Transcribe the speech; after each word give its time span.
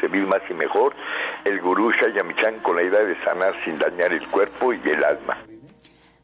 servir 0.00 0.26
más 0.26 0.42
y 0.48 0.54
mejor, 0.54 0.94
el 1.44 1.60
gurú 1.60 1.90
Shayamichan 1.92 2.60
con 2.60 2.76
la 2.76 2.82
idea 2.82 3.04
de 3.04 3.16
sanar 3.24 3.54
sin 3.64 3.78
dañar 3.78 4.12
el 4.12 4.26
cuerpo 4.28 4.72
y 4.72 4.80
el 4.88 5.04
alma. 5.04 5.38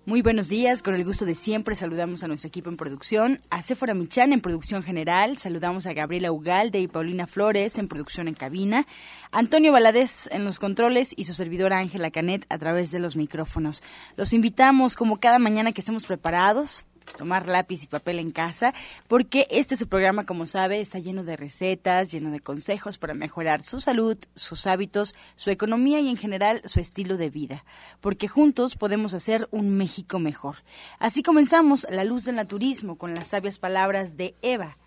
Muy 0.09 0.23
buenos 0.23 0.49
días, 0.49 0.83
con 0.83 0.95
el 0.95 1.05
gusto 1.05 1.27
de 1.27 1.35
siempre 1.35 1.75
saludamos 1.75 2.25
a 2.25 2.29
nuestro 2.29 2.49
equipo 2.49 2.71
en 2.71 2.79
producción, 2.79 3.43
a 3.51 3.61
Sephora 3.61 3.93
Michan 3.93 4.33
en 4.33 4.41
producción 4.41 4.83
general, 4.83 5.37
saludamos 5.37 5.87
a 5.87 5.93
Gabriela 5.93 6.33
Ugalde 6.33 6.81
y 6.81 6.89
Paulina 6.89 7.27
Flores 7.27 7.77
en 7.77 7.89
producción 7.89 8.27
en 8.27 8.33
cabina, 8.33 8.87
Antonio 9.33 9.71
Valadez 9.71 10.27
en 10.33 10.47
los 10.47 10.61
controles 10.61 11.13
y 11.15 11.27
su 11.27 11.35
servidora 11.35 11.77
Ángela 11.77 12.11
Canet 12.11 12.47
a 12.49 12.57
través 12.57 12.91
de 12.91 13.01
los 13.01 13.17
micrófonos. 13.17 13.83
Los 14.17 14.33
invitamos 14.33 14.97
como 14.97 15.21
cada 15.21 15.39
mañana 15.39 15.73
que 15.73 15.83
estemos 15.83 16.07
preparados 16.07 16.87
tomar 17.19 17.49
lápiz 17.49 17.83
y 17.83 17.89
papel 17.89 18.21
en 18.21 18.31
casa, 18.31 18.73
porque 19.09 19.49
este 19.51 19.77
su 19.77 19.89
programa, 19.89 20.25
como 20.25 20.47
sabe, 20.47 20.81
está 20.81 21.01
lleno 21.01 21.25
de 21.25 21.37
recetas, 21.37 22.13
lleno 22.13 22.31
de 22.31 22.41
consejos 22.41 22.97
para 22.97 23.13
mejorar 23.13 23.63
su 23.63 23.81
salud, 23.81 24.17
sus 24.37 24.67
hábitos, 24.69 25.15
su 25.35 25.51
economía 25.51 26.01
y 26.01 26.09
en 26.09 26.17
general 26.17 26.63
su 26.65 26.79
estilo 26.79 27.17
de 27.17 27.29
vida, 27.29 27.65
porque 28.01 28.29
juntos 28.29 28.77
podemos 28.77 29.15
hacer 29.15 29.49
un 29.51 29.77
México 29.77 30.21
mejor. 30.21 30.59
Así 31.01 31.23
comenzamos 31.23 31.87
La 31.91 32.05
Luz 32.05 32.25
del 32.25 32.37
Naturismo 32.37 32.97
con 32.97 33.15
las 33.15 33.27
sabias 33.27 33.59
palabras 33.59 34.17
de 34.17 34.37
Eva. 34.41 34.79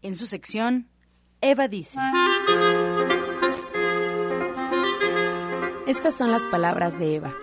En 0.00 0.16
su 0.16 0.26
sección, 0.28 0.88
Eva 1.40 1.66
dice. 1.66 1.98
Estas 5.86 6.16
son 6.16 6.30
las 6.30 6.46
palabras 6.46 7.00
de 7.00 7.16
Eva. 7.16 7.34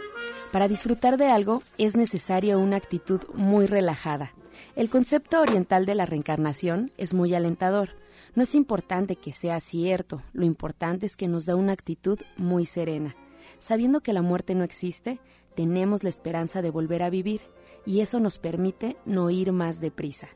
Para 0.52 0.70
disfrutar 0.70 1.18
de 1.18 1.28
algo 1.28 1.62
es 1.78 1.96
necesaria 1.96 2.58
una 2.58 2.78
actitud 2.78 3.22
muy 3.34 3.68
relajada. 3.68 4.32
El 4.76 4.90
concepto 4.90 5.42
oriental 5.42 5.86
de 5.86 5.94
la 5.94 6.06
reencarnación 6.06 6.92
es 6.98 7.14
muy 7.14 7.34
alentador. 7.34 7.90
No 8.34 8.44
es 8.44 8.56
importante 8.56 9.18
que 9.18 9.34
sea 9.34 9.60
cierto, 9.60 10.22
lo 10.32 10.46
importante 10.46 11.06
es 11.06 11.18
que 11.18 11.28
nos 11.28 11.46
da 11.46 11.56
una 11.56 11.74
actitud 11.74 12.20
muy 12.38 12.66
serena. 12.66 13.16
Sabiendo 13.60 14.02
que 14.02 14.14
la 14.14 14.22
muerte 14.22 14.56
no 14.56 14.64
existe, 14.64 15.20
tenemos 15.56 16.04
la 16.04 16.10
esperanza 16.10 16.62
de 16.62 16.70
volver 16.70 17.04
a 17.04 17.10
vivir 17.10 17.42
y 17.86 18.00
eso 18.00 18.20
nos 18.20 18.38
permite 18.40 18.96
no 19.06 19.30
ir 19.30 19.52
más 19.52 19.82
deprisa. 19.82 20.30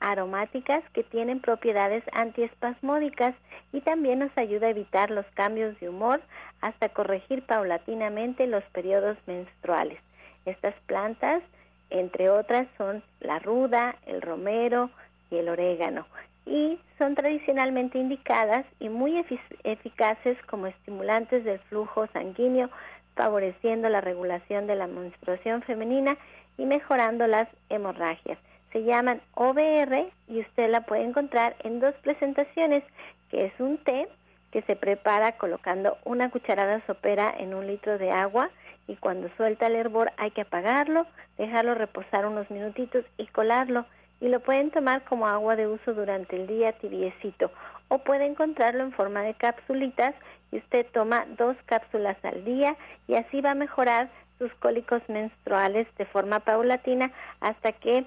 aromáticas 0.00 0.84
que 0.92 1.02
tienen 1.02 1.40
propiedades 1.40 2.04
antiespasmódicas 2.12 3.34
y 3.72 3.80
también 3.80 4.20
nos 4.20 4.36
ayuda 4.36 4.66
a 4.66 4.70
evitar 4.70 5.10
los 5.10 5.26
cambios 5.34 5.78
de 5.80 5.88
humor 5.88 6.20
hasta 6.60 6.90
corregir 6.90 7.42
paulatinamente 7.42 8.46
los 8.46 8.62
periodos 8.64 9.16
menstruales. 9.26 9.98
Estas 10.44 10.74
plantas, 10.86 11.42
entre 11.90 12.30
otras, 12.30 12.68
son 12.76 13.02
la 13.20 13.38
ruda, 13.38 13.96
el 14.06 14.22
romero 14.22 14.90
y 15.30 15.36
el 15.36 15.48
orégano 15.48 16.06
y 16.48 16.80
son 16.96 17.14
tradicionalmente 17.14 17.98
indicadas 17.98 18.64
y 18.80 18.88
muy 18.88 19.22
eficaces 19.64 20.38
como 20.46 20.66
estimulantes 20.66 21.44
del 21.44 21.58
flujo 21.60 22.06
sanguíneo, 22.08 22.70
favoreciendo 23.14 23.88
la 23.88 24.00
regulación 24.00 24.66
de 24.66 24.74
la 24.74 24.86
menstruación 24.86 25.62
femenina 25.62 26.16
y 26.56 26.64
mejorando 26.64 27.26
las 27.26 27.48
hemorragias. 27.68 28.38
Se 28.72 28.82
llaman 28.82 29.20
OBR 29.34 30.10
y 30.28 30.40
usted 30.40 30.70
la 30.70 30.82
puede 30.82 31.02
encontrar 31.02 31.54
en 31.64 31.80
dos 31.80 31.94
presentaciones, 31.96 32.82
que 33.30 33.46
es 33.46 33.52
un 33.58 33.76
té 33.78 34.08
que 34.50 34.62
se 34.62 34.76
prepara 34.76 35.32
colocando 35.32 35.98
una 36.04 36.30
cucharada 36.30 36.80
sopera 36.86 37.34
en 37.38 37.54
un 37.54 37.66
litro 37.66 37.98
de 37.98 38.10
agua 38.10 38.50
y 38.86 38.96
cuando 38.96 39.28
suelta 39.36 39.66
el 39.66 39.76
hervor 39.76 40.12
hay 40.16 40.30
que 40.30 40.40
apagarlo, 40.40 41.06
dejarlo 41.36 41.74
reposar 41.74 42.24
unos 42.24 42.50
minutitos 42.50 43.04
y 43.18 43.26
colarlo 43.26 43.84
y 44.20 44.28
lo 44.28 44.40
pueden 44.40 44.70
tomar 44.70 45.04
como 45.04 45.26
agua 45.26 45.56
de 45.56 45.66
uso 45.66 45.94
durante 45.94 46.36
el 46.36 46.46
día 46.46 46.72
tibiecito 46.72 47.50
o 47.88 47.98
puede 47.98 48.26
encontrarlo 48.26 48.82
en 48.82 48.92
forma 48.92 49.22
de 49.22 49.34
capsulitas 49.34 50.14
y 50.52 50.58
usted 50.58 50.86
toma 50.92 51.26
dos 51.36 51.56
cápsulas 51.66 52.16
al 52.24 52.44
día 52.44 52.76
y 53.06 53.14
así 53.14 53.40
va 53.40 53.52
a 53.52 53.54
mejorar 53.54 54.08
sus 54.38 54.52
cólicos 54.54 55.02
menstruales 55.08 55.86
de 55.96 56.06
forma 56.06 56.40
paulatina 56.40 57.10
hasta 57.40 57.72
que 57.72 58.04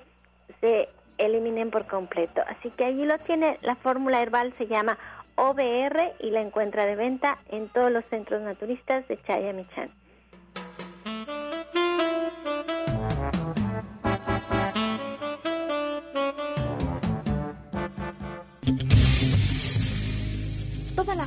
se 0.59 0.89
eliminen 1.17 1.71
por 1.71 1.85
completo. 1.87 2.41
Así 2.47 2.69
que 2.71 2.85
allí 2.85 3.05
lo 3.05 3.17
tiene, 3.19 3.57
la 3.61 3.75
fórmula 3.75 4.21
herbal 4.21 4.53
se 4.57 4.67
llama 4.67 4.97
OBR 5.35 6.13
y 6.19 6.31
la 6.31 6.41
encuentra 6.41 6.85
de 6.85 6.95
venta 6.95 7.37
en 7.49 7.69
todos 7.69 7.91
los 7.91 8.05
centros 8.05 8.41
naturistas 8.41 9.07
de 9.07 9.21
Chayamichán. 9.23 9.91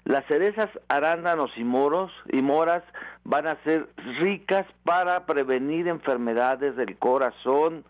las 0.05 0.25
cerezas, 0.27 0.71
arándanos 0.89 1.51
y 1.57 1.65
moros 1.65 2.13
y 2.31 2.43
moras 2.43 2.85
van 3.25 3.47
a 3.47 3.57
ser 3.65 3.89
ricas 4.21 4.67
para 4.85 5.25
prevenir 5.27 5.89
enfermedades 5.89 6.77
del 6.77 6.97
corazón. 6.99 7.85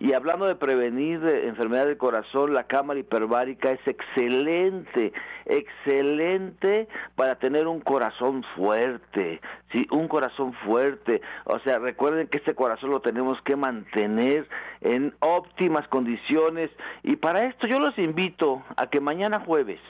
Y 0.00 0.14
hablando 0.14 0.46
de 0.46 0.54
prevenir 0.54 1.22
enfermedades 1.26 1.88
del 1.88 1.98
corazón, 1.98 2.54
la 2.54 2.64
cámara 2.64 2.98
hiperbárica 2.98 3.70
es 3.70 3.86
excelente, 3.86 5.12
excelente 5.44 6.88
para 7.16 7.34
tener 7.34 7.66
un 7.66 7.80
corazón 7.80 8.42
fuerte, 8.56 9.42
sí, 9.70 9.86
un 9.90 10.08
corazón 10.08 10.54
fuerte. 10.64 11.20
O 11.44 11.58
sea, 11.58 11.78
recuerden 11.78 12.28
que 12.28 12.38
este 12.38 12.54
corazón 12.54 12.92
lo 12.92 13.00
tenemos 13.00 13.42
que 13.42 13.56
mantener 13.56 14.48
en 14.80 15.12
óptimas 15.20 15.86
condiciones. 15.88 16.70
Y 17.02 17.16
para 17.16 17.44
esto 17.44 17.66
yo 17.66 17.78
los 17.78 17.98
invito 17.98 18.62
a 18.76 18.86
que 18.86 19.00
mañana 19.00 19.40
jueves, 19.40 19.80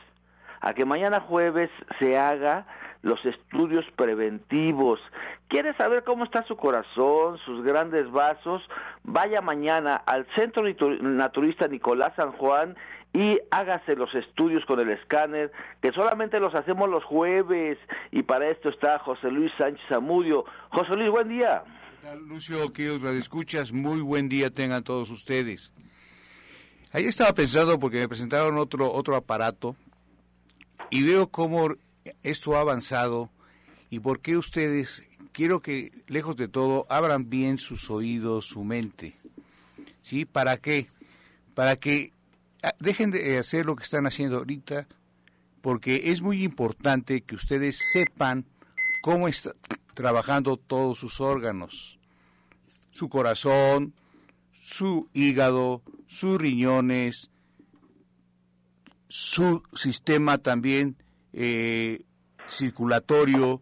a 0.61 0.75
que 0.75 0.85
mañana 0.85 1.21
jueves 1.21 1.71
se 2.01 2.19
haga 2.19 2.67
los 3.03 3.25
estudios 3.25 3.85
preventivos. 3.97 5.01
¿Quiere 5.49 5.75
saber 5.75 6.05
cómo 6.05 6.25
está 6.25 6.45
su 6.45 6.57
corazón, 6.57 7.39
sus 7.45 7.65
grandes 7.65 8.11
vasos? 8.11 8.63
Vaya 9.03 9.41
mañana 9.41 9.97
al 9.97 10.27
Centro 10.35 10.63
Naturista 11.01 11.67
Nicolás 11.69 12.13
San 12.17 12.33
Juan 12.33 12.77
y 13.13 13.41
hágase 13.51 13.97
los 13.97 14.15
estudios 14.15 14.65
con 14.67 14.79
el 14.79 14.91
escáner, 14.91 15.51
que 15.83 15.93
solamente 15.93 16.39
los 16.39 16.55
hacemos 16.55 16.89
los 16.89 17.03
jueves, 17.05 17.77
y 18.13 18.23
para 18.23 18.49
esto 18.49 18.69
está 18.69 19.01
José 19.01 19.31
Luis 19.31 19.51
Sánchez 19.59 19.85
Zamudio. 19.89 20.45
José 20.71 20.95
Luis, 20.95 21.11
buen 21.11 21.29
día. 21.29 21.65
Lucio, 22.29 22.73
queridos 22.73 23.03
escuchas, 23.17 23.73
muy 23.73 24.01
buen 24.01 24.29
día 24.29 24.51
tengan 24.51 24.85
todos 24.85 25.11
ustedes. 25.11 25.73
Ahí 26.93 27.05
estaba 27.05 27.33
pensando 27.33 27.79
porque 27.79 27.99
me 27.99 28.09
presentaron 28.09 28.59
otro, 28.59 28.91
otro 28.93 29.17
aparato 29.17 29.77
y 30.91 31.05
veo 31.05 31.29
cómo 31.29 31.69
esto 32.23 32.57
ha 32.57 32.61
avanzado 32.61 33.31
y 33.91 34.01
por 34.01 34.21
qué 34.21 34.37
ustedes, 34.37 35.03
quiero 35.33 35.61
que 35.61 35.93
lejos 36.07 36.37
de 36.37 36.49
todo, 36.49 36.87
abran 36.89 37.29
bien 37.29 37.59
sus 37.59 37.91
oídos, 37.91 38.47
su 38.47 38.65
mente. 38.65 39.17
¿Sí? 40.03 40.25
¿Para 40.25 40.57
qué? 40.57 40.89
Para 41.55 41.77
que 41.77 42.13
ah, 42.63 42.75
dejen 42.79 43.11
de 43.11 43.39
hacer 43.39 43.67
lo 43.67 43.77
que 43.77 43.83
están 43.83 44.07
haciendo 44.07 44.39
ahorita, 44.39 44.87
porque 45.61 46.11
es 46.11 46.23
muy 46.23 46.43
importante 46.43 47.23
que 47.23 47.35
ustedes 47.35 47.79
sepan 47.93 48.47
cómo 49.03 49.29
están 49.29 49.55
trabajando 49.95 50.57
todos 50.57 50.99
sus 50.99 51.21
órganos, 51.21 51.99
su 52.91 53.09
corazón, 53.09 53.93
su 54.53 55.09
hígado, 55.13 55.83
sus 56.07 56.41
riñones, 56.41 57.31
su 59.09 59.63
sistema 59.75 60.39
también 60.39 60.97
eh, 61.33 62.03
circulatorio, 62.49 63.61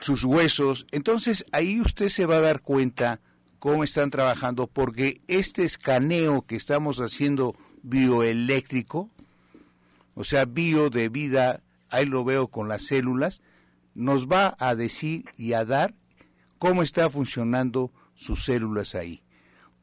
sus 0.00 0.24
huesos. 0.24 0.86
Entonces 0.90 1.46
ahí 1.52 1.80
usted 1.80 2.08
se 2.08 2.26
va 2.26 2.36
a 2.36 2.40
dar 2.40 2.60
cuenta 2.62 3.20
cómo 3.58 3.84
están 3.84 4.10
trabajando, 4.10 4.66
porque 4.66 5.20
este 5.28 5.64
escaneo 5.64 6.42
que 6.42 6.56
estamos 6.56 6.98
haciendo 6.98 7.54
bioeléctrico, 7.82 9.10
o 10.14 10.24
sea, 10.24 10.46
bio 10.46 10.90
de 10.90 11.08
vida, 11.08 11.62
ahí 11.90 12.06
lo 12.06 12.24
veo 12.24 12.48
con 12.48 12.68
las 12.68 12.86
células, 12.86 13.42
nos 13.94 14.28
va 14.28 14.56
a 14.58 14.74
decir 14.74 15.24
y 15.36 15.52
a 15.52 15.64
dar 15.64 15.94
cómo 16.58 16.82
está 16.82 17.10
funcionando 17.10 17.92
sus 18.14 18.44
células 18.44 18.94
ahí. 18.94 19.22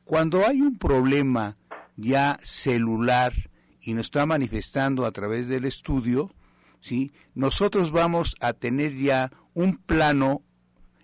Cuando 0.03 0.45
hay 0.45 0.61
un 0.61 0.77
problema 0.77 1.57
ya 1.97 2.39
celular, 2.43 3.33
y 3.81 3.93
nos 3.93 4.07
está 4.07 4.25
manifestando 4.25 5.05
a 5.05 5.11
través 5.11 5.47
del 5.47 5.65
estudio, 5.65 6.31
¿sí? 6.79 7.11
nosotros 7.35 7.91
vamos 7.91 8.35
a 8.39 8.53
tener 8.53 8.95
ya 8.95 9.31
un 9.53 9.77
plano 9.77 10.41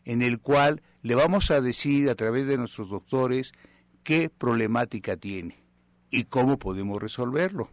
en 0.06 0.22
el 0.22 0.40
cual 0.40 0.82
le 1.02 1.16
vamos 1.16 1.52
a 1.52 1.62
decir 1.62 2.10
a 2.10 2.16
través 2.16 2.48
de 2.48 2.58
nuestros 2.58 2.90
doctores 2.90 3.54
qué 4.04 4.30
problemática 4.30 5.18
tiene 5.18 5.58
y 6.10 6.26
cómo 6.26 6.58
podemos 6.60 7.02
resolverlo. 7.02 7.72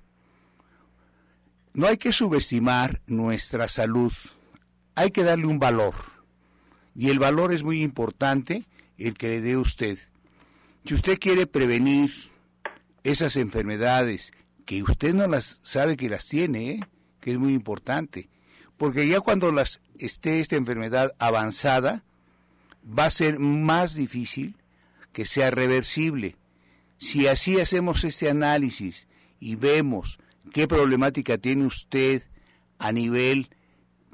No 1.72 1.86
hay 1.86 1.98
que 1.98 2.12
subestimar 2.12 3.00
nuestra 3.06 3.68
salud, 3.68 4.12
hay 4.94 5.10
que 5.10 5.22
darle 5.22 5.46
un 5.46 5.58
valor. 5.58 5.94
Y 6.96 7.10
el 7.10 7.18
valor 7.18 7.52
es 7.52 7.62
muy 7.62 7.82
importante 7.82 8.66
el 8.98 9.16
que 9.16 9.28
le 9.28 9.40
dé 9.40 9.56
usted. 9.56 9.98
Si 10.84 10.94
usted 10.94 11.18
quiere 11.18 11.46
prevenir 11.46 12.12
esas 13.04 13.36
enfermedades 13.36 14.32
que 14.66 14.82
usted 14.82 15.14
no 15.14 15.26
las 15.26 15.60
sabe 15.62 15.96
que 15.96 16.08
las 16.08 16.26
tiene, 16.26 16.70
¿eh? 16.70 16.80
Que 17.20 17.32
es 17.32 17.38
muy 17.38 17.54
importante, 17.54 18.28
porque 18.76 19.06
ya 19.06 19.20
cuando 19.20 19.52
las 19.52 19.80
esté 19.98 20.40
esta 20.40 20.56
enfermedad 20.56 21.14
avanzada, 21.18 22.02
va 22.86 23.06
a 23.06 23.10
ser 23.10 23.38
más 23.38 23.94
difícil 23.94 24.56
que 25.12 25.26
sea 25.26 25.50
reversible. 25.50 26.36
Si 26.98 27.26
así 27.26 27.60
hacemos 27.60 28.04
este 28.04 28.30
análisis 28.30 29.06
y 29.38 29.54
vemos 29.56 30.18
qué 30.52 30.66
problemática 30.66 31.38
tiene 31.38 31.66
usted 31.66 32.22
a 32.78 32.92
nivel 32.92 33.50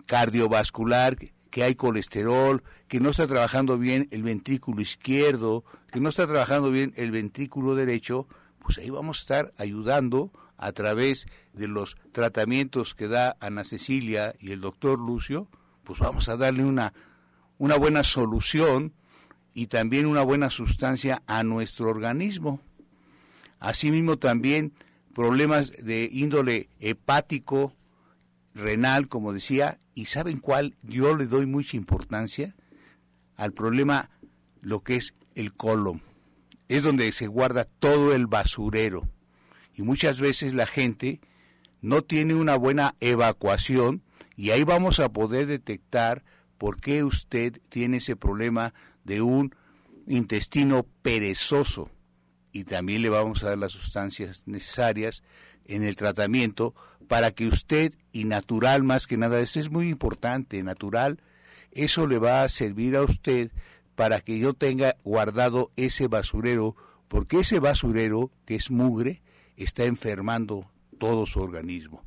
cardiovascular, 0.06 1.16
que 1.50 1.62
hay 1.62 1.74
colesterol, 1.74 2.62
que 2.88 3.00
no 3.00 3.10
está 3.10 3.26
trabajando 3.26 3.78
bien 3.78 4.08
el 4.10 4.22
ventrículo 4.22 4.82
izquierdo, 4.82 5.64
que 5.90 6.00
no 6.00 6.10
está 6.10 6.26
trabajando 6.26 6.70
bien 6.70 6.92
el 6.96 7.10
ventrículo 7.10 7.74
derecho, 7.74 8.28
pues 8.62 8.78
ahí 8.78 8.90
vamos 8.90 9.18
a 9.18 9.20
estar 9.20 9.54
ayudando 9.56 10.30
a 10.58 10.72
través 10.72 11.26
de 11.52 11.68
los 11.68 11.96
tratamientos 12.12 12.94
que 12.94 13.08
da 13.08 13.36
Ana 13.40 13.64
Cecilia 13.64 14.34
y 14.38 14.52
el 14.52 14.60
doctor 14.60 14.98
Lucio, 14.98 15.48
pues 15.84 15.98
vamos 15.98 16.28
a 16.28 16.36
darle 16.36 16.64
una, 16.64 16.92
una 17.58 17.76
buena 17.76 18.02
solución 18.04 18.92
y 19.54 19.68
también 19.68 20.06
una 20.06 20.22
buena 20.22 20.50
sustancia 20.50 21.22
a 21.26 21.42
nuestro 21.42 21.88
organismo. 21.88 22.60
Asimismo 23.58 24.18
también 24.18 24.74
problemas 25.14 25.72
de 25.72 26.10
índole 26.12 26.68
hepático, 26.78 27.74
renal, 28.54 29.08
como 29.08 29.32
decía, 29.32 29.78
y 29.94 30.06
¿saben 30.06 30.40
cuál? 30.40 30.76
Yo 30.82 31.16
le 31.16 31.26
doy 31.26 31.46
mucha 31.46 31.76
importancia 31.76 32.54
al 33.36 33.52
problema, 33.52 34.10
lo 34.60 34.80
que 34.80 34.96
es 34.96 35.14
el 35.34 35.54
colon. 35.54 36.02
Es 36.68 36.82
donde 36.82 37.10
se 37.12 37.26
guarda 37.26 37.64
todo 37.64 38.14
el 38.14 38.26
basurero. 38.26 39.08
Y 39.76 39.82
muchas 39.82 40.20
veces 40.20 40.54
la 40.54 40.66
gente 40.66 41.20
no 41.82 42.02
tiene 42.02 42.34
una 42.34 42.56
buena 42.56 42.94
evacuación 43.00 44.02
y 44.34 44.50
ahí 44.50 44.64
vamos 44.64 44.98
a 45.00 45.10
poder 45.10 45.46
detectar 45.46 46.24
por 46.56 46.80
qué 46.80 47.04
usted 47.04 47.60
tiene 47.68 47.98
ese 47.98 48.16
problema 48.16 48.72
de 49.04 49.20
un 49.20 49.54
intestino 50.06 50.86
perezoso. 51.02 51.90
Y 52.52 52.64
también 52.64 53.02
le 53.02 53.10
vamos 53.10 53.44
a 53.44 53.50
dar 53.50 53.58
las 53.58 53.72
sustancias 53.72 54.44
necesarias 54.46 55.22
en 55.66 55.82
el 55.82 55.94
tratamiento 55.94 56.74
para 57.06 57.30
que 57.30 57.46
usted, 57.46 57.92
y 58.12 58.24
natural 58.24 58.82
más 58.82 59.06
que 59.06 59.18
nada, 59.18 59.40
esto 59.40 59.60
es 59.60 59.70
muy 59.70 59.90
importante, 59.90 60.62
natural, 60.62 61.20
eso 61.70 62.06
le 62.06 62.18
va 62.18 62.42
a 62.42 62.48
servir 62.48 62.96
a 62.96 63.02
usted 63.02 63.52
para 63.94 64.20
que 64.20 64.38
yo 64.38 64.54
tenga 64.54 64.96
guardado 65.04 65.70
ese 65.76 66.08
basurero, 66.08 66.76
porque 67.08 67.40
ese 67.40 67.58
basurero, 67.58 68.30
que 68.46 68.54
es 68.54 68.70
mugre, 68.70 69.22
está 69.56 69.84
enfermando 69.84 70.70
todo 70.98 71.26
su 71.26 71.40
organismo. 71.40 72.04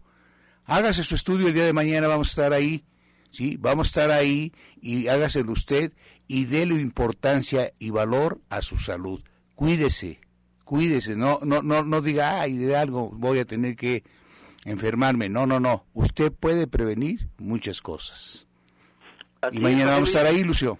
Hágase 0.65 1.03
su 1.03 1.15
estudio 1.15 1.47
el 1.47 1.53
día 1.53 1.65
de 1.65 1.73
mañana, 1.73 2.07
vamos 2.07 2.29
a 2.29 2.31
estar 2.31 2.53
ahí, 2.53 2.83
¿sí? 3.31 3.57
Vamos 3.57 3.87
a 3.87 3.89
estar 3.89 4.11
ahí 4.11 4.53
y 4.81 5.07
hágaselo 5.07 5.51
usted 5.51 5.93
y 6.27 6.45
déle 6.45 6.75
importancia 6.75 7.73
y 7.79 7.89
valor 7.89 8.39
a 8.49 8.61
su 8.61 8.77
salud. 8.77 9.21
Cuídese, 9.55 10.21
cuídese, 10.63 11.15
no, 11.15 11.39
no, 11.43 11.61
no, 11.63 11.83
no 11.83 12.01
diga, 12.01 12.39
ay, 12.39 12.57
de 12.57 12.77
algo 12.77 13.09
voy 13.11 13.39
a 13.39 13.45
tener 13.45 13.75
que 13.75 14.03
enfermarme. 14.65 15.29
No, 15.29 15.45
no, 15.45 15.59
no. 15.59 15.85
Usted 15.93 16.31
puede 16.31 16.67
prevenir 16.67 17.29
muchas 17.37 17.81
cosas. 17.81 18.47
y 19.51 19.59
mañana 19.59 19.91
vamos 19.91 20.15
a 20.15 20.19
estar 20.19 20.31
ahí, 20.31 20.43
Lucio. 20.43 20.77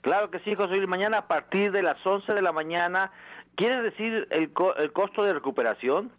Claro 0.00 0.30
que 0.30 0.38
sí, 0.40 0.54
José 0.54 0.76
Luis. 0.76 0.88
Mañana 0.88 1.18
a 1.18 1.28
partir 1.28 1.72
de 1.72 1.82
las 1.82 2.04
11 2.04 2.32
de 2.32 2.42
la 2.42 2.52
mañana, 2.52 3.10
¿quiere 3.56 3.82
decir 3.82 4.28
el, 4.30 4.52
el 4.78 4.92
costo 4.92 5.24
de 5.24 5.34
recuperación? 5.34 6.12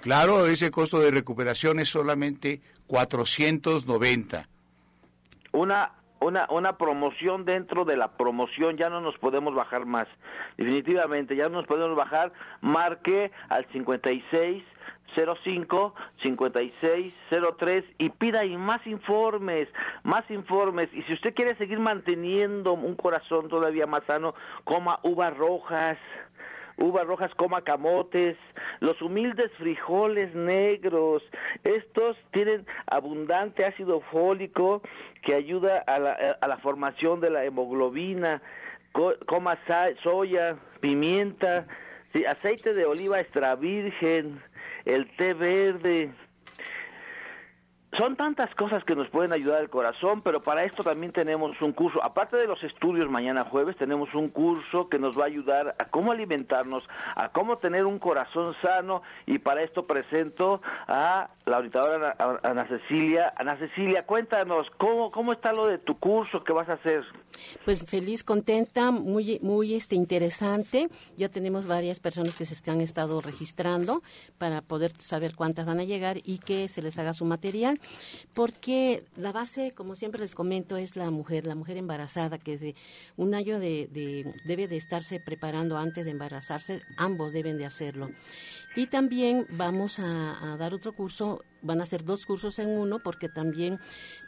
Claro, 0.00 0.46
ese 0.46 0.70
costo 0.70 1.00
de 1.00 1.10
recuperación 1.10 1.80
es 1.80 1.88
solamente 1.88 2.60
490. 2.86 4.48
Una 5.52 5.92
una, 6.22 6.46
una 6.50 6.78
promoción 6.78 7.44
dentro 7.44 7.84
de 7.84 7.96
la 7.96 8.12
promoción, 8.12 8.76
ya 8.76 8.88
no 8.88 9.00
nos 9.00 9.18
podemos 9.18 9.54
bajar 9.54 9.86
más. 9.86 10.06
Definitivamente, 10.56 11.36
ya 11.36 11.48
no 11.48 11.58
nos 11.58 11.66
podemos 11.66 11.96
bajar. 11.96 12.32
Marque 12.60 13.32
al 13.48 13.66
56 13.72 14.62
05 15.14 15.94
5603 16.22 17.84
y 17.98 18.08
pida 18.10 18.40
ahí 18.40 18.56
más 18.56 18.86
informes, 18.86 19.68
más 20.04 20.28
informes. 20.30 20.88
Y 20.92 21.02
si 21.02 21.12
usted 21.12 21.34
quiere 21.34 21.54
seguir 21.56 21.78
manteniendo 21.78 22.72
un 22.72 22.94
corazón 22.94 23.48
todavía 23.48 23.86
más 23.86 24.04
sano, 24.04 24.34
coma 24.64 25.00
uvas 25.02 25.36
rojas, 25.36 25.98
uvas 26.76 27.06
rojas, 27.06 27.34
coma 27.34 27.62
camotes, 27.62 28.36
los 28.80 29.00
humildes 29.02 29.50
frijoles 29.58 30.34
negros, 30.34 31.22
estos 31.64 32.16
tienen 32.32 32.66
abundante 32.86 33.64
ácido 33.64 34.00
fólico 34.00 34.82
que 35.22 35.34
ayuda 35.34 35.78
a 35.86 35.98
la, 35.98 36.12
a 36.40 36.48
la 36.48 36.58
formación 36.58 37.20
de 37.20 37.30
la 37.30 37.44
hemoglobina, 37.44 38.42
coma 39.26 39.58
soya, 40.02 40.56
pimienta, 40.80 41.66
aceite 42.28 42.74
de 42.74 42.84
oliva 42.84 43.20
extra 43.20 43.54
virgen, 43.56 44.42
el 44.84 45.08
té 45.16 45.34
verde, 45.34 46.10
son 47.98 48.16
tantas 48.16 48.54
cosas 48.54 48.82
que 48.84 48.96
nos 48.96 49.08
pueden 49.08 49.32
ayudar 49.32 49.60
al 49.60 49.68
corazón, 49.68 50.22
pero 50.22 50.42
para 50.42 50.64
esto 50.64 50.82
también 50.82 51.12
tenemos 51.12 51.60
un 51.60 51.72
curso. 51.72 52.02
Aparte 52.02 52.36
de 52.38 52.46
los 52.46 52.62
estudios 52.64 53.10
mañana 53.10 53.44
jueves, 53.44 53.76
tenemos 53.76 54.14
un 54.14 54.28
curso 54.28 54.88
que 54.88 54.98
nos 54.98 55.18
va 55.18 55.24
a 55.24 55.26
ayudar 55.26 55.74
a 55.78 55.84
cómo 55.86 56.12
alimentarnos, 56.12 56.88
a 57.14 57.28
cómo 57.28 57.58
tener 57.58 57.84
un 57.84 57.98
corazón 57.98 58.54
sano 58.62 59.02
y 59.26 59.38
para 59.38 59.62
esto 59.62 59.86
presento 59.86 60.62
a 60.88 61.28
la 61.44 61.58
auditadora 61.58 62.16
Ana, 62.42 62.66
Cecilia. 62.68 63.32
Ana 63.36 63.56
Cecilia, 63.58 64.02
cuéntanos, 64.06 64.66
¿cómo, 64.78 65.10
¿cómo 65.10 65.32
está 65.32 65.52
lo 65.52 65.66
de 65.66 65.78
tu 65.78 65.98
curso 65.98 66.44
que 66.44 66.52
vas 66.52 66.68
a 66.68 66.74
hacer? 66.74 67.04
Pues 67.64 67.84
feliz, 67.84 68.22
contenta, 68.22 68.90
muy, 68.90 69.40
muy 69.42 69.74
este, 69.74 69.96
interesante. 69.96 70.88
Ya 71.16 71.28
tenemos 71.28 71.66
varias 71.66 72.00
personas 72.00 72.36
que 72.36 72.46
se 72.46 72.70
han 72.70 72.80
estado 72.80 73.20
registrando 73.20 74.02
para 74.38 74.62
poder 74.62 74.92
saber 74.98 75.34
cuántas 75.34 75.66
van 75.66 75.80
a 75.80 75.84
llegar 75.84 76.18
y 76.22 76.38
que 76.38 76.68
se 76.68 76.82
les 76.82 76.98
haga 76.98 77.12
su 77.12 77.24
material 77.24 77.80
porque 78.34 79.04
la 79.16 79.32
base, 79.32 79.72
como 79.72 79.94
siempre 79.94 80.20
les 80.20 80.34
comento, 80.34 80.76
es 80.76 80.96
la 80.96 81.10
mujer, 81.10 81.46
la 81.46 81.54
mujer 81.54 81.76
embarazada, 81.76 82.38
que 82.38 82.56
de 82.56 82.74
un 83.16 83.34
año 83.34 83.58
de, 83.58 83.88
debe 84.44 84.68
de 84.68 84.76
estarse 84.76 85.20
preparando 85.20 85.76
antes 85.76 86.04
de 86.04 86.12
embarazarse, 86.12 86.82
ambos 86.96 87.32
deben 87.32 87.58
de 87.58 87.66
hacerlo. 87.66 88.08
Y 88.74 88.86
también 88.86 89.46
vamos 89.50 89.98
a, 89.98 90.56
dar 90.58 90.72
otro 90.72 90.94
curso, 90.94 91.44
van 91.60 91.82
a 91.82 91.86
ser 91.86 92.04
dos 92.04 92.24
cursos 92.24 92.58
en 92.58 92.70
uno, 92.70 93.00
porque 93.00 93.28
también 93.28 93.78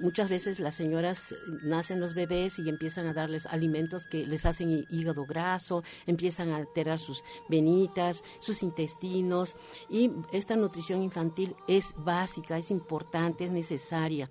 muchas 0.01 0.29
veces 0.29 0.61
las 0.61 0.75
señoras 0.75 1.35
nacen 1.63 1.99
los 1.99 2.15
bebés 2.15 2.59
y 2.59 2.69
empiezan 2.69 3.07
a 3.07 3.15
darles 3.15 3.47
alimentos 3.47 4.07
que 4.07 4.27
les 4.27 4.45
hacen 4.45 4.85
hígado 4.91 5.25
graso, 5.25 5.83
empiezan 6.07 6.51
a 6.51 6.57
alterar 6.57 6.99
sus 6.99 7.25
venitas, 7.49 8.23
sus 8.41 8.63
intestinos, 8.63 9.57
y 9.89 10.11
esta 10.33 10.57
nutrición 10.57 11.03
infantil 11.03 11.57
es 11.67 11.95
básica, 11.97 12.59
es 12.59 12.71
importante, 12.71 13.45
es 13.45 13.51
necesaria. 13.51 14.29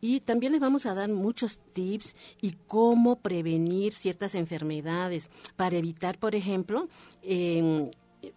Y 0.00 0.20
también 0.20 0.52
les 0.52 0.60
vamos 0.60 0.86
a 0.86 0.94
dar 0.94 1.08
muchos 1.08 1.60
tips 1.72 2.16
y 2.42 2.52
cómo 2.66 3.20
prevenir 3.20 3.92
ciertas 3.92 4.34
enfermedades 4.34 5.30
para 5.56 5.76
evitar, 5.76 6.18
por 6.18 6.34
ejemplo, 6.34 6.88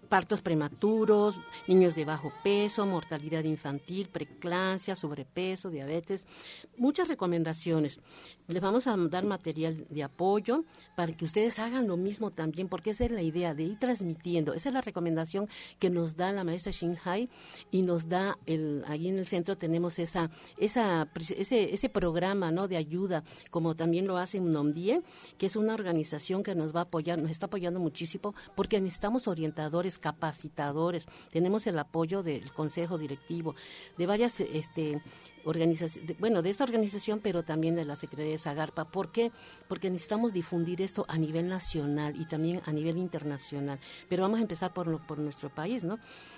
partos 0.10 0.42
prematuros, 0.42 1.36
niños 1.68 1.96
de 1.96 2.06
bajo 2.06 2.32
peso, 2.44 2.86
mortalidad 2.86 3.44
infantil, 3.44 4.08
preclancia, 4.08 4.96
sobrepeso, 4.96 5.70
diabetes, 5.70 6.26
muchas 6.78 7.08
recomendaciones. 7.08 8.00
Les 8.48 8.62
vamos 8.62 8.88
a 8.88 8.96
dar 8.98 9.26
material 9.26 9.86
de 9.90 10.04
apoyo 10.04 10.66
para 10.96 11.14
que 11.16 11.26
ustedes 11.26 11.60
hagan 11.60 11.88
lo 11.88 11.98
mismo 11.98 12.32
también, 12.32 12.68
porque 12.68 12.92
esa 12.92 13.06
es 13.06 13.12
la 13.12 13.22
idea 13.22 13.54
de 13.54 13.64
ir 13.64 13.80
transmitiendo. 13.80 14.54
Esa 14.54 14.70
es 14.70 14.74
la 14.74 14.82
recomendación 14.82 15.48
que 15.80 15.90
nos 15.90 16.16
da 16.16 16.32
la 16.32 16.44
maestra 16.44 16.72
Shinhai 16.72 17.30
y 17.72 17.82
nos 17.82 18.10
da 18.10 18.38
el 18.46 18.84
ahí 18.88 19.08
en 19.08 19.20
el 19.20 19.28
centro 19.28 19.58
tenemos 19.58 20.00
esa 20.00 20.30
esa 20.58 21.08
ese, 21.16 21.74
ese 21.74 21.90
programa, 21.90 22.52
¿no? 22.52 22.68
de 22.68 22.78
ayuda, 22.78 23.24
como 23.52 23.76
también 23.76 24.08
lo 24.08 24.18
hace 24.18 24.40
Nomdie, 24.40 25.02
que 25.38 25.46
es 25.46 25.56
una 25.56 25.74
organización 25.74 26.44
que 26.44 26.56
nos 26.56 26.74
va 26.74 26.82
a 26.82 26.84
apoyar, 26.84 27.20
nos 27.20 27.32
está 27.32 27.48
apoyando 27.48 27.80
muchísimo 27.80 28.34
porque 28.56 28.80
necesitamos 28.80 29.28
orientadores, 29.28 29.79
capacitadores. 30.00 31.08
Tenemos 31.32 31.68
el 31.68 31.80
apoyo 31.80 32.24
del 32.24 32.52
consejo 32.52 32.98
directivo, 32.98 33.56
de 33.98 34.06
varias 34.06 34.40
este 34.42 35.02
organizaciones, 35.46 36.20
bueno, 36.20 36.42
de 36.42 36.50
esta 36.50 36.64
organización, 36.64 37.20
pero 37.22 37.44
también 37.44 37.76
de 37.76 37.86
la 37.86 37.96
Secretaría 37.96 38.34
de 38.34 38.38
Zagarpa. 38.38 38.86
¿Por 38.86 39.12
qué? 39.12 39.32
Porque 39.68 39.90
necesitamos 39.90 40.34
difundir 40.34 40.82
esto 40.82 41.06
a 41.08 41.18
nivel 41.18 41.48
nacional 41.48 42.20
y 42.20 42.26
también 42.26 42.62
a 42.66 42.72
nivel 42.72 42.98
internacional. 42.98 43.80
Pero 44.10 44.24
vamos 44.24 44.40
a 44.40 44.42
empezar 44.42 44.74
por, 44.74 45.06
por 45.08 45.20
nuestro 45.20 45.50
país, 45.50 45.84
¿no? 45.84 45.98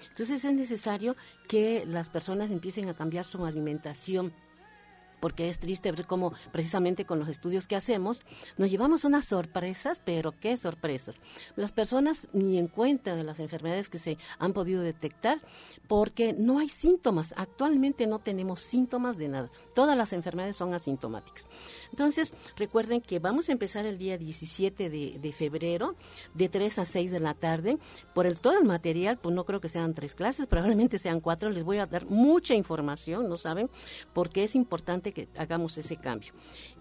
Entonces 0.09 0.43
es 0.45 0.53
necesario 0.53 1.15
que 1.47 1.85
las 1.85 2.09
personas 2.09 2.51
empiecen 2.51 2.89
a 2.89 2.93
cambiar 2.93 3.25
su 3.25 3.45
alimentación 3.45 4.33
porque 5.21 5.47
es 5.47 5.59
triste 5.59 5.91
ver 5.93 6.05
cómo 6.05 6.33
precisamente 6.51 7.05
con 7.05 7.19
los 7.19 7.29
estudios 7.29 7.67
que 7.67 7.77
hacemos 7.77 8.23
nos 8.57 8.69
llevamos 8.69 9.05
unas 9.05 9.25
sorpresas, 9.25 10.01
pero 10.03 10.33
qué 10.37 10.57
sorpresas. 10.57 11.15
Las 11.55 11.71
personas 11.71 12.27
ni 12.33 12.57
en 12.57 12.67
cuenta 12.67 13.15
de 13.15 13.23
las 13.23 13.39
enfermedades 13.39 13.87
que 13.87 13.99
se 13.99 14.17
han 14.39 14.51
podido 14.51 14.81
detectar 14.81 15.39
porque 15.87 16.33
no 16.33 16.59
hay 16.59 16.67
síntomas. 16.67 17.33
Actualmente 17.37 18.07
no 18.07 18.19
tenemos 18.19 18.61
síntomas 18.61 19.17
de 19.17 19.29
nada. 19.29 19.51
Todas 19.73 19.97
las 19.97 20.13
enfermedades 20.13 20.57
son 20.57 20.73
asintomáticas. 20.73 21.47
Entonces, 21.91 22.33
recuerden 22.57 23.01
que 23.01 23.19
vamos 23.19 23.49
a 23.49 23.51
empezar 23.51 23.85
el 23.85 23.97
día 23.97 24.17
17 24.17 24.89
de, 24.89 25.31
febrero 25.31 25.95
de 26.33 26.49
3 26.49 26.79
a 26.79 26.85
6 26.85 27.11
de 27.11 27.19
la 27.19 27.33
tarde. 27.33 27.77
Por 28.13 28.25
el 28.25 28.41
todo 28.41 28.57
el 28.57 28.65
material, 28.65 29.17
pues 29.17 29.35
no 29.35 29.45
creo 29.45 29.61
que 29.61 29.69
sean 29.69 29.93
tres 29.93 30.15
clases, 30.15 30.47
probablemente 30.47 30.97
sean 30.97 31.19
cuatro. 31.21 31.49
Les 31.49 31.63
voy 31.63 31.77
a 31.77 31.85
dar 31.85 32.05
mucha 32.07 32.55
información, 32.55 33.29
¿no 33.29 33.37
saben? 33.37 33.69
Porque 34.13 34.43
es 34.43 34.55
importante 34.55 35.10
que 35.11 35.27
hagamos 35.37 35.77
ese 35.77 35.97
cambio. 35.97 36.33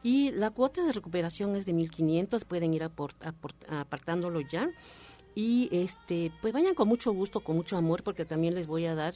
Y 0.02 0.30
la 0.32 0.50
cuota 0.50 0.84
de 0.84 0.92
recuperación 0.92 1.56
es 1.56 1.66
de 1.66 1.74
1.500, 1.74 2.44
pueden 2.44 2.74
ir 2.74 2.82
apartándolo 2.82 4.40
ya. 4.40 4.70
Y 5.34 5.68
este 5.72 6.32
pues 6.40 6.52
vayan 6.52 6.74
con 6.74 6.88
mucho 6.88 7.12
gusto, 7.12 7.40
con 7.40 7.56
mucho 7.56 7.76
amor, 7.76 8.02
porque 8.02 8.24
también 8.24 8.54
les 8.54 8.66
voy 8.66 8.86
a 8.86 8.94
dar, 8.94 9.14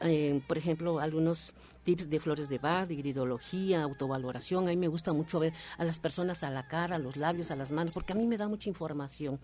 eh, 0.00 0.40
por 0.46 0.58
ejemplo, 0.58 1.00
algunos 1.00 1.54
tips 1.84 2.08
de 2.08 2.20
flores 2.20 2.48
de 2.48 2.58
bar, 2.58 2.88
de 2.88 2.96
gridología, 2.96 3.82
autovaloración. 3.82 4.64
A 4.64 4.70
mí 4.70 4.76
me 4.76 4.88
gusta 4.88 5.12
mucho 5.12 5.38
ver 5.38 5.52
a 5.78 5.84
las 5.84 5.98
personas 5.98 6.42
a 6.42 6.50
la 6.50 6.66
cara, 6.66 6.96
a 6.96 6.98
los 6.98 7.16
labios, 7.16 7.50
a 7.50 7.56
las 7.56 7.70
manos, 7.70 7.92
porque 7.92 8.12
a 8.12 8.16
mí 8.16 8.26
me 8.26 8.36
da 8.36 8.48
mucha 8.48 8.68
información. 8.68 9.38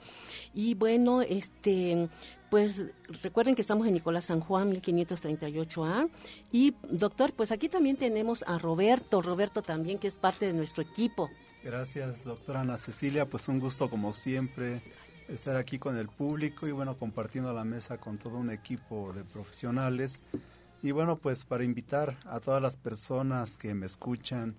Y 0.54 0.74
bueno, 0.74 1.22
este 1.22 2.08
pues 2.50 2.86
recuerden 3.22 3.54
que 3.54 3.62
estamos 3.62 3.86
en 3.86 3.94
Nicolás 3.94 4.24
San 4.24 4.40
Juan, 4.40 4.72
1538A. 4.72 6.10
Y 6.50 6.74
doctor, 6.90 7.32
pues 7.32 7.52
aquí 7.52 7.68
también 7.68 7.96
tenemos 7.96 8.42
a 8.46 8.58
Roberto, 8.58 9.22
Roberto 9.22 9.62
también, 9.62 9.98
que 9.98 10.08
es 10.08 10.18
parte 10.18 10.46
de 10.46 10.52
nuestro 10.52 10.82
equipo. 10.82 11.30
Gracias, 11.62 12.24
doctora 12.24 12.62
Ana 12.62 12.76
Cecilia. 12.76 13.26
Pues 13.26 13.46
un 13.48 13.60
gusto 13.60 13.88
como 13.88 14.12
siempre 14.12 14.82
estar 15.30 15.56
aquí 15.56 15.78
con 15.78 15.96
el 15.96 16.08
público 16.08 16.66
y 16.66 16.72
bueno, 16.72 16.96
compartiendo 16.96 17.52
la 17.52 17.64
mesa 17.64 17.99
con 17.99 18.18
todo 18.18 18.37
un 18.37 18.50
equipo 18.50 19.12
de 19.12 19.25
profesionales. 19.25 20.22
Y 20.82 20.90
bueno, 20.90 21.16
pues 21.16 21.44
para 21.44 21.64
invitar 21.64 22.16
a 22.26 22.40
todas 22.40 22.60
las 22.60 22.76
personas 22.76 23.56
que 23.56 23.75
me 23.75 23.87
escuchan 23.87 24.56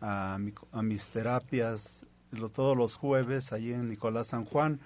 a, 0.00 0.38
mis 0.82 1.10
terapias 1.10 2.04
todos 2.54 2.76
los 2.76 2.96
jueves 2.96 3.52
allí 3.52 3.72
en 3.72 3.88
Nicolás 3.88 4.28
San 4.28 4.44
Juan. 4.44 4.80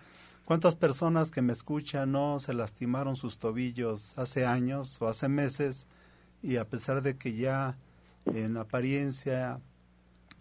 ¿Cuántas 0.44 0.76
personas 0.76 1.30
que 1.30 1.42
me 1.42 1.52
escuchan 1.52 2.12
no 2.12 2.38
se 2.38 2.54
lastimaron 2.54 3.16
sus 3.16 3.38
tobillos 3.38 4.16
hace 4.16 4.46
años 4.46 5.00
o 5.00 5.08
hace 5.08 5.28
meses 5.28 5.86
y 6.42 6.56
a 6.56 6.68
pesar 6.68 7.02
de 7.02 7.16
que 7.16 7.34
ya 7.34 7.76
en 8.26 8.56
apariencia 8.56 9.60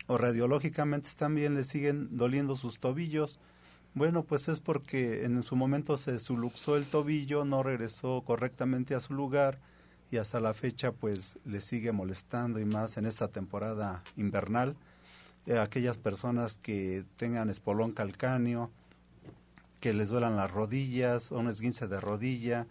o 0.07 0.17
radiológicamente 0.17 1.09
también 1.17 1.55
les 1.55 1.67
siguen 1.67 2.17
doliendo 2.17 2.55
sus 2.55 2.79
tobillos? 2.79 3.39
Bueno, 3.95 4.23
pues 4.23 4.49
es 4.49 4.59
porque 4.59 5.23
en 5.23 5.41
su 5.41 5.55
momento 5.55 5.95
se 5.95 6.19
suluxó 6.19 6.75
el 6.75 6.85
tobillo, 6.85 7.45
no 7.45 7.63
regresó 7.63 8.23
correctamente 8.25 8.93
a 8.93 8.99
su 8.99 9.13
lugar 9.13 9.57
y 10.11 10.17
hasta 10.17 10.41
la 10.41 10.53
fecha 10.53 10.91
pues 10.91 11.39
le 11.45 11.61
sigue 11.61 11.93
molestando 11.93 12.59
y 12.59 12.65
más 12.65 12.97
en 12.97 13.05
esta 13.05 13.29
temporada 13.29 14.03
invernal. 14.17 14.75
Eh, 15.45 15.57
aquellas 15.59 15.97
personas 15.97 16.59
que 16.61 17.05
tengan 17.15 17.49
espolón 17.49 17.93
calcáneo, 17.93 18.69
que 19.79 19.93
les 19.93 20.09
duelan 20.09 20.35
las 20.35 20.51
rodillas 20.51 21.31
o 21.31 21.37
un 21.39 21.47
esguince 21.47 21.87
de 21.87 22.01
rodilla 22.01 22.67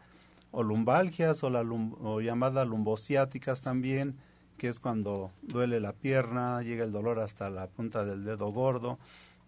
o 0.50 0.62
lumbalgias 0.62 1.42
o, 1.42 1.48
la 1.48 1.62
o 1.62 2.20
llamadas 2.20 2.68
lumbociáticas 2.68 3.62
también, 3.62 4.14
que 4.58 4.68
es 4.68 4.78
cuando 4.78 5.30
duele 5.40 5.80
la 5.80 5.94
pierna, 5.94 6.60
llega 6.60 6.84
el 6.84 6.92
dolor 6.92 7.18
hasta 7.18 7.48
la 7.48 7.66
punta 7.66 8.04
del 8.04 8.24
dedo 8.24 8.52
gordo 8.52 8.98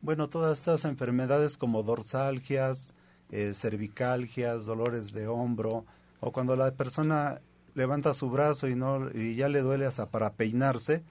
bueno, 0.02 0.28
todas 0.28 0.58
estas 0.58 0.84
enfermedades 0.84 1.56
como 1.56 1.82
dorsalgias, 1.82 2.92
eh, 3.30 3.52
cervicalgias, 3.54 4.66
dolores 4.66 5.12
de 5.12 5.26
hombro, 5.28 5.84
o 6.20 6.32
cuando 6.32 6.56
la 6.56 6.70
persona 6.72 7.40
levanta 7.74 8.14
su 8.14 8.30
brazo 8.30 8.68
y, 8.68 8.74
no, 8.74 9.10
y 9.12 9.34
ya 9.34 9.48
le 9.48 9.60
duele 9.60 9.86
hasta 9.86 10.06
para 10.06 10.32
peinarse, 10.32 11.02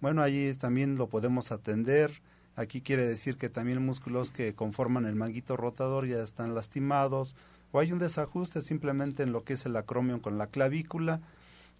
bueno, 0.00 0.22
allí 0.22 0.54
también 0.54 0.96
lo 0.96 1.08
podemos 1.08 1.50
atender. 1.50 2.22
Aquí 2.54 2.80
quiere 2.80 3.06
decir 3.06 3.36
que 3.36 3.48
también 3.48 3.84
músculos 3.84 4.30
que 4.30 4.54
conforman 4.54 5.06
el 5.06 5.16
manguito 5.16 5.56
rotador 5.56 6.06
ya 6.06 6.22
están 6.22 6.54
lastimados, 6.54 7.34
o 7.72 7.80
hay 7.80 7.92
un 7.92 7.98
desajuste 7.98 8.62
simplemente 8.62 9.22
en 9.22 9.32
lo 9.32 9.44
que 9.44 9.54
es 9.54 9.66
el 9.66 9.76
acromion 9.76 10.20
con 10.20 10.38
la 10.38 10.46
clavícula. 10.46 11.20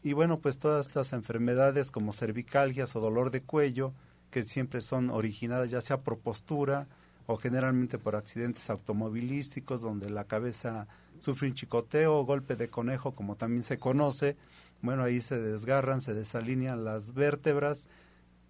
Y 0.03 0.13
bueno, 0.13 0.39
pues 0.39 0.59
todas 0.59 0.87
estas 0.87 1.13
enfermedades 1.13 1.91
como 1.91 2.13
cervicalgias 2.13 2.95
o 2.95 3.01
dolor 3.01 3.31
de 3.31 3.43
cuello, 3.43 3.93
que 4.31 4.45
siempre 4.45 4.81
son 4.81 5.11
originadas 5.11 5.71
ya 5.71 5.81
sea 5.81 6.01
por 6.01 6.19
postura 6.19 6.87
o 7.27 7.37
generalmente 7.37 7.99
por 7.99 8.17
accidentes 8.17 8.71
automovilísticos 8.71 9.81
donde 9.81 10.11
la 10.11 10.25
cabeza 10.25 10.89
sufre 11.19 11.49
un 11.49 11.55
chicoteo 11.55 12.19
o 12.19 12.25
golpe 12.25 12.57
de 12.57 12.69
conejo 12.69 13.15
como 13.15 13.37
también 13.37 13.63
se 13.63 13.79
conoce, 13.79 14.37
bueno 14.83 15.03
ahí 15.03 15.21
se 15.21 15.39
desgarran, 15.39 16.01
se 16.01 16.15
desalinean 16.15 16.85
las 16.85 17.15
vértebras 17.15 17.89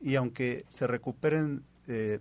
y 0.01 0.15
aunque 0.15 0.65
se 0.69 0.87
recuperen 0.87 1.65
eh, 1.89 2.21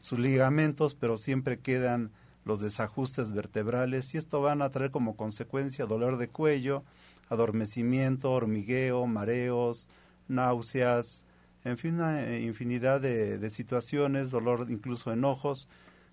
sus 0.00 0.18
ligamentos, 0.18 0.94
pero 0.94 1.16
siempre 1.16 1.58
quedan 1.58 2.10
los 2.44 2.60
desajustes 2.60 3.32
vertebrales 3.32 4.14
y 4.14 4.18
esto 4.18 4.40
van 4.40 4.62
a 4.62 4.70
traer 4.70 4.90
como 4.90 5.16
consecuencia 5.16 5.86
dolor 5.86 6.16
de 6.16 6.28
cuello, 6.28 6.84
adormecimiento, 7.28 8.32
hormigueo, 8.32 9.06
mareos, 9.06 9.88
náuseas, 10.28 11.24
en 11.66 11.78
fin, 11.78 11.94
una 11.94 12.22
eh, 12.22 12.42
infinidad 12.42 13.00
de, 13.00 13.50
situaciones, 13.50 14.30
dolor, 14.30 14.66
incluso 14.68 15.12
enojos, 15.12 15.68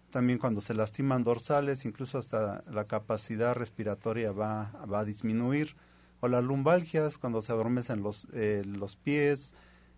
también 0.10 0.40
cuando 0.40 0.62
se 0.62 0.74
lastiman 0.74 1.24
dorsales, 1.24 1.86
incluso 1.86 2.18
hasta 2.18 2.64
la 2.72 2.86
capacidad 2.86 3.54
respiratoria 3.54 4.32
va, 4.32 4.72
va 4.92 5.02
a 5.02 5.06
disminuir, 5.06 5.76
o 6.22 6.28
las 6.28 6.44
lumbalgias, 6.44 7.20
cuando 7.20 7.44
se 7.44 7.52
adormecen 7.52 8.02
los, 8.02 8.26
eh, 8.34 8.64
los 8.66 8.96
pies, 8.96 9.54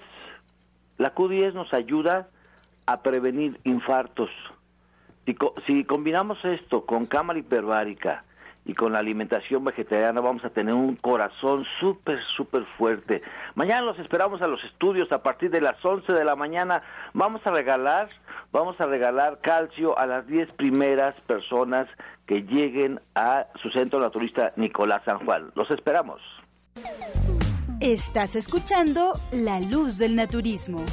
la 0.97 1.13
Q10 1.13 1.53
nos 1.53 1.73
ayuda 1.73 2.29
a 2.85 2.97
prevenir 2.97 3.59
infartos. 3.63 4.29
Si, 5.65 5.83
combinamos 5.85 6.43
esto 6.45 6.85
con 6.85 7.07
cámara 7.07 7.39
hiperbárica 7.39 8.23
y 8.63 8.73
con 8.73 8.93
la 8.93 8.99
alimentación 8.99 9.63
vegetariana, 9.63 10.21
vamos 10.21 10.43
a 10.45 10.49
tener 10.49 10.73
un 10.73 10.95
corazón 10.95 11.65
súper, 11.79 12.19
súper 12.35 12.65
fuerte. 12.77 13.21
Mañana 13.55 13.81
los 13.81 13.97
esperamos 13.99 14.41
a 14.41 14.47
los 14.47 14.63
estudios 14.63 15.11
a 15.11 15.23
partir 15.23 15.49
de 15.49 15.61
las 15.61 15.83
11 15.83 16.13
de 16.13 16.23
la 16.23 16.35
mañana. 16.35 16.83
Vamos 17.13 17.45
a 17.45 17.51
regalar, 17.51 18.09
vamos 18.51 18.79
a 18.79 18.85
regalar 18.85 19.39
calcio 19.41 19.97
a 19.97 20.05
las 20.05 20.27
10 20.27 20.51
primeras 20.53 21.15
personas 21.21 21.87
que 22.27 22.43
lleguen 22.43 22.99
a 23.15 23.47
su 23.61 23.69
centro 23.69 23.99
naturista 23.99 24.53
Nicolás 24.55 25.03
San 25.05 25.19
Juan. 25.25 25.51
Los 25.55 25.69
esperamos. 25.71 26.21
Estás 27.79 28.35
escuchando 28.35 29.13
La 29.31 29.59
Luz 29.59 29.97
del 29.97 30.15
Naturismo. 30.15 30.83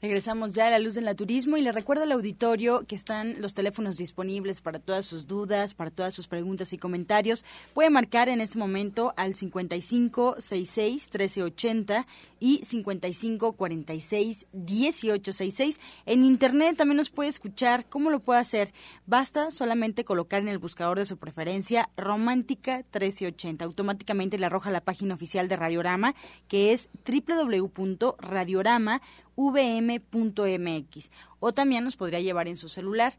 Regresamos 0.00 0.52
ya 0.52 0.68
a 0.68 0.70
la 0.70 0.78
luz 0.78 0.94
del 0.94 1.06
naturismo 1.06 1.56
y 1.56 1.60
le 1.60 1.72
recuerdo 1.72 2.04
al 2.04 2.12
auditorio 2.12 2.86
que 2.86 2.94
están 2.94 3.42
los 3.42 3.52
teléfonos 3.52 3.96
disponibles 3.96 4.60
para 4.60 4.78
todas 4.78 5.04
sus 5.04 5.26
dudas, 5.26 5.74
para 5.74 5.90
todas 5.90 6.14
sus 6.14 6.28
preguntas 6.28 6.72
y 6.72 6.78
comentarios. 6.78 7.44
Puede 7.74 7.90
marcar 7.90 8.28
en 8.28 8.40
este 8.40 8.60
momento 8.60 9.12
al 9.16 9.34
5566 9.34 11.10
1380 11.12 12.06
y 12.38 12.60
5546 12.62 14.46
1866. 14.52 15.80
En 16.06 16.24
internet 16.24 16.76
también 16.76 16.98
nos 16.98 17.10
puede 17.10 17.30
escuchar. 17.30 17.84
¿Cómo 17.88 18.10
lo 18.10 18.20
puede 18.20 18.38
hacer? 18.38 18.72
Basta 19.06 19.50
solamente 19.50 20.04
colocar 20.04 20.40
en 20.40 20.48
el 20.48 20.58
buscador 20.58 20.98
de 20.98 21.06
su 21.06 21.16
preferencia 21.16 21.90
Romántica 21.96 22.76
1380. 22.76 23.64
Automáticamente 23.64 24.38
le 24.38 24.46
arroja 24.46 24.70
la 24.70 24.80
página 24.80 25.14
oficial 25.14 25.48
de 25.48 25.56
Radiorama 25.56 26.14
que 26.46 26.72
es 26.72 26.88
www.radiorama.com 27.04 29.00
vm.mx 29.38 31.10
o 31.38 31.52
también 31.54 31.84
nos 31.84 31.96
podría 31.96 32.20
llevar 32.20 32.48
en 32.48 32.56
su 32.56 32.68
celular 32.68 33.14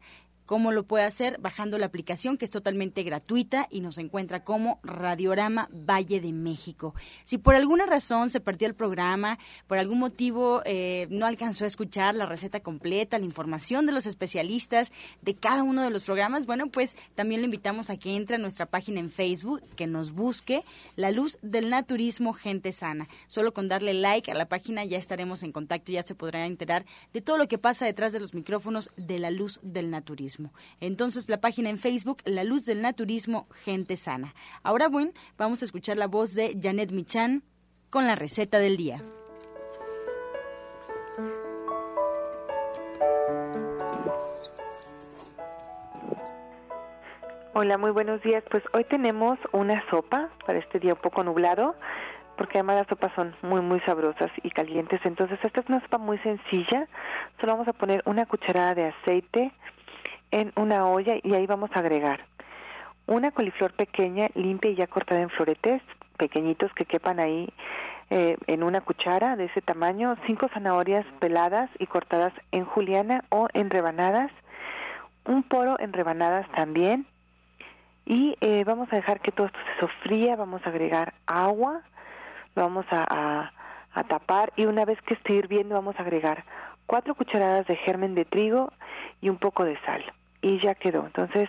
¿Cómo 0.50 0.72
lo 0.72 0.82
puede 0.82 1.04
hacer? 1.04 1.38
Bajando 1.38 1.78
la 1.78 1.86
aplicación 1.86 2.36
que 2.36 2.44
es 2.44 2.50
totalmente 2.50 3.04
gratuita 3.04 3.68
y 3.70 3.82
nos 3.82 3.98
encuentra 3.98 4.42
como 4.42 4.80
Radiorama 4.82 5.68
Valle 5.70 6.20
de 6.20 6.32
México. 6.32 6.92
Si 7.22 7.38
por 7.38 7.54
alguna 7.54 7.86
razón 7.86 8.30
se 8.30 8.40
perdió 8.40 8.66
el 8.66 8.74
programa, 8.74 9.38
por 9.68 9.78
algún 9.78 10.00
motivo 10.00 10.60
eh, 10.64 11.06
no 11.08 11.26
alcanzó 11.26 11.62
a 11.62 11.68
escuchar 11.68 12.16
la 12.16 12.26
receta 12.26 12.58
completa, 12.58 13.20
la 13.20 13.26
información 13.26 13.86
de 13.86 13.92
los 13.92 14.06
especialistas 14.06 14.90
de 15.22 15.36
cada 15.36 15.62
uno 15.62 15.82
de 15.82 15.90
los 15.90 16.02
programas, 16.02 16.46
bueno, 16.46 16.68
pues 16.68 16.96
también 17.14 17.42
lo 17.42 17.44
invitamos 17.44 17.88
a 17.88 17.96
que 17.96 18.16
entre 18.16 18.34
a 18.34 18.40
nuestra 18.40 18.66
página 18.66 18.98
en 18.98 19.12
Facebook, 19.12 19.62
que 19.76 19.86
nos 19.86 20.10
busque 20.10 20.64
La 20.96 21.12
Luz 21.12 21.38
del 21.42 21.70
Naturismo 21.70 22.32
Gente 22.32 22.72
Sana. 22.72 23.06
Solo 23.28 23.54
con 23.54 23.68
darle 23.68 23.94
like 23.94 24.32
a 24.32 24.34
la 24.34 24.48
página 24.48 24.84
ya 24.84 24.98
estaremos 24.98 25.44
en 25.44 25.52
contacto, 25.52 25.92
ya 25.92 26.02
se 26.02 26.16
podrá 26.16 26.44
enterar 26.44 26.86
de 27.12 27.20
todo 27.20 27.38
lo 27.38 27.46
que 27.46 27.58
pasa 27.58 27.86
detrás 27.86 28.12
de 28.12 28.18
los 28.18 28.34
micrófonos 28.34 28.90
de 28.96 29.20
La 29.20 29.30
Luz 29.30 29.60
del 29.62 29.92
Naturismo. 29.92 30.39
Entonces, 30.80 31.28
la 31.28 31.40
página 31.40 31.70
en 31.70 31.78
Facebook, 31.78 32.18
La 32.24 32.44
Luz 32.44 32.64
del 32.64 32.82
Naturismo, 32.82 33.48
Gente 33.64 33.96
Sana. 33.96 34.34
Ahora, 34.62 34.88
bueno, 34.88 35.12
vamos 35.36 35.62
a 35.62 35.64
escuchar 35.64 35.96
la 35.96 36.06
voz 36.06 36.34
de 36.34 36.58
Janet 36.60 36.92
Michan 36.92 37.42
con 37.90 38.06
la 38.06 38.14
receta 38.14 38.58
del 38.58 38.76
día. 38.76 39.02
Hola, 47.52 47.76
muy 47.76 47.90
buenos 47.90 48.22
días. 48.22 48.42
Pues 48.50 48.62
hoy 48.72 48.84
tenemos 48.84 49.38
una 49.52 49.84
sopa 49.90 50.30
para 50.46 50.60
este 50.60 50.78
día 50.78 50.94
un 50.94 51.00
poco 51.00 51.22
nublado, 51.22 51.74
porque 52.38 52.56
además 52.56 52.76
las 52.76 52.86
sopas 52.86 53.12
son 53.14 53.34
muy, 53.42 53.60
muy 53.60 53.80
sabrosas 53.80 54.30
y 54.42 54.50
calientes. 54.50 55.00
Entonces, 55.04 55.38
esta 55.42 55.60
es 55.60 55.68
una 55.68 55.80
sopa 55.82 55.98
muy 55.98 56.16
sencilla. 56.18 56.88
Solo 57.38 57.52
vamos 57.52 57.68
a 57.68 57.74
poner 57.74 58.02
una 58.06 58.24
cucharada 58.24 58.74
de 58.74 58.86
aceite, 58.86 59.52
en 60.30 60.52
una 60.56 60.86
olla 60.86 61.14
y 61.22 61.34
ahí 61.34 61.46
vamos 61.46 61.70
a 61.74 61.80
agregar 61.80 62.20
una 63.10 63.32
coliflor 63.32 63.72
pequeña, 63.72 64.28
limpia 64.34 64.70
y 64.70 64.76
ya 64.76 64.86
cortada 64.86 65.20
en 65.20 65.30
floretes 65.30 65.82
pequeñitos 66.16 66.72
que 66.74 66.84
quepan 66.84 67.18
ahí 67.18 67.52
eh, 68.08 68.36
en 68.46 68.62
una 68.62 68.80
cuchara 68.82 69.34
de 69.34 69.46
ese 69.46 69.60
tamaño, 69.62 70.16
cinco 70.26 70.48
zanahorias 70.54 71.04
peladas 71.18 71.70
y 71.80 71.86
cortadas 71.86 72.32
en 72.52 72.64
juliana 72.64 73.24
o 73.30 73.48
en 73.52 73.68
rebanadas, 73.68 74.30
un 75.24 75.42
poro 75.42 75.76
en 75.80 75.92
rebanadas 75.92 76.48
también 76.52 77.04
y 78.06 78.36
eh, 78.40 78.62
vamos 78.64 78.92
a 78.92 78.96
dejar 78.96 79.20
que 79.20 79.32
todo 79.32 79.48
esto 79.48 79.58
se 79.58 79.80
sofría, 79.80 80.36
vamos 80.36 80.64
a 80.64 80.70
agregar 80.70 81.14
agua, 81.26 81.82
lo 82.54 82.62
vamos 82.62 82.86
a, 82.92 83.50
a 83.92 84.04
tapar 84.04 84.52
y 84.54 84.66
una 84.66 84.84
vez 84.84 85.02
que 85.02 85.14
esté 85.14 85.32
hirviendo 85.32 85.74
vamos 85.74 85.96
a 85.98 86.02
agregar 86.02 86.44
cuatro 86.86 87.16
cucharadas 87.16 87.66
de 87.66 87.74
germen 87.74 88.14
de 88.14 88.24
trigo 88.24 88.72
y 89.20 89.30
un 89.30 89.38
poco 89.38 89.64
de 89.64 89.76
sal 89.80 90.04
y 90.42 90.58
ya 90.60 90.74
quedó. 90.74 91.06
Entonces 91.06 91.48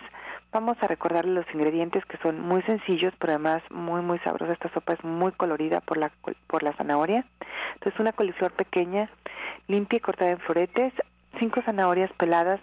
vamos 0.52 0.76
a 0.82 0.86
recordarle 0.86 1.32
los 1.32 1.46
ingredientes 1.54 2.04
que 2.04 2.18
son 2.18 2.40
muy 2.40 2.62
sencillos, 2.62 3.14
pero 3.18 3.32
además 3.32 3.62
muy 3.70 4.02
muy 4.02 4.18
sabrosos. 4.20 4.54
Esta 4.54 4.70
sopa 4.70 4.94
es 4.94 5.04
muy 5.04 5.32
colorida 5.32 5.80
por 5.80 5.96
la 5.96 6.10
por 6.46 6.62
la 6.62 6.72
zanahoria. 6.74 7.24
Entonces 7.74 7.98
una 7.98 8.12
coliflor 8.12 8.52
pequeña, 8.52 9.08
limpia 9.68 9.96
y 9.96 10.00
cortada 10.00 10.30
en 10.32 10.38
floretes, 10.40 10.92
cinco 11.38 11.62
zanahorias 11.62 12.12
peladas 12.12 12.60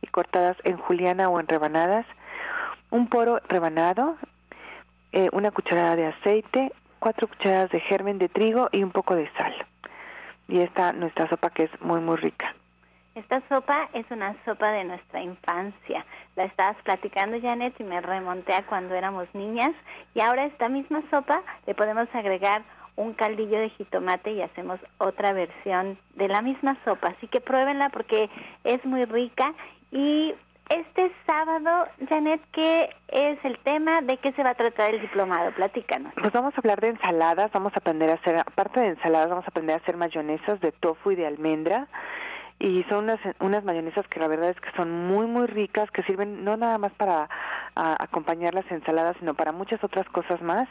y 0.00 0.06
cortadas 0.08 0.56
en 0.64 0.76
juliana 0.76 1.28
o 1.28 1.40
en 1.40 1.48
rebanadas, 1.48 2.06
un 2.90 3.08
poro 3.08 3.40
rebanado, 3.48 4.16
eh, 5.12 5.28
una 5.32 5.50
cucharada 5.50 5.96
de 5.96 6.06
aceite, 6.06 6.72
cuatro 6.98 7.28
cucharadas 7.28 7.70
de 7.70 7.80
germen 7.80 8.18
de 8.18 8.28
trigo 8.28 8.68
y 8.72 8.82
un 8.82 8.90
poco 8.90 9.14
de 9.14 9.30
sal. 9.32 9.54
Y 10.48 10.60
esta 10.60 10.92
nuestra 10.92 11.28
sopa 11.28 11.50
que 11.50 11.64
es 11.64 11.80
muy 11.80 12.00
muy 12.00 12.16
rica. 12.16 12.54
Esta 13.14 13.42
sopa 13.48 13.90
es 13.92 14.10
una 14.10 14.34
sopa 14.46 14.72
de 14.72 14.84
nuestra 14.84 15.20
infancia. 15.22 16.06
La 16.34 16.44
estabas 16.44 16.76
platicando, 16.82 17.38
Janet, 17.40 17.78
y 17.78 17.84
me 17.84 18.00
remonté 18.00 18.54
a 18.54 18.64
cuando 18.64 18.94
éramos 18.94 19.28
niñas. 19.34 19.72
Y 20.14 20.20
ahora 20.20 20.46
esta 20.46 20.70
misma 20.70 21.02
sopa 21.10 21.42
le 21.66 21.74
podemos 21.74 22.08
agregar 22.14 22.62
un 22.96 23.12
caldillo 23.12 23.58
de 23.58 23.68
jitomate 23.70 24.32
y 24.32 24.40
hacemos 24.40 24.80
otra 24.96 25.34
versión 25.34 25.98
de 26.14 26.28
la 26.28 26.40
misma 26.40 26.78
sopa. 26.84 27.08
Así 27.08 27.28
que 27.28 27.42
pruébenla 27.42 27.90
porque 27.90 28.30
es 28.64 28.82
muy 28.86 29.04
rica. 29.04 29.52
Y 29.90 30.34
este 30.70 31.12
sábado, 31.26 31.86
Janet, 32.08 32.40
¿qué 32.52 32.88
es 33.08 33.38
el 33.44 33.58
tema? 33.58 34.00
¿De 34.00 34.16
qué 34.16 34.32
se 34.32 34.42
va 34.42 34.50
a 34.50 34.54
tratar 34.54 34.94
el 34.94 35.02
diplomado? 35.02 35.52
Platícanos. 35.52 36.14
Pues 36.14 36.32
vamos 36.32 36.54
a 36.54 36.58
hablar 36.58 36.80
de 36.80 36.88
ensaladas. 36.88 37.52
Vamos 37.52 37.74
a 37.74 37.78
aprender 37.78 38.08
a 38.08 38.14
hacer, 38.14 38.38
aparte 38.38 38.80
de 38.80 38.88
ensaladas, 38.88 39.28
vamos 39.28 39.44
a 39.44 39.48
aprender 39.48 39.74
a 39.74 39.78
hacer 39.80 39.98
mayonesas 39.98 40.60
de 40.60 40.72
tofu 40.72 41.10
y 41.10 41.16
de 41.16 41.26
almendra 41.26 41.88
y 42.62 42.84
son 42.84 43.04
unas, 43.04 43.18
unas 43.40 43.64
mayonesas 43.64 44.06
que 44.06 44.20
la 44.20 44.28
verdad 44.28 44.50
es 44.50 44.60
que 44.60 44.70
son 44.76 45.08
muy 45.08 45.26
muy 45.26 45.46
ricas 45.48 45.90
que 45.90 46.04
sirven 46.04 46.44
no 46.44 46.56
nada 46.56 46.78
más 46.78 46.92
para 46.92 47.28
acompañar 47.74 48.54
las 48.54 48.70
ensaladas 48.70 49.16
sino 49.18 49.34
para 49.34 49.50
muchas 49.50 49.82
otras 49.82 50.06
cosas 50.10 50.40
más. 50.42 50.68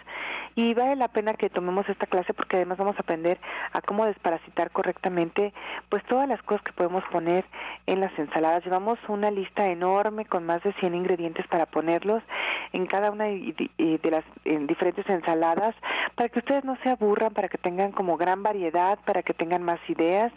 Y 0.56 0.74
vale 0.74 0.96
la 0.96 1.08
pena 1.08 1.34
que 1.34 1.50
tomemos 1.50 1.88
esta 1.90 2.06
clase 2.06 2.34
porque 2.34 2.58
además 2.58 2.78
vamos 2.78 2.96
a 2.98 3.02
aprender 3.02 3.40
a 3.74 3.82
cómo 3.82 4.06
desparasitar 4.06 4.72
correctamente 4.72 5.54
pues 5.90 6.04
todas 6.06 6.30
las 6.30 6.42
cosas 6.44 6.64
que 6.64 6.74
podemos 6.74 7.04
poner 7.12 7.46
en 7.88 8.00
las 8.00 8.18
ensaladas. 8.18 8.64
Llevamos 8.64 9.00
una 9.08 9.32
lista 9.32 9.68
enorme 9.68 10.26
con 10.26 10.46
más 10.46 10.64
de 10.64 10.74
100 10.74 10.96
ingredientes 10.96 11.48
para 11.48 11.66
ponerlos 11.66 12.24
en 12.72 12.86
cada 12.86 13.12
una 13.12 13.26
de 13.26 14.02
las 14.04 14.24
diferentes 14.68 15.10
ensaladas 15.10 15.76
para 16.16 16.30
que 16.30 16.40
ustedes 16.40 16.64
no 16.64 16.78
se 16.84 16.90
aburran 16.90 17.34
para 17.34 17.50
que 17.50 17.58
tengan 17.58 17.92
como 17.92 18.16
gran 18.16 18.44
variedad 18.44 19.00
para 19.06 19.24
que 19.24 19.34
tengan 19.34 19.64
más 19.64 19.80
ideas. 19.90 20.32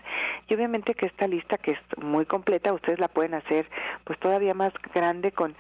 Y 0.48 0.54
obviamente 0.54 0.94
que 0.94 1.06
esta 1.06 1.26
lista 1.26 1.43
que 1.58 1.72
es 1.72 1.78
muy 2.02 2.26
completa, 2.26 2.72
ustedes 2.72 2.98
la 2.98 3.08
pueden 3.08 3.34
hacer 3.34 3.66
pues 4.04 4.18
todavía 4.18 4.54
más 4.54 4.72
grande 4.92 5.32
con 5.32 5.54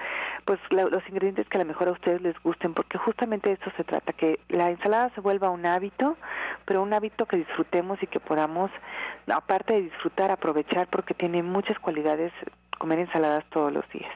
pues 0.44 0.58
los 0.70 1.08
ingredientes 1.08 1.48
que 1.48 1.56
a 1.56 1.60
lo 1.60 1.66
mejor 1.66 1.88
a 1.88 1.92
ustedes 1.92 2.20
les 2.20 2.38
gusten, 2.42 2.74
porque 2.74 2.98
justamente 2.98 3.48
de 3.48 3.54
eso 3.54 3.70
se 3.76 3.84
trata, 3.84 4.12
que 4.12 4.38
la 4.48 4.70
ensalada 4.70 5.10
se 5.14 5.20
vuelva 5.20 5.50
un 5.50 5.64
hábito, 5.64 6.16
pero 6.64 6.82
un 6.82 6.92
hábito 6.92 7.26
que 7.26 7.38
disfrutemos 7.38 8.02
y 8.02 8.06
que 8.06 8.20
podamos, 8.20 8.70
aparte 9.26 9.74
de 9.74 9.82
disfrutar, 9.82 10.30
aprovechar, 10.30 10.86
porque 10.88 11.14
tiene 11.14 11.42
muchas 11.42 11.78
cualidades 11.78 12.32
comer 12.78 12.98
ensaladas 12.98 13.44
todos 13.50 13.72
los 13.72 13.88
días. 13.90 14.12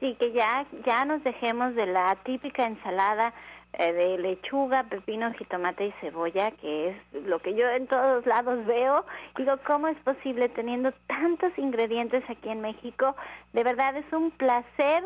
Sí, 0.00 0.14
que 0.18 0.32
ya, 0.32 0.66
ya 0.84 1.04
nos 1.04 1.22
dejemos 1.24 1.74
de 1.74 1.86
la 1.86 2.16
típica 2.24 2.66
ensalada 2.66 3.32
eh, 3.78 3.92
de 3.92 4.18
lechuga, 4.18 4.84
pepino, 4.84 5.32
jitomate 5.34 5.86
y 5.86 5.92
cebolla, 6.00 6.50
que 6.52 6.88
es 6.88 7.24
lo 7.26 7.40
que 7.40 7.54
yo 7.54 7.68
en 7.68 7.86
todos 7.86 8.24
lados 8.24 8.64
veo. 8.64 9.04
Digo, 9.36 9.52
¿cómo 9.66 9.88
es 9.88 9.98
posible 9.98 10.48
teniendo 10.48 10.92
tantos 11.06 11.52
ingredientes 11.58 12.24
aquí 12.30 12.48
en 12.48 12.62
México? 12.62 13.14
De 13.52 13.62
verdad 13.64 13.94
es 13.96 14.10
un 14.12 14.30
placer 14.30 15.04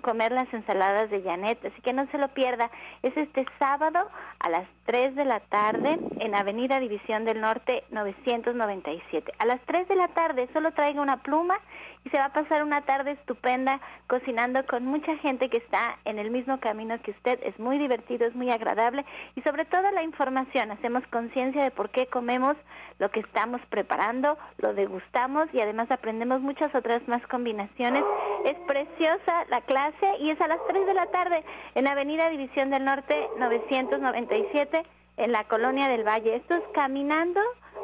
comer 0.00 0.32
las 0.32 0.52
ensaladas 0.52 1.10
de 1.10 1.22
Janet, 1.22 1.64
así 1.64 1.80
que 1.82 1.92
no 1.92 2.06
se 2.08 2.18
lo 2.18 2.28
pierda. 2.28 2.70
Es 3.02 3.16
este 3.16 3.46
sábado 3.58 4.08
a 4.40 4.48
las 4.48 4.66
3 4.86 5.14
de 5.14 5.24
la 5.24 5.38
tarde 5.40 5.98
en 6.18 6.34
Avenida 6.34 6.80
División 6.80 7.24
del 7.24 7.40
Norte 7.40 7.84
997. 7.90 9.32
A 9.38 9.46
las 9.46 9.60
3 9.66 9.86
de 9.86 9.94
la 9.94 10.08
tarde 10.08 10.48
solo 10.52 10.72
traiga 10.72 11.00
una 11.00 11.18
pluma 11.18 11.60
y 12.04 12.10
se 12.10 12.18
va 12.18 12.26
a 12.26 12.32
pasar 12.32 12.62
una 12.62 12.82
tarde 12.82 13.12
estupenda 13.12 13.80
cocinando 14.06 14.64
con 14.66 14.84
mucha 14.84 15.16
gente 15.18 15.48
que 15.48 15.58
está 15.58 15.98
en 16.04 16.18
el 16.18 16.30
mismo 16.30 16.58
camino 16.58 17.00
que 17.02 17.10
usted. 17.10 17.38
Es 17.42 17.58
muy 17.58 17.78
divertido, 17.78 18.26
es 18.26 18.34
muy 18.34 18.50
agradable 18.50 19.04
y 19.36 19.42
sobre 19.42 19.64
todo 19.64 19.90
la 19.90 20.02
información. 20.02 20.70
Hacemos 20.70 21.06
conciencia 21.08 21.62
de 21.62 21.70
por 21.70 21.90
qué 21.90 22.06
comemos 22.06 22.56
lo 22.98 23.10
que 23.10 23.20
estamos 23.20 23.60
preparando, 23.68 24.38
lo 24.58 24.74
degustamos 24.74 25.48
y 25.52 25.60
además 25.60 25.90
aprendemos 25.90 26.40
muchas 26.40 26.74
otras 26.74 27.06
más 27.08 27.26
combinaciones. 27.26 28.04
Es 28.44 28.56
preciosa 28.66 29.44
la 29.48 29.60
clase 29.62 30.16
y 30.20 30.30
es 30.30 30.40
a 30.40 30.48
las 30.48 30.60
3 30.68 30.86
de 30.86 30.94
la 30.94 31.06
tarde 31.06 31.44
en 31.74 31.86
Avenida 31.86 32.28
División 32.30 32.70
del 32.70 32.84
Norte 32.84 33.28
997 33.38 34.82
en 35.18 35.32
la 35.32 35.44
Colonia 35.44 35.88
del 35.88 36.06
Valle. 36.06 36.36
Esto 36.36 36.54
es 36.54 36.62
caminando 36.72 37.40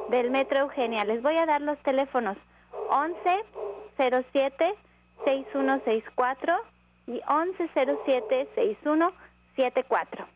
del 0.08 0.30
Metro 0.30 0.60
Eugenia. 0.60 1.04
Les 1.04 1.22
voy 1.22 1.36
a 1.36 1.46
dar 1.46 1.60
los 1.60 1.78
teléfonos 1.80 2.36
11 2.88 3.44
07 3.96 4.74
6164 5.24 6.56
y 7.06 7.12
1107 7.12 8.48
6174. 8.54 10.35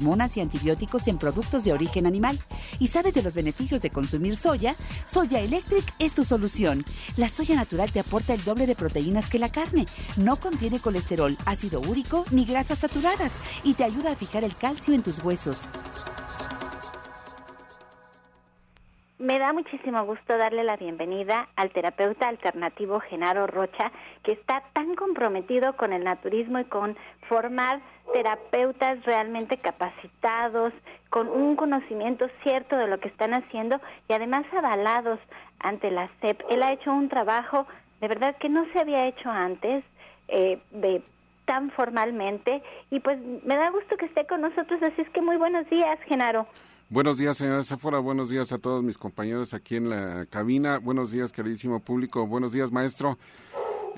y 0.01 0.41
antibióticos 0.41 1.07
en 1.07 1.17
productos 1.17 1.63
de 1.63 1.73
origen 1.73 2.07
animal 2.07 2.37
y 2.79 2.87
sabes 2.87 3.13
de 3.13 3.21
los 3.21 3.35
beneficios 3.35 3.81
de 3.81 3.91
consumir 3.91 4.35
soya, 4.35 4.73
Soya 5.05 5.39
Electric 5.39 5.83
es 5.99 6.13
tu 6.13 6.23
solución. 6.23 6.83
La 7.17 7.29
soya 7.29 7.55
natural 7.55 7.91
te 7.91 7.99
aporta 7.99 8.33
el 8.33 8.43
doble 8.43 8.65
de 8.65 8.75
proteínas 8.75 9.29
que 9.29 9.39
la 9.39 9.49
carne, 9.49 9.85
no 10.17 10.37
contiene 10.37 10.79
colesterol, 10.79 11.37
ácido 11.45 11.81
úrico 11.81 12.25
ni 12.31 12.45
grasas 12.45 12.79
saturadas 12.79 13.33
y 13.63 13.75
te 13.75 13.83
ayuda 13.83 14.13
a 14.13 14.15
fijar 14.15 14.43
el 14.43 14.55
calcio 14.55 14.95
en 14.95 15.03
tus 15.03 15.23
huesos. 15.23 15.69
Me 19.21 19.37
da 19.37 19.53
muchísimo 19.53 20.03
gusto 20.03 20.35
darle 20.35 20.63
la 20.63 20.77
bienvenida 20.77 21.47
al 21.55 21.69
terapeuta 21.69 22.27
alternativo 22.27 22.99
Genaro 23.01 23.45
Rocha, 23.45 23.91
que 24.23 24.31
está 24.31 24.63
tan 24.73 24.95
comprometido 24.95 25.77
con 25.77 25.93
el 25.93 26.03
naturismo 26.03 26.57
y 26.57 26.65
con 26.65 26.97
formar 27.29 27.81
terapeutas 28.13 29.03
realmente 29.05 29.57
capacitados, 29.57 30.73
con 31.09 31.27
un 31.27 31.55
conocimiento 31.55 32.27
cierto 32.43 32.77
de 32.77 32.87
lo 32.87 32.99
que 32.99 33.09
están 33.09 33.33
haciendo 33.33 33.79
y 34.07 34.13
además 34.13 34.45
avalados 34.57 35.19
ante 35.59 35.91
la 35.91 36.09
SEP. 36.21 36.41
Él 36.49 36.63
ha 36.63 36.71
hecho 36.71 36.91
un 36.91 37.09
trabajo 37.09 37.67
de 38.01 38.07
verdad 38.07 38.35
que 38.39 38.49
no 38.49 38.65
se 38.73 38.79
había 38.79 39.07
hecho 39.07 39.29
antes, 39.29 39.83
eh, 40.27 40.59
de 40.71 41.03
tan 41.45 41.69
formalmente, 41.71 42.63
y 42.89 42.99
pues 42.99 43.19
me 43.45 43.55
da 43.55 43.69
gusto 43.71 43.97
que 43.97 44.05
esté 44.05 44.25
con 44.25 44.41
nosotros, 44.41 44.81
así 44.81 45.01
es 45.01 45.09
que 45.09 45.21
muy 45.21 45.37
buenos 45.37 45.69
días, 45.69 45.99
Genaro. 46.07 46.47
Buenos 46.89 47.17
días, 47.17 47.37
señora 47.37 47.63
Sephora. 47.63 47.99
Buenos 47.99 48.29
días 48.29 48.51
a 48.51 48.57
todos 48.57 48.83
mis 48.83 48.97
compañeros 48.97 49.53
aquí 49.53 49.75
en 49.75 49.89
la 49.89 50.25
cabina. 50.29 50.77
Buenos 50.79 51.11
días, 51.11 51.31
queridísimo 51.31 51.79
público. 51.79 52.27
Buenos 52.27 52.51
días, 52.51 52.71
maestro. 52.71 53.17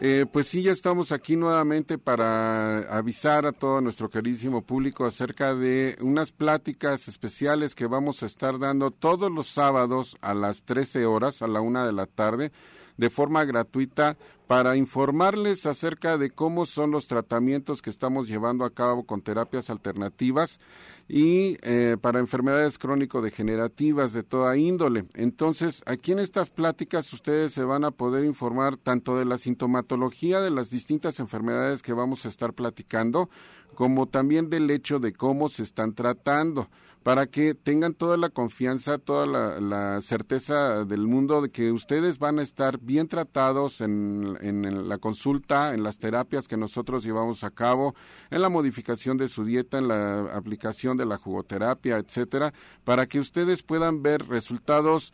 Eh, 0.01 0.25
pues 0.31 0.47
sí, 0.47 0.63
ya 0.63 0.71
estamos 0.71 1.11
aquí 1.11 1.35
nuevamente 1.35 1.97
para 1.97 2.79
avisar 2.97 3.45
a 3.45 3.51
todo 3.51 3.79
nuestro 3.79 4.09
queridísimo 4.09 4.61
público 4.61 5.05
acerca 5.05 5.55
de 5.55 5.97
unas 6.01 6.31
pláticas 6.31 7.07
especiales 7.07 7.75
que 7.75 7.85
vamos 7.85 8.23
a 8.23 8.25
estar 8.25 8.59
dando 8.59 8.91
todos 8.91 9.31
los 9.31 9.47
sábados 9.47 10.17
a 10.21 10.33
las 10.33 10.63
13 10.63 11.05
horas, 11.05 11.41
a 11.41 11.47
la 11.47 11.61
una 11.61 11.85
de 11.85 11.93
la 11.93 12.07
tarde 12.07 12.51
de 12.97 13.09
forma 13.09 13.43
gratuita 13.45 14.17
para 14.47 14.75
informarles 14.75 15.65
acerca 15.65 16.17
de 16.17 16.29
cómo 16.29 16.65
son 16.65 16.91
los 16.91 17.07
tratamientos 17.07 17.81
que 17.81 17.89
estamos 17.89 18.27
llevando 18.27 18.65
a 18.65 18.71
cabo 18.71 19.03
con 19.03 19.21
terapias 19.21 19.69
alternativas 19.69 20.59
y 21.07 21.57
eh, 21.61 21.97
para 21.99 22.19
enfermedades 22.19 22.77
crónico-degenerativas 22.77 24.13
de 24.13 24.23
toda 24.23 24.57
índole. 24.57 25.05
Entonces, 25.13 25.81
aquí 25.85 26.11
en 26.11 26.19
estas 26.19 26.49
pláticas 26.49 27.11
ustedes 27.13 27.53
se 27.53 27.63
van 27.63 27.83
a 27.83 27.91
poder 27.91 28.25
informar 28.25 28.77
tanto 28.77 29.17
de 29.17 29.25
la 29.25 29.37
sintomatología 29.37 30.39
de 30.39 30.51
las 30.51 30.69
distintas 30.69 31.19
enfermedades 31.19 31.81
que 31.81 31.93
vamos 31.93 32.25
a 32.25 32.29
estar 32.29 32.53
platicando, 32.53 33.29
como 33.75 34.07
también 34.07 34.49
del 34.49 34.69
hecho 34.69 34.99
de 34.99 35.13
cómo 35.13 35.49
se 35.49 35.63
están 35.63 35.93
tratando 35.93 36.69
para 37.03 37.27
que 37.27 37.53
tengan 37.53 37.93
toda 37.93 38.15
la 38.15 38.29
confianza, 38.29 38.97
toda 38.97 39.25
la, 39.59 39.99
certeza 40.01 40.85
del 40.85 41.01
mundo 41.01 41.41
de 41.41 41.51
que 41.51 41.71
ustedes 41.71 42.17
van 42.17 42.39
a 42.39 42.41
estar 42.41 42.79
bien 42.79 43.09
tratados 43.09 43.81
en, 43.81 44.32
en, 44.41 44.87
la 44.87 44.97
consulta, 44.97 45.73
en 45.73 45.83
las 45.83 45.97
terapias 45.97 46.47
que 46.47 46.57
nosotros 46.57 47.03
llevamos 47.03 47.43
a 47.43 47.51
cabo, 47.51 47.95
en 48.29 48.41
la 48.41 48.49
modificación 48.49 49.17
de 49.17 49.27
su 49.27 49.45
dieta, 49.45 49.77
en 49.77 49.87
la 49.87 50.35
aplicación 50.35 50.97
de 50.97 51.05
la 51.05 51.17
jugoterapia, 51.17 51.97
etcétera, 51.97 52.53
para 52.83 53.05
que 53.07 53.19
ustedes 53.19 53.63
puedan 53.63 54.01
ver 54.01 54.27
resultados 54.27 55.13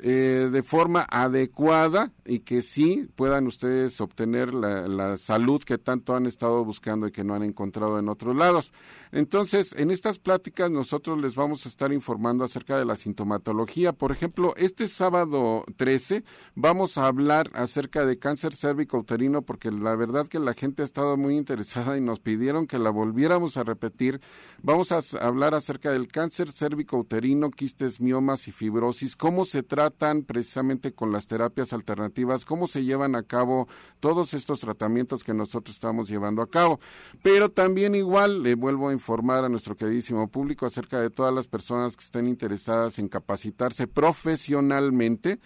eh, 0.00 0.48
de 0.50 0.62
forma 0.62 1.06
adecuada 1.10 2.12
y 2.24 2.40
que 2.40 2.62
sí 2.62 3.06
puedan 3.14 3.46
ustedes 3.46 4.00
obtener 4.00 4.54
la, 4.54 4.88
la, 4.88 5.16
salud 5.18 5.62
que 5.62 5.76
tanto 5.76 6.16
han 6.16 6.24
estado 6.24 6.64
buscando 6.64 7.06
y 7.06 7.12
que 7.12 7.24
no 7.24 7.34
han 7.34 7.42
encontrado 7.42 7.98
en 7.98 8.08
otros 8.08 8.34
lados. 8.34 8.72
Entonces, 9.12 9.74
en 9.76 9.90
estas 9.90 10.18
pláticas 10.18 10.70
nosotros 10.70 11.20
les 11.20 11.34
vamos 11.34 11.66
a 11.66 11.68
estar 11.68 11.92
informando 11.92 12.44
acerca 12.44 12.78
de 12.78 12.86
la 12.86 12.96
sintomatología. 12.96 13.92
Por 13.92 14.12
ejemplo, 14.12 14.54
este 14.56 14.86
sábado 14.88 15.64
13 15.76 16.24
vamos 16.54 16.96
a 16.96 17.06
hablar 17.06 17.50
acerca 17.52 18.06
de 18.06 18.18
cáncer 18.18 18.54
cérvico-uterino 18.54 19.42
porque 19.42 19.70
la 19.70 19.94
verdad 19.94 20.26
que 20.26 20.38
la 20.38 20.54
gente 20.54 20.80
ha 20.80 20.86
estado 20.86 21.18
muy 21.18 21.36
interesada 21.36 21.98
y 21.98 22.00
nos 22.00 22.20
pidieron 22.20 22.66
que 22.66 22.78
la 22.78 22.88
volviéramos 22.88 23.58
a 23.58 23.64
repetir. 23.64 24.22
Vamos 24.62 24.90
a 24.90 25.00
hablar 25.20 25.54
acerca 25.54 25.90
del 25.90 26.08
cáncer 26.08 26.50
cérvico-uterino, 26.50 27.50
quistes, 27.50 28.00
miomas 28.00 28.48
y 28.48 28.52
fibrosis, 28.52 29.16
cómo 29.16 29.44
se 29.44 29.62
trata 29.62 29.82
tratan 29.82 30.22
precisamente 30.22 30.92
con 30.92 31.10
las 31.10 31.26
terapias 31.26 31.72
alternativas, 31.72 32.44
cómo 32.44 32.68
se 32.68 32.84
llevan 32.84 33.16
a 33.16 33.24
cabo 33.24 33.66
todos 33.98 34.32
estos 34.32 34.60
tratamientos 34.60 35.24
que 35.24 35.34
nosotros 35.34 35.74
estamos 35.74 36.08
llevando 36.08 36.40
a 36.40 36.48
cabo. 36.48 36.78
Pero 37.20 37.50
también 37.50 37.96
igual 37.96 38.44
le 38.44 38.54
vuelvo 38.54 38.88
a 38.88 38.92
informar 39.02 39.44
a 39.44 39.48
nuestro 39.48 39.74
queridísimo 39.74 40.28
público 40.28 40.64
acerca 40.64 41.00
de 41.00 41.10
todas 41.10 41.34
las 41.34 41.48
personas 41.48 41.96
que 41.96 42.04
estén 42.04 42.28
interesadas 42.28 43.00
en 43.00 43.08
capacitarse 43.08 43.88
profesionalmente 43.88 45.40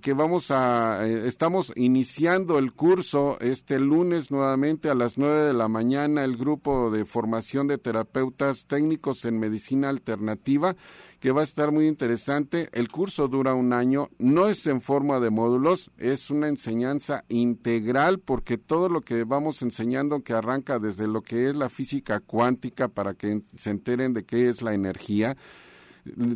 que 0.00 0.12
vamos 0.12 0.50
a, 0.50 1.06
eh, 1.06 1.26
estamos 1.26 1.72
iniciando 1.74 2.58
el 2.58 2.72
curso 2.72 3.38
este 3.40 3.80
lunes 3.80 4.30
nuevamente 4.30 4.88
a 4.88 4.94
las 4.94 5.18
nueve 5.18 5.42
de 5.42 5.52
la 5.52 5.66
mañana, 5.66 6.24
el 6.24 6.36
grupo 6.36 6.90
de 6.90 7.04
formación 7.04 7.66
de 7.66 7.78
terapeutas 7.78 8.66
técnicos 8.66 9.24
en 9.24 9.40
medicina 9.40 9.88
alternativa, 9.88 10.76
que 11.18 11.32
va 11.32 11.40
a 11.40 11.44
estar 11.44 11.72
muy 11.72 11.88
interesante. 11.88 12.68
El 12.72 12.90
curso 12.90 13.26
dura 13.26 13.54
un 13.54 13.72
año, 13.72 14.08
no 14.18 14.48
es 14.48 14.66
en 14.68 14.80
forma 14.80 15.18
de 15.18 15.30
módulos, 15.30 15.90
es 15.98 16.30
una 16.30 16.48
enseñanza 16.48 17.24
integral 17.28 18.20
porque 18.20 18.58
todo 18.58 18.88
lo 18.88 19.00
que 19.00 19.24
vamos 19.24 19.62
enseñando 19.62 20.22
que 20.22 20.32
arranca 20.32 20.78
desde 20.78 21.08
lo 21.08 21.22
que 21.22 21.48
es 21.48 21.56
la 21.56 21.68
física 21.68 22.20
cuántica 22.20 22.86
para 22.86 23.14
que 23.14 23.42
se 23.56 23.70
enteren 23.70 24.14
de 24.14 24.24
qué 24.24 24.48
es 24.48 24.62
la 24.62 24.74
energía, 24.74 25.36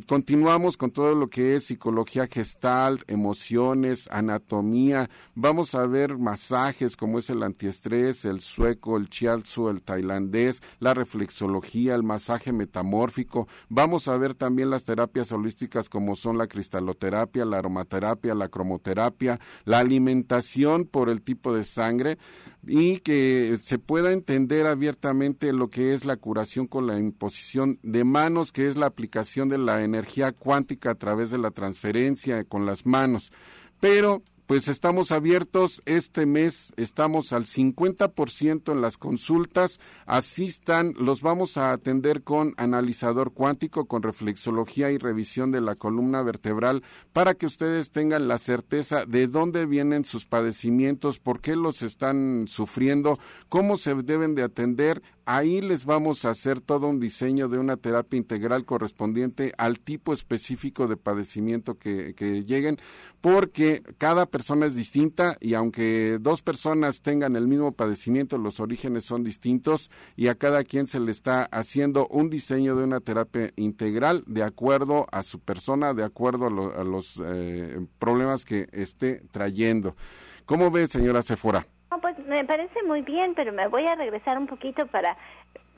Continuamos 0.07 0.77
con 0.77 0.93
todo 0.93 1.17
lo 1.17 1.29
que 1.29 1.57
es 1.57 1.65
psicología 1.65 2.29
gestal, 2.29 3.01
emociones, 3.09 4.09
anatomía. 4.13 5.11
Vamos 5.35 5.75
a 5.75 5.85
ver 5.87 6.19
masajes 6.19 6.97
como 6.97 7.19
es 7.19 7.31
el 7.31 7.43
antiestrés, 7.43 8.25
el 8.27 8.41
sueco, 8.43 8.97
el 8.97 9.09
chialzo, 9.09 9.69
el 9.69 9.83
tailandés, 9.83 10.63
la 10.79 10.95
reflexología, 10.95 11.97
el 11.97 12.05
masaje 12.05 12.53
metamórfico. 12.53 13.49
Vamos 13.69 14.07
a 14.07 14.17
ver 14.17 14.35
también 14.35 14.71
las 14.71 14.85
terapias 14.85 15.33
holísticas 15.33 15.89
como 15.89 16.15
son 16.15 16.39
la 16.39 16.47
cristaloterapia, 16.47 17.45
la 17.45 17.59
aromaterapia, 17.59 18.37
la 18.37 18.49
cromoterapia, 18.49 19.41
la 19.65 19.81
alimentación 19.81 20.85
por 20.85 21.11
el 21.11 21.23
tipo 21.23 21.53
de 21.53 21.65
sangre 21.65 22.19
y 22.67 22.99
que 22.99 23.57
se 23.61 23.79
pueda 23.79 24.13
entender 24.13 24.67
abiertamente 24.67 25.53
lo 25.53 25.71
que 25.71 25.93
es 25.93 26.05
la 26.05 26.17
curación 26.17 26.67
con 26.67 26.87
la 26.87 26.99
imposición 26.99 27.79
de 27.83 28.05
manos, 28.05 28.53
que 28.53 28.69
es 28.69 28.77
la 28.77 28.87
aplicación 28.87 29.49
de 29.49 29.56
la 29.59 29.83
energía 29.83 30.33
cuántica 30.33 30.91
a 30.91 30.95
través 30.95 31.31
de 31.31 31.39
la 31.39 31.51
transferencia 31.51 32.45
con 32.45 32.67
las 32.67 32.87
manos. 32.87 33.33
Pero 33.81 34.23
pues 34.47 34.69
estamos 34.69 35.11
abiertos 35.11 35.83
este 35.87 36.25
mes, 36.25 36.73
estamos 36.77 37.33
al 37.33 37.47
50% 37.47 38.71
en 38.71 38.81
las 38.81 38.97
consultas, 38.97 39.81
asistan, 40.07 40.95
los 40.97 41.21
vamos 41.21 41.57
a 41.57 41.73
atender 41.73 42.23
con 42.23 42.55
analizador 42.57 43.33
cuántico, 43.33 43.87
con 43.87 44.05
reflexología 44.05 44.93
y 44.93 44.99
revisión 44.99 45.51
de 45.51 45.61
la 45.61 45.75
columna 45.75 46.23
vertebral 46.23 46.85
para 47.13 47.35
que 47.35 47.47
ustedes 47.47 47.91
tengan 47.91 48.29
la 48.29 48.39
certeza 48.39 49.05
de 49.05 49.27
dónde 49.27 49.67
vienen 49.67 50.05
sus 50.05 50.27
padecimientos, 50.27 51.19
por 51.19 51.41
qué 51.41 51.57
los 51.57 51.83
están 51.83 52.47
sufriendo, 52.47 53.19
cómo 53.49 53.77
se 53.77 53.95
deben 53.95 54.37
de 54.37 54.45
atender. 54.45 55.03
Ahí 55.29 55.61
les 55.61 55.87
vamos 55.87 56.25
a 56.25 56.31
hacer 56.31 56.61
todo 56.61 56.87
un 56.87 57.01
diseño 57.01 57.49
de 57.49 57.59
una 57.59 57.77
terapia 57.77 58.17
integral 58.17 58.65
correspondiente 58.65 59.53
al 59.59 59.81
tipo 59.81 60.13
específico 60.13 60.87
de 60.87 60.97
padecimiento 60.97 61.81
que, 61.81 62.15
lleguen, 62.47 62.79
porque 63.21 63.83
cada 63.99 64.27
persona 64.27 64.67
es 64.67 64.77
distinta 64.77 65.37
y 65.41 65.55
aunque 65.55 66.19
dos 66.21 66.43
personas 66.43 67.03
tengan 67.03 67.35
el 67.35 67.49
mismo 67.49 67.73
padecimiento, 67.73 68.39
los 68.39 68.61
orígenes 68.61 69.05
son 69.05 69.25
distintos 69.25 69.91
y 70.15 70.29
a 70.29 70.37
cada 70.37 70.63
quien 70.63 70.87
se 70.87 71.01
le 71.01 71.11
está 71.11 71.43
haciendo 71.47 72.07
un 72.07 72.31
diseño 72.31 72.77
de 72.77 72.85
una 72.85 73.01
terapia 73.01 73.51
integral 73.57 74.23
de 74.29 74.45
acuerdo 74.45 75.07
a 75.11 75.25
su 75.25 75.41
persona, 75.41 75.93
de 75.93 76.05
acuerdo 76.05 76.47
a, 76.47 76.85
los 76.85 77.21
eh, 77.25 77.85
problemas 77.99 78.45
que 78.45 78.69
esté 78.71 79.23
trayendo. 79.33 79.97
¿Cómo 80.45 80.71
ve, 80.71 80.87
señora 80.87 81.21
Sephora? 81.23 81.67
Pues 82.01 82.19
me 82.27 82.45
parece 82.45 82.83
muy 82.85 83.03
bien, 83.03 83.35
pero 83.35 83.53
me 83.53 83.69
voy 83.69 83.87
a 83.87 83.95
regresar 83.95 84.39
un 84.39 84.47
poquito 84.47 84.87
para 84.87 85.17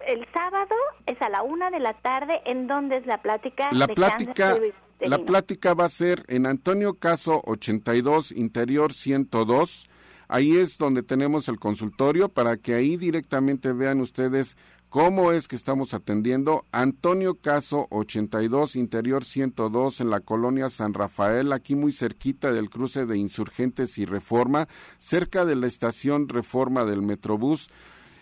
el 0.06 0.26
sábado 0.32 0.74
es 1.06 1.20
a 1.20 1.28
la 1.28 1.42
una 1.42 1.70
de 1.70 1.80
la 1.80 1.94
tarde. 1.94 2.40
¿En 2.44 2.66
dónde 2.66 2.98
es 2.98 3.06
la 3.06 3.18
plática? 3.18 3.70
La 3.72 3.88
plática, 3.88 4.56
la 5.00 5.18
plática 5.18 5.74
va 5.74 5.84
a 5.84 5.88
ser 5.88 6.24
en 6.28 6.46
Antonio 6.46 6.94
Caso 6.94 7.42
82, 7.44 8.32
Interior 8.32 8.92
102. 8.92 9.88
Ahí 10.28 10.56
es 10.58 10.76
donde 10.76 11.02
tenemos 11.02 11.48
el 11.48 11.58
consultorio 11.58 12.28
para 12.28 12.58
que 12.58 12.74
ahí 12.74 12.96
directamente 12.96 13.72
vean 13.72 14.00
ustedes 14.00 14.56
¿Cómo 14.90 15.32
es 15.32 15.48
que 15.48 15.56
estamos 15.56 15.92
atendiendo? 15.92 16.64
Antonio 16.72 17.34
Caso 17.34 17.88
82, 17.90 18.74
Interior 18.74 19.22
102, 19.22 20.00
en 20.00 20.08
la 20.08 20.20
colonia 20.20 20.70
San 20.70 20.94
Rafael, 20.94 21.52
aquí 21.52 21.74
muy 21.74 21.92
cerquita 21.92 22.52
del 22.52 22.70
cruce 22.70 23.04
de 23.04 23.18
Insurgentes 23.18 23.98
y 23.98 24.06
Reforma, 24.06 24.66
cerca 24.96 25.44
de 25.44 25.56
la 25.56 25.66
estación 25.66 26.26
Reforma 26.26 26.86
del 26.86 27.02
Metrobús. 27.02 27.68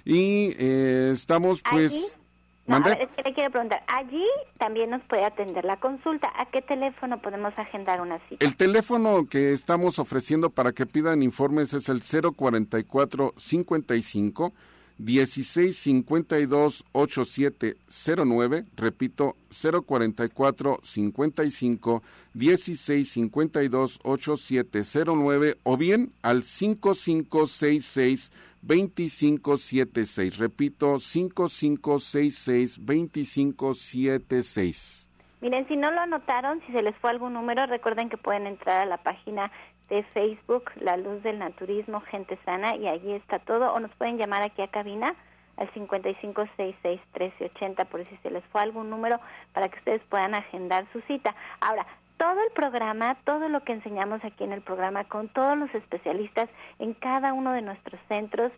Y 0.05 0.57
eh, 0.59 1.11
estamos 1.13 1.63
pues... 1.71 2.17
No, 2.67 2.79
es 2.79 3.09
que 3.11 3.23
le 3.23 3.33
quiero 3.33 3.53
preguntar, 3.53 3.85
allí 3.87 4.27
también 4.59 4.91
nos 4.91 5.03
puede 5.05 5.25
atender 5.25 5.65
la 5.65 5.79
consulta. 5.79 6.33
¿A 6.37 6.47
qué 6.47 6.63
teléfono 6.63 7.23
podemos 7.23 7.57
agendar 7.57 8.01
una 8.01 8.19
cita? 8.29 8.45
El 8.45 8.57
teléfono 8.57 9.29
que 9.29 9.53
estamos 9.53 10.01
ofreciendo 10.01 10.51
para 10.51 10.73
que 10.73 10.85
pidan 10.85 11.23
informes 11.23 11.73
es 11.75 11.89
el 11.89 12.01
044 12.03 13.35
55 13.37 14.53
1652 14.99 16.85
8709, 16.93 18.65
repito, 18.77 19.37
044 19.51 20.81
55 20.83 22.03
1652 22.35 24.01
8709 24.03 25.57
o 25.63 25.77
bien 25.77 26.11
al 26.23 26.43
5566 26.43 28.33
2576. 28.63 30.39
Repito, 30.39 30.99
5566 30.99 32.85
2576. 32.85 35.07
Miren, 35.43 35.69
si 35.69 35.77
no 35.77 35.91
lo 35.91 36.01
anotaron, 36.01 36.63
si 36.67 36.73
se 36.73 36.81
les 36.83 36.97
fue 36.97 37.11
algún 37.11 37.35
número, 37.35 37.67
recuerden 37.67 38.09
que 38.09 38.17
pueden 38.17 38.47
entrar 38.47 38.81
a 38.81 38.87
la 38.87 38.97
página 38.97 39.53
de 39.89 40.03
Facebook, 40.15 40.71
La 40.81 40.97
Luz 40.97 41.23
del 41.23 41.39
Naturismo, 41.39 42.01
Gente 42.01 42.39
Sana, 42.45 42.75
y 42.77 42.89
allí 42.89 43.13
está 43.13 43.39
todo. 43.39 43.73
O 43.73 43.81
nos 43.81 43.93
pueden 43.93 44.19
llamar 44.19 44.43
aquí 44.43 44.61
a 44.63 44.69
cabina 44.69 45.15
al 45.57 45.73
5566-1380 45.73 47.87
por 47.87 48.07
si 48.07 48.17
se 48.19 48.31
les 48.31 48.45
fue 48.47 48.63
algún 48.63 48.91
número 48.91 49.21
para 49.53 49.69
que 49.69 49.79
ustedes 49.79 50.03
puedan 50.09 50.35
agendar 50.35 50.87
su 50.93 51.01
cita. 51.03 51.37
Ahora, 51.61 51.87
todo 52.19 52.43
el 52.43 52.51
programa, 52.53 53.17
todo 53.25 53.49
lo 53.49 53.63
que 53.63 53.73
enseñamos 53.73 54.25
aquí 54.25 54.45
en 54.45 54.53
el 54.53 54.63
programa 54.63 55.05
con 55.05 55.29
todos 55.29 55.57
los 55.59 55.75
especialistas 55.75 56.49
en 56.79 56.95
cada 56.95 57.33
uno 57.33 57.53
de 57.53 57.63
nuestros 57.63 58.01
centros, 58.09 58.53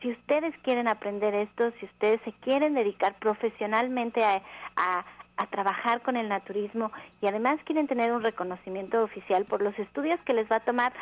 si 0.00 0.12
ustedes 0.12 0.54
quieren 0.62 0.88
aprender 0.88 1.34
esto, 1.34 1.72
si 1.78 1.86
ustedes 1.86 2.20
se 2.22 2.32
quieren 2.32 2.74
dedicar 2.74 3.14
profesionalmente 3.18 4.24
a, 4.24 4.42
a, 4.76 5.04
a 5.40 5.46
trabajar 5.46 6.02
con 6.02 6.16
el 6.16 6.28
naturismo 6.28 6.92
y 7.22 7.26
además 7.26 7.58
quieren 7.64 7.88
tener 7.88 8.12
un 8.12 8.22
reconocimiento 8.22 9.02
oficial 9.02 9.46
por 9.46 9.62
los 9.62 9.76
estudios 9.78 10.20
que 10.26 10.34
les 10.34 10.50
va 10.52 10.56
a 10.56 10.60
tomar 10.60 10.92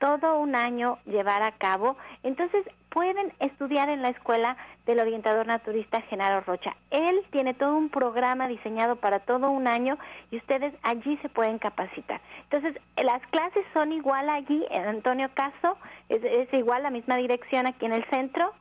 todo 0.00 0.38
un 0.38 0.54
año 0.56 0.98
llevar 1.06 1.42
a 1.42 1.52
cabo, 1.52 1.96
entonces 2.22 2.66
pueden 2.90 3.32
estudiar 3.40 3.88
en 3.88 4.02
la 4.02 4.10
escuela 4.10 4.56
del 4.86 5.00
orientador 5.00 5.46
naturista 5.46 6.00
Genaro 6.02 6.40
Rocha. 6.42 6.76
Él 6.90 7.22
tiene 7.30 7.54
todo 7.54 7.76
un 7.76 7.88
programa 7.88 8.48
diseñado 8.48 8.96
para 8.96 9.20
todo 9.20 9.50
un 9.50 9.68
año 9.68 9.96
y 10.30 10.36
ustedes 10.36 10.74
allí 10.82 11.16
se 11.18 11.28
pueden 11.28 11.58
capacitar. 11.58 12.20
Entonces, 12.42 12.80
las 13.02 13.22
clases 13.28 13.64
son 13.72 13.92
igual 13.92 14.28
allí 14.28 14.66
en 14.70 14.86
Antonio 14.86 15.30
Caso, 15.32 15.78
es, 16.08 16.22
es 16.24 16.52
igual 16.52 16.82
la 16.82 16.90
misma 16.90 17.16
dirección 17.16 17.66
aquí 17.66 17.86
en 17.86 17.92
el 17.92 18.04
centro 18.06 18.52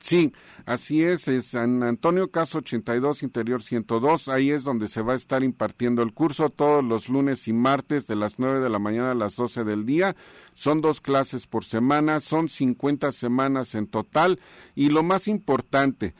Sí, 0.00 0.32
así 0.64 1.02
es, 1.02 1.26
es 1.26 1.46
San 1.46 1.82
Antonio 1.82 2.30
Caso 2.30 2.58
82, 2.58 3.24
Interior 3.24 3.62
102, 3.62 4.28
ahí 4.28 4.52
es 4.52 4.62
donde 4.62 4.86
se 4.86 5.02
va 5.02 5.14
a 5.14 5.16
estar 5.16 5.42
impartiendo 5.42 6.02
el 6.02 6.14
curso 6.14 6.50
todos 6.50 6.84
los 6.84 7.08
lunes 7.08 7.48
y 7.48 7.52
martes 7.52 8.06
de 8.06 8.14
las 8.14 8.38
9 8.38 8.60
de 8.60 8.70
la 8.70 8.78
mañana 8.78 9.10
a 9.10 9.16
las 9.16 9.34
12 9.34 9.64
del 9.64 9.84
día. 9.84 10.14
Son 10.54 10.80
dos 10.80 11.00
clases 11.00 11.46
por 11.46 11.64
semana, 11.64 12.20
son 12.20 12.48
50 12.48 13.10
semanas 13.10 13.74
en 13.74 13.88
total 13.88 14.38
y 14.76 14.88
lo 14.88 15.02
más 15.02 15.26
importante 15.26 16.14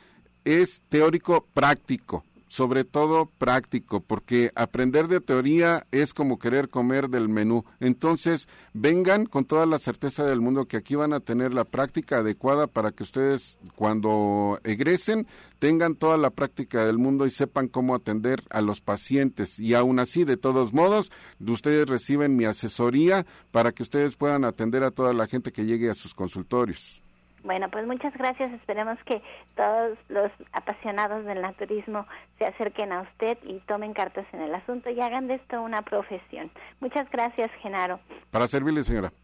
es 0.44 0.82
teórico 0.88 1.46
práctico 1.54 2.24
sobre 2.48 2.84
todo 2.84 3.26
práctico, 3.26 4.00
porque 4.00 4.50
aprender 4.54 5.08
de 5.08 5.20
teoría 5.20 5.86
es 5.92 6.14
como 6.14 6.38
querer 6.38 6.68
comer 6.68 7.08
del 7.08 7.28
menú. 7.28 7.64
Entonces, 7.80 8.48
vengan 8.72 9.26
con 9.26 9.44
toda 9.44 9.66
la 9.66 9.78
certeza 9.78 10.24
del 10.24 10.40
mundo 10.40 10.66
que 10.66 10.76
aquí 10.76 10.94
van 10.94 11.12
a 11.12 11.20
tener 11.20 11.54
la 11.54 11.64
práctica 11.64 12.18
adecuada 12.18 12.66
para 12.66 12.92
que 12.92 13.02
ustedes 13.02 13.58
cuando 13.76 14.60
egresen 14.64 15.26
tengan 15.58 15.94
toda 15.94 16.16
la 16.16 16.30
práctica 16.30 16.84
del 16.84 16.98
mundo 16.98 17.26
y 17.26 17.30
sepan 17.30 17.68
cómo 17.68 17.94
atender 17.94 18.42
a 18.50 18.60
los 18.60 18.80
pacientes. 18.80 19.58
Y 19.58 19.74
aún 19.74 19.98
así, 19.98 20.24
de 20.24 20.36
todos 20.36 20.72
modos, 20.72 21.10
ustedes 21.40 21.88
reciben 21.88 22.36
mi 22.36 22.44
asesoría 22.44 23.26
para 23.50 23.72
que 23.72 23.82
ustedes 23.82 24.16
puedan 24.16 24.44
atender 24.44 24.82
a 24.84 24.90
toda 24.90 25.12
la 25.12 25.26
gente 25.26 25.52
que 25.52 25.66
llegue 25.66 25.90
a 25.90 25.94
sus 25.94 26.14
consultorios. 26.14 27.02
Bueno, 27.48 27.70
pues 27.70 27.86
muchas 27.86 28.12
gracias. 28.12 28.52
Esperemos 28.52 28.98
que 29.06 29.22
todos 29.56 29.96
los 30.10 30.30
apasionados 30.52 31.24
del 31.24 31.40
naturismo 31.40 32.06
se 32.36 32.44
acerquen 32.44 32.92
a 32.92 33.00
usted 33.00 33.38
y 33.42 33.58
tomen 33.60 33.94
cartas 33.94 34.26
en 34.34 34.42
el 34.42 34.54
asunto 34.54 34.90
y 34.90 35.00
hagan 35.00 35.28
de 35.28 35.36
esto 35.36 35.62
una 35.62 35.80
profesión. 35.80 36.50
Muchas 36.80 37.10
gracias, 37.10 37.50
Genaro. 37.62 38.00
Para 38.30 38.46
servirle, 38.46 38.84
señora. 38.84 39.14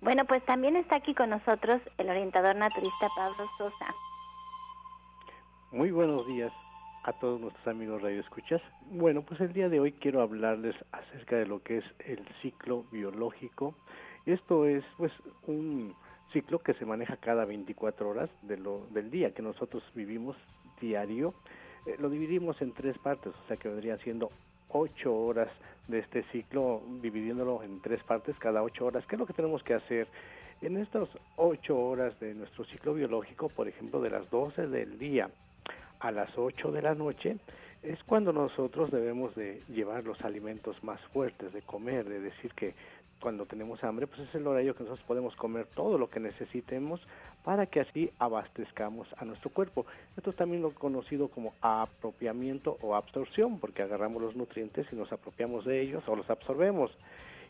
Bueno, 0.00 0.24
pues 0.24 0.42
también 0.46 0.76
está 0.76 0.96
aquí 0.96 1.12
con 1.14 1.28
nosotros 1.28 1.82
el 1.98 2.08
orientador 2.08 2.56
naturista 2.56 3.08
Pablo 3.14 3.44
Sosa. 3.58 3.84
Muy 5.72 5.90
buenos 5.90 6.26
días 6.26 6.54
a 7.04 7.12
todos 7.12 7.38
nuestros 7.38 7.66
amigos 7.66 8.00
Radio 8.00 8.22
Escuchas. 8.22 8.62
Bueno, 8.86 9.20
pues 9.20 9.38
el 9.42 9.52
día 9.52 9.68
de 9.68 9.78
hoy 9.78 9.92
quiero 9.92 10.22
hablarles 10.22 10.74
acerca 10.90 11.36
de 11.36 11.44
lo 11.44 11.62
que 11.62 11.76
es 11.76 11.84
el 11.98 12.26
ciclo 12.40 12.86
biológico. 12.90 13.74
Esto 14.24 14.64
es 14.64 14.84
pues 14.96 15.12
un 15.46 15.94
ciclo 16.32 16.58
que 16.58 16.74
se 16.74 16.84
maneja 16.84 17.16
cada 17.16 17.44
24 17.44 18.08
horas 18.08 18.30
de 18.42 18.56
lo, 18.56 18.86
del 18.90 19.10
día 19.10 19.32
que 19.32 19.42
nosotros 19.42 19.82
vivimos 19.94 20.36
diario. 20.80 21.34
Eh, 21.86 21.96
lo 21.98 22.08
dividimos 22.10 22.60
en 22.62 22.72
tres 22.72 22.96
partes, 22.98 23.32
o 23.34 23.48
sea 23.48 23.56
que 23.56 23.68
vendrían 23.68 23.98
siendo 24.00 24.30
ocho 24.68 25.14
horas 25.14 25.48
de 25.88 25.98
este 25.98 26.22
ciclo, 26.32 26.82
dividiéndolo 27.00 27.62
en 27.62 27.80
tres 27.80 28.02
partes 28.04 28.36
cada 28.38 28.62
ocho 28.62 28.86
horas. 28.86 29.04
¿Qué 29.06 29.16
es 29.16 29.20
lo 29.20 29.26
que 29.26 29.32
tenemos 29.32 29.62
que 29.62 29.74
hacer? 29.74 30.08
En 30.60 30.76
estas 30.76 31.08
ocho 31.36 31.78
horas 31.78 32.18
de 32.20 32.34
nuestro 32.34 32.64
ciclo 32.64 32.94
biológico, 32.94 33.48
por 33.48 33.68
ejemplo, 33.68 34.00
de 34.00 34.10
las 34.10 34.30
12 34.30 34.68
del 34.68 34.98
día 34.98 35.28
a 35.98 36.10
las 36.10 36.36
8 36.36 36.70
de 36.70 36.82
la 36.82 36.94
noche, 36.94 37.36
es 37.82 38.02
cuando 38.04 38.32
nosotros 38.32 38.90
debemos 38.90 39.34
de 39.34 39.60
llevar 39.68 40.04
los 40.04 40.20
alimentos 40.22 40.82
más 40.84 41.00
fuertes, 41.12 41.52
de 41.52 41.62
comer, 41.62 42.08
de 42.08 42.20
decir 42.20 42.52
que 42.54 42.74
cuando 43.22 43.46
tenemos 43.46 43.82
hambre, 43.84 44.06
pues 44.06 44.20
es 44.28 44.34
el 44.34 44.46
horario 44.46 44.74
que 44.74 44.82
nosotros 44.82 45.06
podemos 45.06 45.34
comer 45.36 45.66
todo 45.74 45.96
lo 45.96 46.10
que 46.10 46.20
necesitemos 46.20 47.00
para 47.44 47.66
que 47.66 47.80
así 47.80 48.10
abastezcamos 48.18 49.08
a 49.16 49.24
nuestro 49.24 49.50
cuerpo. 49.50 49.86
Esto 50.16 50.30
es 50.30 50.36
también 50.36 50.60
lo 50.60 50.74
conocido 50.74 51.28
como 51.28 51.54
apropiamiento 51.60 52.76
o 52.82 52.96
absorción, 52.96 53.60
porque 53.60 53.82
agarramos 53.82 54.20
los 54.20 54.36
nutrientes 54.36 54.86
y 54.92 54.96
nos 54.96 55.12
apropiamos 55.12 55.64
de 55.64 55.80
ellos 55.80 56.02
o 56.08 56.16
los 56.16 56.28
absorbemos. 56.28 56.90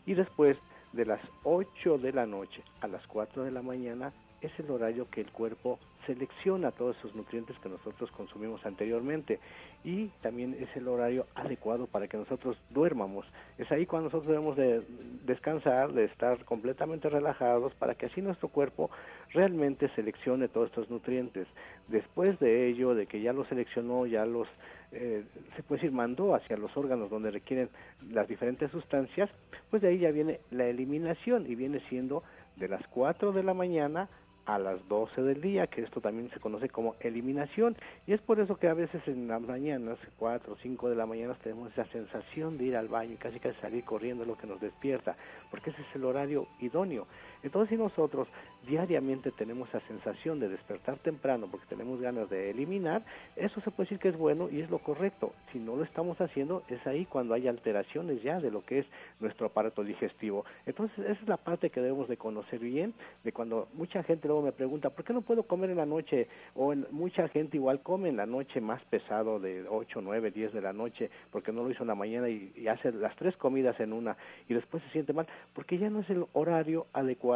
Y 0.05 0.13
después 0.13 0.57
de 0.93 1.05
las 1.05 1.21
8 1.43 1.97
de 1.97 2.13
la 2.13 2.27
noche 2.27 2.63
a 2.81 2.87
las 2.87 3.05
4 3.07 3.43
de 3.43 3.51
la 3.51 3.63
mañana 3.63 4.13
es 4.47 4.59
el 4.59 4.69
horario 4.71 5.09
que 5.09 5.21
el 5.21 5.31
cuerpo 5.31 5.79
selecciona 6.05 6.71
todos 6.71 6.97
esos 6.97 7.15
nutrientes 7.15 7.57
que 7.59 7.69
nosotros 7.69 8.11
consumimos 8.11 8.65
anteriormente 8.65 9.39
y 9.83 10.07
también 10.21 10.55
es 10.59 10.75
el 10.75 10.87
horario 10.87 11.27
adecuado 11.35 11.87
para 11.87 12.07
que 12.07 12.17
nosotros 12.17 12.57
duermamos. 12.69 13.25
Es 13.57 13.71
ahí 13.71 13.85
cuando 13.85 14.09
nosotros 14.09 14.27
debemos 14.27 14.57
de 14.57 14.83
descansar, 15.25 15.93
de 15.93 16.05
estar 16.05 16.43
completamente 16.45 17.09
relajados 17.09 17.73
para 17.75 17.95
que 17.95 18.07
así 18.07 18.21
nuestro 18.21 18.49
cuerpo 18.49 18.89
realmente 19.31 19.89
seleccione 19.95 20.47
todos 20.47 20.67
estos 20.67 20.89
nutrientes. 20.89 21.47
Después 21.87 22.39
de 22.39 22.67
ello, 22.67 22.95
de 22.95 23.05
que 23.05 23.21
ya 23.21 23.33
los 23.33 23.47
seleccionó, 23.47 24.05
ya 24.05 24.25
los 24.25 24.47
eh, 24.91 25.23
se 25.55 25.63
puede 25.63 25.81
decir 25.81 25.91
mandó 25.91 26.35
hacia 26.35 26.55
los 26.55 26.75
órganos 26.77 27.09
donde 27.09 27.31
requieren 27.31 27.69
las 28.11 28.27
diferentes 28.27 28.69
sustancias, 28.69 29.29
pues 29.71 29.81
de 29.81 29.87
ahí 29.87 29.97
ya 29.99 30.11
viene 30.11 30.39
la 30.51 30.65
eliminación 30.65 31.49
y 31.49 31.55
viene 31.55 31.79
siendo 31.89 32.23
de 32.57 32.67
las 32.67 32.85
4 32.89 33.31
de 33.31 33.41
la 33.41 33.55
mañana 33.55 34.07
a 34.45 34.59
las 34.59 34.87
12 34.87 35.21
del 35.21 35.41
día, 35.41 35.67
que 35.67 35.81
esto 35.81 36.01
también 36.01 36.29
se 36.31 36.39
conoce 36.39 36.69
como 36.69 36.95
eliminación. 36.99 37.75
Y 38.07 38.13
es 38.13 38.21
por 38.21 38.39
eso 38.39 38.57
que 38.57 38.67
a 38.67 38.73
veces 38.73 39.01
en 39.07 39.27
las 39.27 39.41
mañanas, 39.41 39.97
4 40.17 40.53
o 40.53 40.57
5 40.57 40.89
de 40.89 40.95
la 40.95 41.05
mañana, 41.05 41.35
tenemos 41.43 41.71
esa 41.71 41.85
sensación 41.85 42.57
de 42.57 42.65
ir 42.65 42.77
al 42.77 42.87
baño 42.87 43.13
y 43.13 43.17
casi 43.17 43.39
casi 43.39 43.59
salir 43.61 43.83
corriendo 43.83 44.25
lo 44.25 44.37
que 44.37 44.47
nos 44.47 44.59
despierta, 44.59 45.15
porque 45.49 45.69
ese 45.69 45.81
es 45.81 45.95
el 45.95 46.05
horario 46.05 46.47
idóneo. 46.59 47.07
Entonces, 47.43 47.69
si 47.69 47.77
nosotros 47.77 48.27
diariamente 48.65 49.31
tenemos 49.31 49.67
esa 49.69 49.81
sensación 49.87 50.39
de 50.39 50.47
despertar 50.47 50.97
temprano 50.99 51.47
porque 51.51 51.65
tenemos 51.67 51.99
ganas 51.99 52.29
de 52.29 52.49
eliminar, 52.51 53.03
eso 53.35 53.59
se 53.61 53.71
puede 53.71 53.89
decir 53.89 53.99
que 53.99 54.09
es 54.09 54.17
bueno 54.17 54.49
y 54.49 54.61
es 54.61 54.69
lo 54.69 54.79
correcto. 54.79 55.33
Si 55.51 55.59
no 55.59 55.75
lo 55.75 55.83
estamos 55.83 56.19
haciendo, 56.21 56.63
es 56.69 56.85
ahí 56.87 57.05
cuando 57.05 57.33
hay 57.33 57.47
alteraciones 57.47 58.23
ya 58.23 58.39
de 58.39 58.51
lo 58.51 58.63
que 58.63 58.79
es 58.79 58.85
nuestro 59.19 59.47
aparato 59.47 59.83
digestivo. 59.83 60.45
Entonces, 60.65 60.97
esa 60.99 61.21
es 61.21 61.27
la 61.27 61.37
parte 61.37 61.69
que 61.69 61.81
debemos 61.81 62.07
de 62.07 62.15
conocer 62.15 62.59
bien, 62.59 62.93
de 63.23 63.33
cuando 63.33 63.67
mucha 63.73 64.03
gente 64.03 64.27
luego 64.27 64.41
me 64.41 64.53
pregunta, 64.53 64.89
¿por 64.89 65.03
qué 65.03 65.11
no 65.11 65.21
puedo 65.21 65.43
comer 65.43 65.71
en 65.71 65.77
la 65.77 65.85
noche? 65.85 66.27
O 66.55 66.73
mucha 66.91 67.27
gente 67.27 67.57
igual 67.57 67.81
come 67.81 68.09
en 68.09 68.17
la 68.17 68.25
noche 68.25 68.61
más 68.61 68.81
pesado 68.85 69.39
de 69.39 69.65
8, 69.67 69.99
9, 70.01 70.31
10 70.31 70.53
de 70.53 70.61
la 70.61 70.71
noche 70.71 71.09
porque 71.31 71.51
no 71.51 71.63
lo 71.63 71.71
hizo 71.71 71.83
en 71.83 71.87
la 71.87 71.95
mañana 71.95 72.29
y 72.29 72.67
hace 72.67 72.91
las 72.93 73.15
tres 73.17 73.35
comidas 73.35 73.77
en 73.79 73.91
una 73.91 74.15
y 74.47 74.53
después 74.53 74.81
se 74.83 74.89
siente 74.91 75.13
mal 75.13 75.27
porque 75.53 75.77
ya 75.77 75.89
no 75.89 75.99
es 75.99 76.09
el 76.09 76.25
horario 76.33 76.87
adecuado 76.93 77.32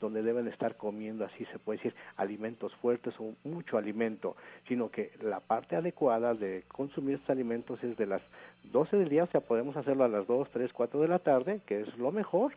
donde 0.00 0.22
deben 0.22 0.46
estar 0.46 0.76
comiendo, 0.76 1.24
así 1.24 1.44
se 1.46 1.58
puede 1.58 1.78
decir, 1.78 1.94
alimentos 2.16 2.74
fuertes 2.76 3.14
o 3.18 3.34
mucho 3.44 3.76
alimento, 3.76 4.36
sino 4.68 4.90
que 4.90 5.10
la 5.22 5.40
parte 5.40 5.76
adecuada 5.76 6.34
de 6.34 6.64
consumir 6.68 7.16
estos 7.16 7.30
alimentos 7.30 7.82
es 7.82 7.96
de 7.96 8.06
las 8.06 8.22
12 8.72 8.96
del 8.96 9.08
día, 9.08 9.24
o 9.24 9.26
sea, 9.28 9.40
podemos 9.40 9.76
hacerlo 9.76 10.04
a 10.04 10.08
las 10.08 10.26
2, 10.26 10.48
3, 10.52 10.72
4 10.72 11.00
de 11.00 11.08
la 11.08 11.18
tarde, 11.18 11.60
que 11.66 11.80
es 11.80 11.98
lo 11.98 12.12
mejor, 12.12 12.52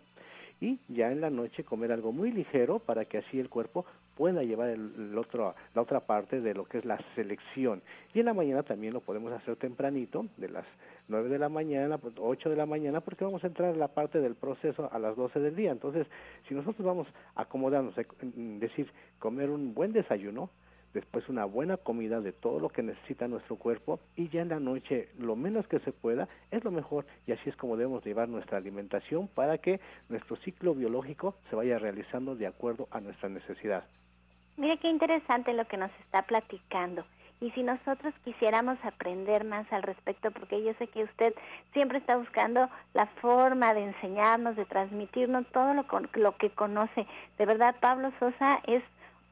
y 0.61 0.79
ya 0.87 1.11
en 1.11 1.21
la 1.21 1.29
noche 1.29 1.63
comer 1.63 1.91
algo 1.91 2.11
muy 2.11 2.31
ligero 2.31 2.79
para 2.79 3.05
que 3.05 3.17
así 3.17 3.39
el 3.39 3.49
cuerpo 3.49 3.85
pueda 4.15 4.43
llevar 4.43 4.69
el, 4.69 5.17
otro, 5.17 5.55
la 5.73 5.81
otra 5.81 5.99
parte 5.99 6.39
de 6.39 6.53
lo 6.53 6.65
que 6.65 6.77
es 6.77 6.85
la 6.85 6.99
selección. 7.15 7.81
Y 8.13 8.19
en 8.19 8.27
la 8.27 8.33
mañana 8.33 8.63
también 8.63 8.93
lo 8.93 9.01
podemos 9.01 9.33
hacer 9.33 9.55
tempranito, 9.55 10.25
de 10.37 10.49
las 10.49 10.65
9 11.07 11.29
de 11.29 11.39
la 11.39 11.49
mañana, 11.49 11.95
8 11.95 12.19
pues, 12.19 12.43
de 12.43 12.55
la 12.55 12.65
mañana, 12.65 13.01
porque 13.01 13.25
vamos 13.25 13.43
a 13.43 13.47
entrar 13.47 13.73
en 13.73 13.79
la 13.79 13.89
parte 13.89 14.19
del 14.19 14.35
proceso 14.35 14.89
a 14.91 14.99
las 14.99 15.15
12 15.15 15.39
del 15.39 15.55
día. 15.55 15.71
Entonces, 15.71 16.07
si 16.47 16.53
nosotros 16.53 16.85
vamos 16.85 17.07
acomodándonos, 17.35 17.97
es 17.97 18.07
decir, 18.59 18.91
comer 19.19 19.49
un 19.49 19.73
buen 19.73 19.93
desayuno, 19.93 20.49
después 20.93 21.27
una 21.27 21.45
buena 21.45 21.77
comida 21.77 22.21
de 22.21 22.31
todo 22.31 22.59
lo 22.59 22.69
que 22.69 22.83
necesita 22.83 23.27
nuestro 23.27 23.55
cuerpo 23.55 23.99
y 24.15 24.29
ya 24.29 24.41
en 24.41 24.49
la 24.49 24.59
noche 24.59 25.09
lo 25.17 25.35
menos 25.35 25.67
que 25.67 25.79
se 25.79 25.91
pueda 25.91 26.27
es 26.51 26.63
lo 26.63 26.71
mejor 26.71 27.05
y 27.25 27.31
así 27.31 27.49
es 27.49 27.55
como 27.55 27.77
debemos 27.77 28.05
llevar 28.05 28.29
nuestra 28.29 28.57
alimentación 28.57 29.27
para 29.27 29.57
que 29.57 29.79
nuestro 30.09 30.35
ciclo 30.37 30.75
biológico 30.75 31.35
se 31.49 31.55
vaya 31.55 31.79
realizando 31.79 32.35
de 32.35 32.47
acuerdo 32.47 32.87
a 32.91 33.01
nuestra 33.01 33.29
necesidad. 33.29 33.85
Mire 34.55 34.77
qué 34.77 34.87
interesante 34.87 35.51
lo 35.53 35.65
que 35.65 35.77
nos 35.77 35.91
está 36.01 36.21
platicando. 36.21 37.03
Y 37.41 37.51
si 37.51 37.63
nosotros 37.63 38.13
quisiéramos 38.23 38.77
aprender 38.83 39.43
más 39.43 39.71
al 39.73 39.83
respecto, 39.83 40.31
porque 40.31 40.63
yo 40.63 40.73
sé 40.75 40.87
que 40.87 41.03
usted 41.03 41.33
siempre 41.73 41.97
está 41.97 42.15
buscando 42.15 42.69
la 42.93 43.07
forma 43.21 43.73
de 43.73 43.83
enseñarnos, 43.83 44.55
de 44.55 44.65
transmitirnos 44.65 45.45
todo 45.47 45.73
lo, 45.73 45.85
lo 46.13 46.37
que 46.37 46.49
conoce. 46.51 47.05
De 47.37 47.45
verdad, 47.45 47.75
Pablo 47.81 48.11
Sosa 48.19 48.61
es 48.67 48.83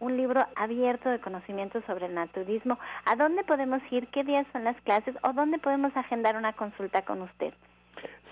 un 0.02 0.18
libro 0.18 0.46
abierto 0.56 1.10
de 1.10 1.20
conocimientos 1.20 1.84
sobre 1.86 2.08
el 2.08 2.16
naturismo. 2.16 2.78
¿A 3.06 3.16
dónde 3.16 3.44
podemos 3.44 3.82
ir? 3.92 4.08
¿Qué 4.08 4.24
días 4.24 4.46
son 4.52 4.64
las 4.64 4.80
clases? 4.82 5.16
¿O 5.24 5.32
dónde 5.32 5.60
podemos 5.60 5.96
agendar 5.96 6.36
una 6.36 6.54
consulta 6.54 7.04
con 7.04 7.22
usted? 7.22 7.54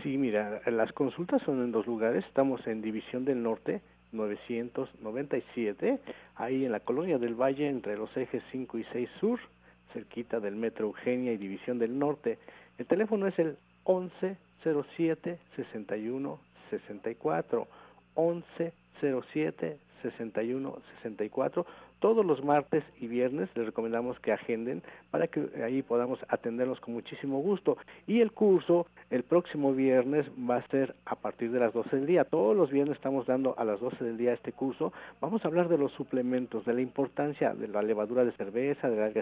Sí, 0.02 0.18
mira, 0.18 0.62
las 0.66 0.92
consultas 0.94 1.42
son 1.44 1.64
en 1.64 1.72
dos 1.72 1.86
lugares. 1.86 2.26
Estamos 2.26 2.66
en 2.68 2.82
División 2.82 3.24
del 3.24 3.44
Norte, 3.44 3.82
997, 4.14 6.00
ahí 6.36 6.66
en 6.66 6.72
la 6.72 6.80
Colonia 6.80 7.20
del 7.20 7.36
Valle, 7.36 7.68
entre 7.68 7.98
los 7.98 8.16
ejes 8.18 8.42
5 8.52 8.78
y 8.80 8.84
6 8.92 9.10
Sur, 9.20 9.40
cerquita 9.94 10.40
del 10.40 10.56
Metro 10.56 10.88
Eugenia 10.88 11.34
y 11.34 11.38
División 11.38 11.80
del 11.80 11.98
Norte. 11.98 12.38
El 12.78 12.86
teléfono 12.86 13.28
es 13.28 13.38
el 13.40 13.58
1107 13.88 15.40
61 15.56 16.40
64 16.70 17.68
1107 18.16 19.80
61 20.02 20.82
64 21.04 21.66
todos 22.00 22.26
los 22.26 22.44
martes 22.44 22.84
y 23.00 23.08
viernes 23.08 23.50
les 23.56 23.66
recomendamos 23.66 24.20
que 24.20 24.32
agenden 24.32 24.82
para 25.12 25.28
que 25.28 25.50
ahí 25.64 25.82
podamos 25.82 26.20
atenderlos 26.28 26.80
con 26.80 26.94
muchísimo 26.94 27.40
gusto. 27.40 27.78
Y 28.08 28.22
el 28.22 28.32
curso 28.32 28.88
el 29.10 29.24
próximo 29.24 29.74
viernes 29.74 30.26
va 30.50 30.58
a 30.58 30.68
ser 30.68 30.96
a 31.06 31.16
partir 31.16 31.52
de 31.52 31.60
las 31.60 31.74
12 31.74 31.96
del 31.96 32.06
día. 32.06 32.24
Todos 32.26 32.56
los 32.56 32.72
viernes 32.72 32.96
estamos 32.96 33.26
dando 33.26 33.56
a 33.58 33.64
las 33.64 33.80
12 33.80 34.04
del 34.04 34.18
día 34.18 34.34
este 34.34 34.52
curso. 34.52 34.94
Vamos 35.22 35.44
a 35.44 35.48
hablar 35.48 35.68
de 35.68 35.78
los 35.78 35.92
suplementos, 35.94 36.66
de 36.66 36.74
la 36.74 36.82
importancia 36.82 37.54
de 37.54 37.68
la 37.68 37.82
levadura 37.82 38.24
de 38.24 38.32
cerveza, 38.34 38.90
de 38.90 38.98
la 38.98 39.06
alga 39.06 39.20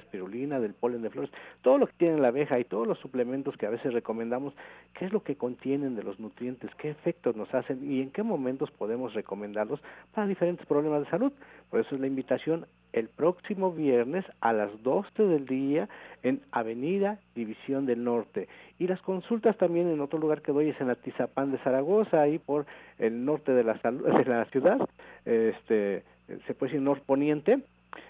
del 0.59 0.73
polen 0.73 1.01
de 1.01 1.09
flores, 1.09 1.31
todo 1.61 1.77
lo 1.77 1.87
que 1.87 1.93
tiene 1.97 2.19
la 2.19 2.29
abeja 2.29 2.59
y 2.59 2.63
todos 2.63 2.87
los 2.87 2.99
suplementos 2.99 3.57
que 3.57 3.65
a 3.65 3.69
veces 3.69 3.93
recomendamos, 3.93 4.53
qué 4.93 5.05
es 5.05 5.13
lo 5.13 5.21
que 5.21 5.35
contienen 5.35 5.95
de 5.95 6.03
los 6.03 6.19
nutrientes, 6.19 6.69
qué 6.75 6.89
efectos 6.89 7.35
nos 7.35 7.53
hacen 7.53 7.91
y 7.91 8.01
en 8.01 8.11
qué 8.11 8.23
momentos 8.23 8.71
podemos 8.71 9.13
recomendarlos 9.13 9.79
para 10.13 10.27
diferentes 10.27 10.65
problemas 10.65 11.03
de 11.03 11.09
salud. 11.09 11.31
Por 11.69 11.79
eso 11.79 11.95
es 11.95 12.01
la 12.01 12.07
invitación 12.07 12.65
el 12.93 13.09
próximo 13.09 13.71
viernes 13.71 14.25
a 14.41 14.53
las 14.53 14.71
12 14.81 15.23
del 15.23 15.45
día 15.45 15.87
en 16.23 16.41
Avenida 16.51 17.19
División 17.35 17.85
del 17.85 18.03
Norte. 18.03 18.47
Y 18.79 18.87
las 18.87 19.01
consultas 19.01 19.57
también 19.57 19.89
en 19.89 20.01
otro 20.01 20.19
lugar 20.19 20.41
que 20.41 20.51
doy 20.51 20.69
es 20.69 20.81
en 20.81 20.89
Atizapán 20.89 21.51
de 21.51 21.57
Zaragoza, 21.59 22.21
ahí 22.21 22.39
por 22.39 22.65
el 22.97 23.25
norte 23.25 23.51
de 23.51 23.63
la, 23.63 23.73
de 23.73 24.25
la 24.25 24.45
ciudad, 24.45 24.79
este, 25.25 26.03
se 26.47 26.53
puede 26.53 26.71
decir 26.71 26.81
norponiente. 26.81 27.59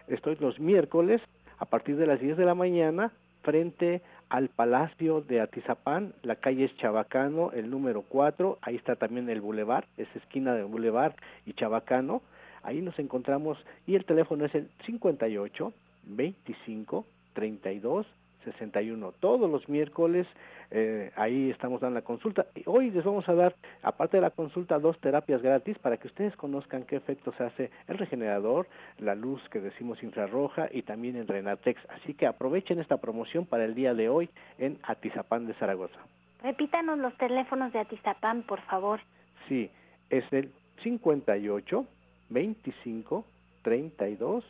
Estoy 0.07 0.37
los 0.39 0.59
miércoles 0.59 1.21
a 1.57 1.65
partir 1.65 1.97
de 1.97 2.07
las 2.07 2.19
10 2.19 2.37
de 2.37 2.45
la 2.45 2.55
mañana 2.55 3.11
frente 3.41 4.01
al 4.29 4.49
Palacio 4.49 5.21
de 5.21 5.39
Atizapán, 5.39 6.13
la 6.21 6.35
calle 6.35 6.65
es 6.65 6.75
Chabacano, 6.77 7.51
el 7.53 7.69
número 7.69 8.01
4, 8.01 8.59
ahí 8.61 8.75
está 8.75 8.97
también 8.97 9.29
el 9.29 9.39
bulevar, 9.39 9.85
es 9.95 10.07
esquina 10.15 10.53
del 10.53 10.65
bulevar 10.65 11.15
y 11.45 11.53
Chabacano, 11.53 12.21
Ahí 12.63 12.81
nos 12.81 12.97
encontramos 12.99 13.57
y 13.85 13.95
el 13.95 14.05
teléfono 14.05 14.45
es 14.45 14.55
el 14.55 14.69
58 14.85 15.73
25 16.03 17.05
32 17.33 18.05
61. 18.43 19.13
Todos 19.19 19.49
los 19.49 19.67
miércoles 19.67 20.27
eh, 20.71 21.11
ahí 21.15 21.49
estamos 21.49 21.81
dando 21.81 21.95
la 21.95 22.05
consulta. 22.05 22.45
Y 22.55 22.63
hoy 22.65 22.91
les 22.91 23.03
vamos 23.03 23.27
a 23.29 23.33
dar, 23.33 23.55
aparte 23.83 24.17
de 24.17 24.21
la 24.21 24.31
consulta, 24.31 24.79
dos 24.79 24.97
terapias 24.99 25.41
gratis 25.41 25.77
para 25.79 25.97
que 25.97 26.07
ustedes 26.07 26.35
conozcan 26.35 26.83
qué 26.83 26.95
efectos 26.95 27.39
hace 27.39 27.71
el 27.87 27.97
regenerador, 27.97 28.67
la 28.99 29.15
luz 29.15 29.41
que 29.49 29.59
decimos 29.59 30.01
infrarroja 30.03 30.67
y 30.71 30.83
también 30.83 31.15
el 31.15 31.27
Renatex. 31.27 31.79
Así 31.89 32.13
que 32.13 32.27
aprovechen 32.27 32.79
esta 32.79 32.97
promoción 32.97 33.45
para 33.45 33.65
el 33.65 33.75
día 33.75 33.93
de 33.93 34.09
hoy 34.09 34.29
en 34.57 34.79
Atizapán 34.83 35.47
de 35.47 35.53
Zaragoza. 35.55 35.99
Repítanos 36.43 36.99
los 36.99 37.15
teléfonos 37.17 37.73
de 37.73 37.79
Atizapán, 37.79 38.43
por 38.43 38.61
favor. 38.61 38.99
Sí, 39.47 39.69
es 40.09 40.23
el 40.31 40.51
58 40.83 41.85
25 42.29 43.25
32 43.63 44.43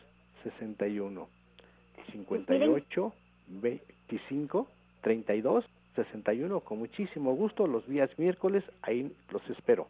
61 0.43 1.28
58 2.11 3.13
25 3.47 4.67
32 5.01 5.65
61 5.95 6.59
con 6.61 6.80
muchísimo 6.80 7.34
gusto 7.36 7.67
los 7.67 7.88
días 7.88 8.09
miércoles 8.17 8.63
ahí 8.82 9.11
los 9.32 9.41
espero 9.49 9.88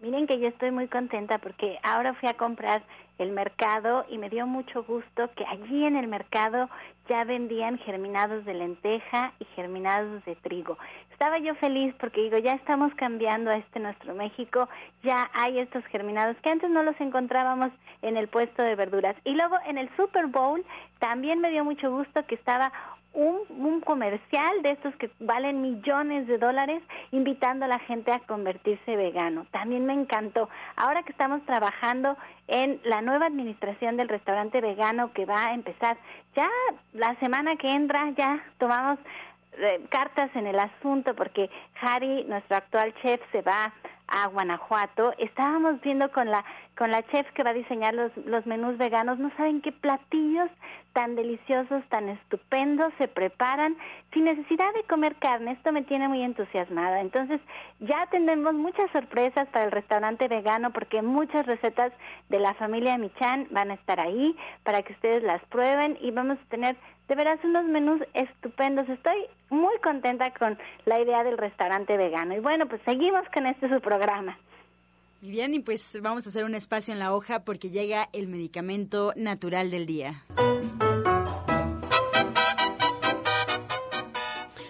Miren 0.00 0.26
que 0.26 0.38
yo 0.38 0.48
estoy 0.48 0.70
muy 0.70 0.88
contenta 0.88 1.36
porque 1.38 1.78
ahora 1.82 2.14
fui 2.14 2.28
a 2.28 2.34
comprar 2.34 2.82
el 3.18 3.32
mercado 3.32 4.06
y 4.08 4.16
me 4.16 4.30
dio 4.30 4.46
mucho 4.46 4.82
gusto 4.84 5.30
que 5.36 5.44
allí 5.44 5.84
en 5.84 5.94
el 5.94 6.08
mercado 6.08 6.70
ya 7.06 7.24
vendían 7.24 7.76
germinados 7.76 8.46
de 8.46 8.54
lenteja 8.54 9.34
y 9.38 9.44
germinados 9.56 10.24
de 10.24 10.36
trigo. 10.36 10.78
Estaba 11.12 11.38
yo 11.38 11.54
feliz 11.56 11.94
porque 12.00 12.22
digo, 12.22 12.38
ya 12.38 12.54
estamos 12.54 12.94
cambiando 12.94 13.50
a 13.50 13.58
este 13.58 13.78
nuestro 13.78 14.14
México, 14.14 14.70
ya 15.02 15.30
hay 15.34 15.58
estos 15.58 15.84
germinados 15.86 16.38
que 16.38 16.48
antes 16.48 16.70
no 16.70 16.82
los 16.82 16.98
encontrábamos 16.98 17.70
en 18.00 18.16
el 18.16 18.28
puesto 18.28 18.62
de 18.62 18.76
verduras. 18.76 19.16
Y 19.24 19.34
luego 19.34 19.56
en 19.66 19.76
el 19.76 19.94
Super 19.96 20.28
Bowl 20.28 20.64
también 20.98 21.40
me 21.40 21.50
dio 21.50 21.62
mucho 21.62 21.90
gusto 21.90 22.24
que 22.24 22.36
estaba 22.36 22.72
un, 23.12 23.80
comercial 23.80 24.62
de 24.62 24.72
estos 24.72 24.94
que 24.96 25.10
valen 25.20 25.62
millones 25.62 26.26
de 26.26 26.38
dólares 26.38 26.82
invitando 27.10 27.64
a 27.64 27.68
la 27.68 27.78
gente 27.80 28.12
a 28.12 28.20
convertirse 28.20 28.96
vegano. 28.96 29.46
También 29.50 29.86
me 29.86 29.94
encantó. 29.94 30.48
Ahora 30.76 31.02
que 31.02 31.12
estamos 31.12 31.44
trabajando 31.44 32.16
en 32.46 32.80
la 32.84 33.00
nueva 33.02 33.26
administración 33.26 33.96
del 33.96 34.08
restaurante 34.08 34.60
vegano 34.60 35.12
que 35.12 35.24
va 35.24 35.46
a 35.46 35.54
empezar, 35.54 35.96
ya 36.36 36.48
la 36.92 37.14
semana 37.16 37.56
que 37.56 37.70
entra 37.72 38.10
ya 38.10 38.44
tomamos 38.58 38.98
eh, 39.58 39.80
cartas 39.88 40.30
en 40.36 40.46
el 40.46 40.58
asunto 40.58 41.14
porque 41.14 41.50
Harry, 41.80 42.24
nuestro 42.24 42.56
actual 42.56 42.94
chef, 43.02 43.20
se 43.32 43.42
va 43.42 43.72
a 44.06 44.26
Guanajuato. 44.28 45.14
Estábamos 45.18 45.80
viendo 45.80 46.10
con 46.12 46.30
la 46.30 46.44
con 46.76 46.90
la 46.90 47.02
chef 47.08 47.30
que 47.32 47.42
va 47.42 47.50
a 47.50 47.54
diseñar 47.54 47.92
los, 47.92 48.10
los 48.24 48.46
menús 48.46 48.78
veganos, 48.78 49.18
no 49.18 49.30
saben 49.36 49.60
qué 49.60 49.70
platillos 49.70 50.48
tan 50.92 51.14
deliciosos, 51.14 51.84
tan 51.88 52.08
estupendos 52.08 52.92
se 52.98 53.08
preparan 53.08 53.76
sin 54.12 54.24
necesidad 54.24 54.72
de 54.74 54.82
comer 54.84 55.16
carne. 55.16 55.52
Esto 55.52 55.72
me 55.72 55.82
tiene 55.82 56.08
muy 56.08 56.22
entusiasmada. 56.22 57.00
Entonces, 57.00 57.40
ya 57.80 58.06
tendremos 58.10 58.54
muchas 58.54 58.90
sorpresas 58.90 59.48
para 59.48 59.64
el 59.66 59.70
restaurante 59.70 60.28
vegano 60.28 60.70
porque 60.72 61.02
muchas 61.02 61.46
recetas 61.46 61.92
de 62.28 62.38
la 62.38 62.54
familia 62.54 62.98
Michan 62.98 63.46
van 63.50 63.70
a 63.70 63.74
estar 63.74 64.00
ahí 64.00 64.36
para 64.64 64.82
que 64.82 64.92
ustedes 64.92 65.22
las 65.22 65.42
prueben 65.46 65.96
y 66.00 66.10
vamos 66.10 66.38
a 66.38 66.48
tener 66.50 66.76
de 67.08 67.14
veras 67.14 67.40
unos 67.42 67.64
menús 67.64 68.00
estupendos. 68.14 68.88
Estoy 68.88 69.26
muy 69.48 69.76
contenta 69.78 70.30
con 70.32 70.58
la 70.84 71.00
idea 71.00 71.24
del 71.24 71.38
restaurante 71.38 71.96
vegano. 71.96 72.34
Y 72.34 72.40
bueno, 72.40 72.66
pues 72.66 72.80
seguimos 72.84 73.28
con 73.32 73.46
este 73.46 73.68
su 73.68 73.80
programa. 73.80 74.38
Muy 75.20 75.30
bien, 75.30 75.52
y 75.52 75.60
pues 75.60 75.98
vamos 76.00 76.24
a 76.24 76.30
hacer 76.30 76.44
un 76.44 76.54
espacio 76.54 76.94
en 76.94 76.98
la 76.98 77.14
hoja 77.14 77.44
porque 77.44 77.68
llega 77.68 78.08
el 78.14 78.26
medicamento 78.26 79.12
natural 79.16 79.70
del 79.70 79.84
día. 79.84 80.24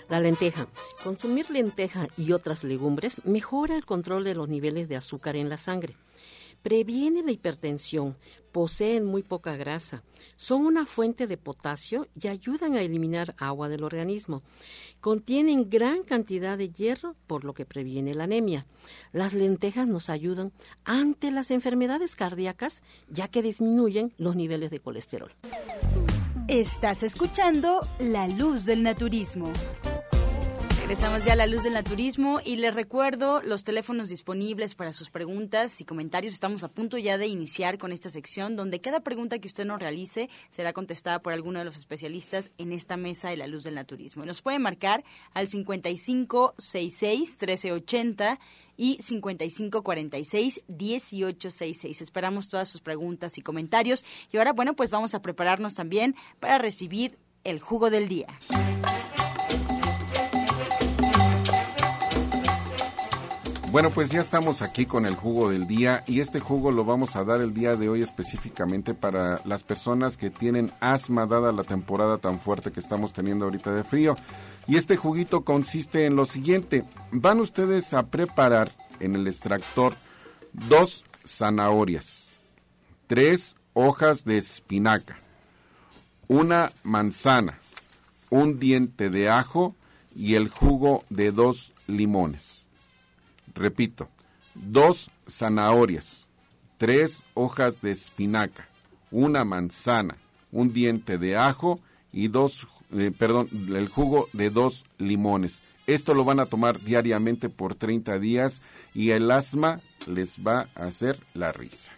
La 0.09 0.19
lenteja. 0.19 0.67
Consumir 1.05 1.49
lenteja 1.51 2.09
y 2.17 2.33
otras 2.33 2.65
legumbres 2.65 3.25
mejora 3.25 3.77
el 3.77 3.87
control 3.87 4.25
de 4.25 4.35
los 4.35 4.49
niveles 4.49 4.89
de 4.89 4.97
azúcar 4.97 5.37
en 5.37 5.49
la 5.49 5.57
sangre. 5.57 5.95
Previene 6.63 7.23
la 7.23 7.33
hipertensión, 7.33 8.17
poseen 8.53 9.05
muy 9.05 9.23
poca 9.23 9.57
grasa, 9.57 10.03
son 10.37 10.67
una 10.67 10.87
fuente 10.87 11.27
de 11.27 11.37
potasio 11.37 12.09
y 12.21 12.29
ayudan 12.29 12.75
a 12.75 12.83
eliminar 12.83 13.35
agua 13.39 13.69
del 13.69 13.85
organismo. 13.85 14.43
Contienen 15.01 15.71
gran 15.71 16.03
cantidad 16.03 16.59
de 16.59 16.71
hierro, 16.71 17.17
por 17.27 17.45
lo 17.45 17.55
que 17.55 17.65
previene 17.65 18.15
la 18.15 18.25
anemia. 18.25 18.67
Las 19.13 19.35
lentejas 19.35 19.87
nos 19.87 20.11
ayudan 20.11 20.53
ante 20.85 21.31
las 21.31 21.51
enfermedades 21.51 22.17
cardíacas, 22.17 22.83
ya 23.09 23.29
que 23.29 23.43
disminuyen 23.43 24.13
los 24.19 24.37
niveles 24.37 24.71
de 24.71 24.81
colesterol. 24.81 25.33
Estás 26.49 27.03
escuchando 27.05 27.81
La 28.01 28.27
Luz 28.27 28.65
del 28.65 28.83
Naturismo. 28.83 29.53
Regresamos 30.91 31.25
ya 31.25 31.35
a 31.35 31.37
la 31.37 31.47
luz 31.47 31.63
del 31.63 31.75
naturismo 31.75 32.41
y 32.45 32.57
les 32.57 32.75
recuerdo 32.75 33.41
los 33.43 33.63
teléfonos 33.63 34.09
disponibles 34.09 34.75
para 34.75 34.93
sus 34.93 35.09
preguntas 35.09 35.81
y 35.81 35.85
comentarios. 35.85 36.33
Estamos 36.33 36.65
a 36.65 36.69
punto 36.69 36.99
ya 36.99 37.17
de 37.17 37.29
iniciar 37.29 37.79
con 37.79 37.93
esta 37.93 38.11
sección 38.11 38.57
donde 38.57 38.81
cada 38.81 38.99
pregunta 38.99 39.39
que 39.39 39.47
usted 39.47 39.65
nos 39.65 39.79
realice 39.79 40.29
será 40.51 40.73
contestada 40.73 41.23
por 41.23 41.33
alguno 41.33 41.61
de 41.61 41.65
los 41.65 41.77
especialistas 41.77 42.51
en 42.59 42.73
esta 42.73 42.97
mesa 42.97 43.31
de 43.31 43.37
la 43.37 43.47
luz 43.47 43.63
del 43.63 43.77
naturismo. 43.77 44.27
Nos 44.27 44.43
puede 44.43 44.59
marcar 44.59 45.05
al 45.33 45.47
5566 45.47 47.37
1380 47.41 48.41
y 48.77 48.99
5546 49.01 50.63
1866. 50.67 52.01
Esperamos 52.01 52.49
todas 52.49 52.69
sus 52.69 52.81
preguntas 52.81 53.39
y 53.39 53.43
comentarios. 53.43 54.05
Y 54.33 54.39
ahora, 54.39 54.53
bueno, 54.53 54.75
pues 54.75 54.91
vamos 54.91 55.15
a 55.15 55.23
prepararnos 55.23 55.75
también 55.75 56.17
para 56.41 56.59
recibir 56.59 57.17
el 57.45 57.61
jugo 57.61 57.91
del 57.91 58.09
día. 58.09 58.27
Bueno, 63.71 63.91
pues 63.91 64.11
ya 64.11 64.21
estamos 64.21 64.63
aquí 64.63 64.85
con 64.85 65.07
el 65.07 65.15
jugo 65.15 65.51
del 65.51 65.69
día 65.69 66.03
y 66.05 66.19
este 66.19 66.41
jugo 66.41 66.73
lo 66.73 66.85
vamos 66.85 67.15
a 67.15 67.23
dar 67.23 67.41
el 67.41 67.55
día 67.55 67.77
de 67.77 67.89
hoy 67.89 68.03
específicamente 68.03 68.95
para 68.95 69.41
las 69.45 69.63
personas 69.63 70.17
que 70.17 70.29
tienen 70.29 70.73
asma 70.81 71.25
dada 71.25 71.53
la 71.53 71.63
temporada 71.63 72.19
tan 72.19 72.41
fuerte 72.41 72.73
que 72.73 72.81
estamos 72.81 73.13
teniendo 73.13 73.45
ahorita 73.45 73.73
de 73.73 73.85
frío. 73.85 74.17
Y 74.67 74.77
este 74.77 74.97
juguito 74.97 75.45
consiste 75.45 76.05
en 76.07 76.17
lo 76.17 76.27
siguiente, 76.27 76.85
van 77.13 77.39
ustedes 77.39 77.95
a 77.95 78.09
preparar 78.09 78.73
en 78.99 79.15
el 79.15 79.29
extractor 79.29 79.95
dos 80.53 81.05
zanahorias, 81.25 82.29
tres 83.07 83.55
hojas 83.73 84.25
de 84.25 84.39
espinaca, 84.39 85.21
una 86.27 86.73
manzana, 86.83 87.61
un 88.31 88.59
diente 88.59 89.11
de 89.11 89.31
ajo 89.31 89.77
y 90.13 90.35
el 90.35 90.49
jugo 90.49 91.05
de 91.09 91.31
dos 91.31 91.73
limones. 91.87 92.60
Repito, 93.55 94.09
dos 94.55 95.11
zanahorias, 95.29 96.27
tres 96.79 97.23
hojas 97.35 97.81
de 97.81 97.91
espinaca, 97.91 98.69
una 99.11 99.45
manzana, 99.45 100.17
un 100.53 100.73
diente 100.73 101.19
de 101.19 101.37
ajo 101.37 101.81
y 102.13 102.29
dos, 102.29 102.67
eh, 102.93 103.13
perdón, 103.17 103.49
el 103.75 103.89
jugo 103.89 104.29
de 104.33 104.51
dos 104.51 104.85
limones. 104.99 105.63
Esto 105.87 106.15
lo 106.15 106.25
van 106.25 106.41
a 106.41 106.47
tomar 106.47 106.81
diariamente 106.81 107.49
por 107.49 107.75
30 107.75 108.19
días 108.19 108.63
y 108.95 109.11
el 109.11 109.31
asma 109.31 109.81
les 110.07 110.39
va 110.39 110.69
a 110.75 110.85
hacer 110.85 111.19
la 111.35 111.53
risa. 111.53 111.93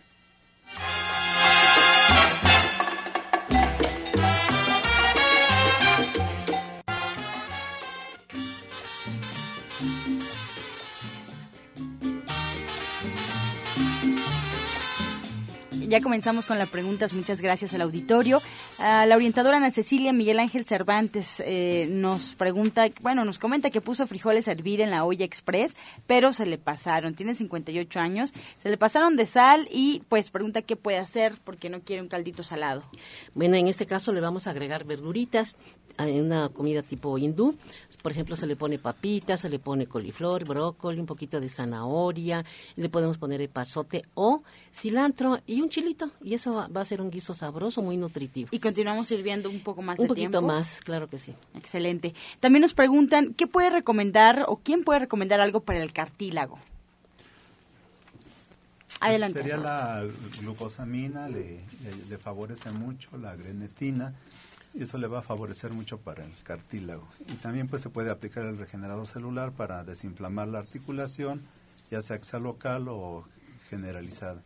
Ya 15.93 16.01
comenzamos 16.01 16.47
con 16.47 16.59
las 16.59 16.71
preguntas. 16.71 17.13
Muchas 17.13 17.43
gracias 17.43 17.75
al 17.75 17.83
auditorio. 17.83 18.41
la 18.79 19.15
orientadora 19.15 19.59
Ana 19.59 19.71
Cecilia 19.71 20.15
Miguel 20.15 20.39
Ángel 20.39 20.65
Cervantes 20.65 21.43
eh, 21.45 21.87
nos 21.91 22.35
pregunta, 22.35 22.87
bueno, 23.03 23.27
nos 23.27 23.39
comenta 23.39 23.69
que 23.69 23.83
puso 23.83 24.07
frijoles 24.07 24.49
a 24.49 24.53
hervir 24.53 24.81
en 24.81 24.91
la 24.91 25.05
olla 25.05 25.27
express, 25.27 25.77
pero 26.07 26.33
se 26.33 26.47
le 26.47 26.57
pasaron. 26.57 27.15
Tiene 27.15 27.35
58 27.35 28.01
años, 28.01 28.33
se 28.63 28.71
le 28.71 28.79
pasaron 28.79 29.17
de 29.17 29.27
sal 29.27 29.69
y 29.71 30.03
pues 30.09 30.31
pregunta 30.31 30.63
qué 30.63 30.77
puede 30.77 30.97
hacer 30.97 31.35
porque 31.45 31.69
no 31.69 31.81
quiere 31.83 32.01
un 32.01 32.09
caldito 32.09 32.43
salado. 32.43 32.81
Bueno, 33.35 33.57
en 33.57 33.69
este 33.69 33.85
caso 33.85 34.15
le 34.15 34.23
vamos 34.23 34.47
a 34.47 34.53
agregar 34.53 34.85
verduritas 34.85 35.57
en 35.99 36.25
una 36.25 36.49
comida 36.49 36.83
tipo 36.83 37.19
hindú. 37.19 37.57
Por 38.03 38.13
ejemplo, 38.13 38.35
se 38.37 38.47
le 38.47 38.57
pone 38.57 38.79
papitas, 38.79 39.41
se 39.41 39.49
le 39.49 39.59
pone 39.59 39.87
coliflor, 39.87 40.45
brócoli, 40.45 40.99
un 40.99 41.07
poquito 41.07 41.41
de 41.41 41.49
zanahoria, 41.49 42.45
le 42.77 42.89
podemos 42.89 43.19
poner 43.19 43.41
el 43.41 43.49
pasote 43.49 44.05
o 44.15 44.43
cilantro 44.73 45.41
y 45.47 45.61
un 45.61 45.69
chilito. 45.83 46.11
Y 46.23 46.35
eso 46.35 46.69
va 46.75 46.81
a 46.81 46.85
ser 46.85 47.01
un 47.01 47.11
guiso 47.11 47.35
sabroso, 47.35 47.83
muy 47.83 47.97
nutritivo. 47.97 48.49
Y 48.53 48.61
continuamos 48.61 49.07
sirviendo 49.07 49.51
un 49.51 49.61
poco 49.61 49.83
más 49.83 49.99
un 49.99 50.09
de 50.09 50.15
tiempo. 50.15 50.39
Un 50.39 50.45
poquito 50.45 50.55
más, 50.59 50.81
claro 50.81 51.09
que 51.09 51.19
sí. 51.19 51.35
Excelente. 51.55 52.15
También 52.41 52.63
nos 52.63 52.75
preguntan, 52.75 53.35
¿qué 53.35 53.47
puede 53.47 53.71
recomendar 53.71 54.45
o 54.49 54.57
quién 54.57 54.85
puede 54.85 55.01
recomendar 55.01 55.41
algo 55.41 55.61
para 55.61 55.83
el 55.83 55.93
cartílago? 55.93 56.59
Adelante. 59.01 59.41
Sería 59.41 59.57
la 59.57 60.05
glucosamina, 60.41 61.29
le, 61.29 61.61
le 62.09 62.19
favorece 62.19 62.71
mucho, 62.71 63.17
la 63.17 63.35
grenetina 63.35 64.15
y 64.75 64.85
eso 64.85 64.97
le 64.97 65.07
va 65.07 65.19
a 65.19 65.23
favorecer 65.23 65.73
mucho 65.73 65.99
para 65.99 66.25
el 66.25 66.33
cartílago. 66.45 67.07
Y 67.29 67.35
también 67.35 67.69
pues 67.69 67.83
se 67.83 67.91
puede 67.91 68.11
aplicar 68.11 68.47
el 68.47 68.59
regenerador 68.59 69.07
celular 69.07 69.53
para 69.53 69.85
desinflamar 69.85 70.49
la 70.49 70.61
articulación, 70.61 71.43
ya 71.91 72.01
sea 72.01 72.19
que 72.19 72.25
sea 72.25 72.39
local 72.39 72.87
o 72.89 73.25
generalizada. 73.69 74.41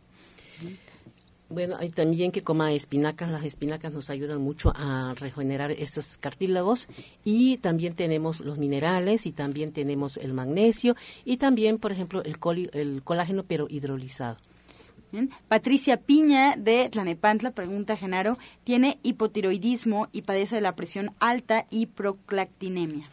Bueno, 1.49 1.77
hay 1.79 1.89
también 1.89 2.31
que 2.31 2.43
coma 2.43 2.73
espinacas. 2.73 3.29
Las 3.29 3.43
espinacas 3.43 3.93
nos 3.93 4.09
ayudan 4.09 4.41
mucho 4.41 4.73
a 4.75 5.13
regenerar 5.17 5.71
estos 5.71 6.17
cartílagos. 6.17 6.89
Y 7.23 7.57
también 7.57 7.93
tenemos 7.93 8.41
los 8.41 8.57
minerales 8.57 9.25
y 9.25 9.31
también 9.31 9.71
tenemos 9.71 10.17
el 10.17 10.33
magnesio 10.33 10.95
y 11.23 11.37
también, 11.37 11.77
por 11.77 11.91
ejemplo, 11.91 12.21
el, 12.23 12.37
el 12.73 13.01
colágeno 13.03 13.43
pero 13.43 13.67
hidrolizado. 13.69 14.37
Patricia 15.47 15.97
Piña 15.97 16.55
de 16.57 16.89
Tlanepantla 16.89 17.51
pregunta 17.51 17.95
Genaro, 17.95 18.37
tiene 18.65 18.99
hipotiroidismo 19.03 20.09
y 20.11 20.23
padece 20.23 20.55
de 20.55 20.61
la 20.61 20.75
presión 20.75 21.11
alta 21.19 21.65
y 21.69 21.85
proclactinemia. 21.85 23.09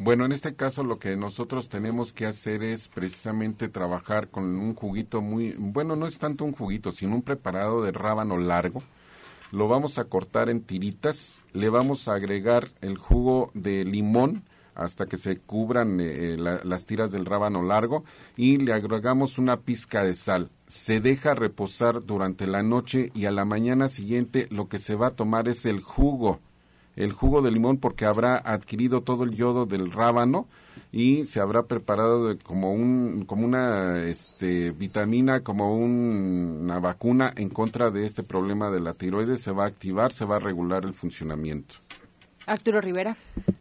Bueno, 0.00 0.24
en 0.24 0.30
este 0.30 0.54
caso 0.54 0.84
lo 0.84 1.00
que 1.00 1.16
nosotros 1.16 1.68
tenemos 1.68 2.12
que 2.12 2.26
hacer 2.26 2.62
es 2.62 2.86
precisamente 2.86 3.68
trabajar 3.68 4.28
con 4.28 4.44
un 4.44 4.76
juguito 4.76 5.20
muy, 5.20 5.56
bueno, 5.58 5.96
no 5.96 6.06
es 6.06 6.20
tanto 6.20 6.44
un 6.44 6.52
juguito, 6.52 6.92
sino 6.92 7.16
un 7.16 7.22
preparado 7.22 7.82
de 7.82 7.90
rábano 7.90 8.38
largo. 8.38 8.84
Lo 9.50 9.66
vamos 9.66 9.98
a 9.98 10.04
cortar 10.04 10.50
en 10.50 10.60
tiritas, 10.62 11.42
le 11.52 11.68
vamos 11.68 12.06
a 12.06 12.14
agregar 12.14 12.68
el 12.80 12.96
jugo 12.96 13.50
de 13.54 13.84
limón, 13.84 14.44
hasta 14.76 15.06
que 15.06 15.16
se 15.16 15.38
cubran 15.38 15.98
eh, 16.00 16.36
las 16.38 16.86
tiras 16.86 17.10
del 17.10 17.26
rábano 17.26 17.64
largo 17.64 18.04
y 18.36 18.58
le 18.58 18.72
agregamos 18.72 19.36
una 19.36 19.56
pizca 19.56 20.04
de 20.04 20.14
sal. 20.14 20.52
Se 20.68 21.00
deja 21.00 21.34
reposar 21.34 22.04
durante 22.04 22.46
la 22.46 22.62
noche 22.62 23.10
y 23.12 23.24
a 23.24 23.32
la 23.32 23.44
mañana 23.44 23.88
siguiente 23.88 24.46
lo 24.50 24.68
que 24.68 24.78
se 24.78 24.94
va 24.94 25.08
a 25.08 25.16
tomar 25.16 25.48
es 25.48 25.66
el 25.66 25.80
jugo, 25.80 26.38
el 26.98 27.12
jugo 27.12 27.42
de 27.42 27.52
limón 27.52 27.78
porque 27.78 28.04
habrá 28.04 28.36
adquirido 28.36 29.02
todo 29.02 29.22
el 29.22 29.34
yodo 29.34 29.66
del 29.66 29.92
rábano 29.92 30.48
y 30.90 31.24
se 31.24 31.40
habrá 31.40 31.62
preparado 31.64 32.36
como 32.42 32.72
un 32.72 33.24
como 33.24 33.44
una 33.44 34.02
este, 34.02 34.72
vitamina 34.72 35.40
como 35.40 35.76
una 35.76 36.80
vacuna 36.80 37.32
en 37.36 37.50
contra 37.50 37.90
de 37.90 38.04
este 38.04 38.22
problema 38.22 38.70
de 38.70 38.80
la 38.80 38.94
tiroides 38.94 39.42
se 39.42 39.52
va 39.52 39.64
a 39.64 39.68
activar 39.68 40.12
se 40.12 40.24
va 40.24 40.36
a 40.36 40.40
regular 40.40 40.84
el 40.84 40.94
funcionamiento 40.94 41.76
Arturo 42.48 42.80
Rivera. 42.80 43.16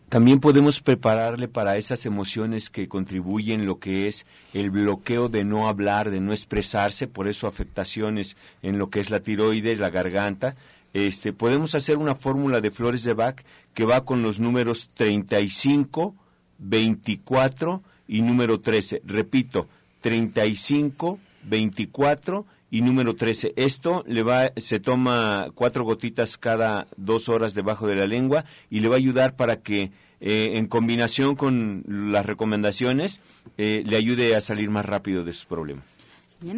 También 0.09 0.39
podemos 0.39 0.79
prepararle 0.79 1.49
para 1.49 1.75
esas 1.75 2.05
emociones 2.05 2.69
que 2.69 2.87
contribuyen 2.87 3.65
lo 3.65 3.79
que 3.79 4.07
es 4.07 4.25
el 4.53 4.71
bloqueo 4.71 5.27
de 5.27 5.43
no 5.43 5.67
hablar, 5.67 6.09
de 6.09 6.21
no 6.21 6.31
expresarse, 6.31 7.07
por 7.07 7.27
eso 7.27 7.47
afectaciones 7.47 8.37
en 8.61 8.77
lo 8.77 8.89
que 8.89 9.01
es 9.01 9.09
la 9.09 9.19
tiroides, 9.19 9.79
la 9.79 9.89
garganta. 9.89 10.55
Este, 10.93 11.33
podemos 11.33 11.75
hacer 11.75 11.97
una 11.97 12.15
fórmula 12.15 12.61
de 12.61 12.71
flores 12.71 13.03
de 13.03 13.13
Bach 13.13 13.41
que 13.73 13.85
va 13.85 14.05
con 14.05 14.23
los 14.23 14.39
números 14.39 14.89
35, 14.93 16.15
24 16.57 17.83
y 18.07 18.21
número 18.21 18.59
13. 18.59 19.01
Repito, 19.05 19.67
35, 20.01 21.19
24 21.43 22.45
y 22.71 22.81
número 22.81 23.15
13. 23.15 23.53
Esto 23.55 24.03
le 24.07 24.23
va, 24.23 24.51
se 24.57 24.79
toma 24.79 25.47
cuatro 25.55 25.83
gotitas 25.83 26.37
cada 26.37 26.87
dos 26.97 27.29
horas 27.29 27.53
debajo 27.53 27.87
de 27.87 27.95
la 27.95 28.07
lengua 28.07 28.45
y 28.69 28.79
le 28.79 28.87
va 28.87 28.95
a 28.95 28.97
ayudar 28.97 29.35
para 29.35 29.61
que 29.61 29.91
eh, 30.19 30.53
en 30.55 30.67
combinación 30.67 31.35
con 31.35 31.83
las 31.87 32.25
recomendaciones 32.25 33.21
eh, 33.57 33.83
le 33.85 33.97
ayude 33.97 34.35
a 34.35 34.41
salir 34.41 34.69
más 34.69 34.85
rápido 34.85 35.23
de 35.23 35.33
sus 35.33 35.45
problemas. 35.45 35.96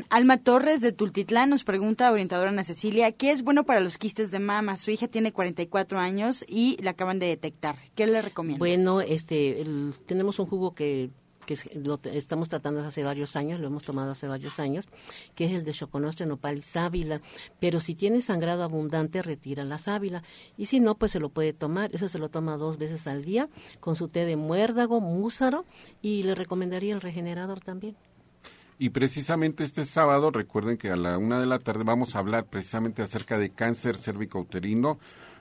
Alma 0.09 0.37
Torres 0.37 0.81
de 0.81 0.91
Tultitlán 0.91 1.49
nos 1.49 1.63
pregunta, 1.63 2.11
orientadora 2.11 2.49
Ana 2.49 2.63
Cecilia, 2.63 3.11
¿qué 3.11 3.31
es 3.31 3.43
bueno 3.43 3.63
para 3.63 3.79
los 3.79 3.97
quistes 3.97 4.29
de 4.29 4.39
mama? 4.39 4.77
Su 4.77 4.91
hija 4.91 5.07
tiene 5.07 5.31
44 5.31 5.99
años 5.99 6.43
y 6.47 6.77
la 6.81 6.91
acaban 6.91 7.19
de 7.19 7.27
detectar. 7.27 7.75
¿Qué 7.95 8.05
le 8.05 8.21
recomienda? 8.21 8.59
Bueno, 8.59 9.01
este, 9.01 9.63
tenemos 10.05 10.39
un 10.39 10.47
jugo 10.47 10.73
que 10.73 11.11
que 11.49 11.79
lo 11.83 11.99
estamos 12.03 12.47
tratando 12.47 12.81
hace 12.81 13.03
varios 13.03 13.35
años, 13.35 13.59
lo 13.59 13.65
hemos 13.65 13.83
tomado 13.83 14.11
hace 14.11 14.27
varios 14.27 14.59
años, 14.59 14.87
que 15.33 15.45
es 15.45 15.51
el 15.51 15.63
de 15.63 15.71
Choconostre, 15.71 16.27
nopal 16.27 16.59
y 16.59 16.61
sábila. 16.61 17.21
Pero 17.59 17.79
si 17.79 17.95
tiene 17.95 18.21
sangrado 18.21 18.61
abundante, 18.61 19.23
retira 19.23 19.63
la 19.63 19.79
sábila. 19.79 20.21
Y 20.57 20.67
si 20.67 20.79
no, 20.79 20.93
pues 20.93 21.11
se 21.11 21.19
lo 21.19 21.29
puede 21.29 21.53
tomar. 21.53 21.89
Eso 21.91 22.07
se 22.07 22.19
lo 22.19 22.29
toma 22.29 22.57
dos 22.57 22.77
veces 22.77 23.07
al 23.07 23.25
día 23.25 23.49
con 23.79 23.95
su 23.95 24.09
té 24.09 24.25
de 24.25 24.35
muérdago, 24.35 25.01
músaro 25.01 25.65
y 26.03 26.21
le 26.21 26.35
recomendaría 26.35 26.93
el 26.93 27.01
regenerador 27.01 27.61
también. 27.61 27.95
Y 28.81 28.91
precisamente 28.91 29.65
este 29.65 29.83
sábado, 29.83 30.31
recuerden 30.31 30.77
que 30.77 30.89
a 30.89 30.95
la 30.95 31.17
una 31.17 31.37
de 31.37 31.45
la 31.45 31.59
tarde 31.59 31.83
vamos 31.83 32.15
a 32.15 32.19
hablar 32.19 32.45
precisamente 32.45 33.01
acerca 33.01 33.37
de 33.37 33.49
cáncer 33.49 33.97
cérvico-uterino, 33.97 34.99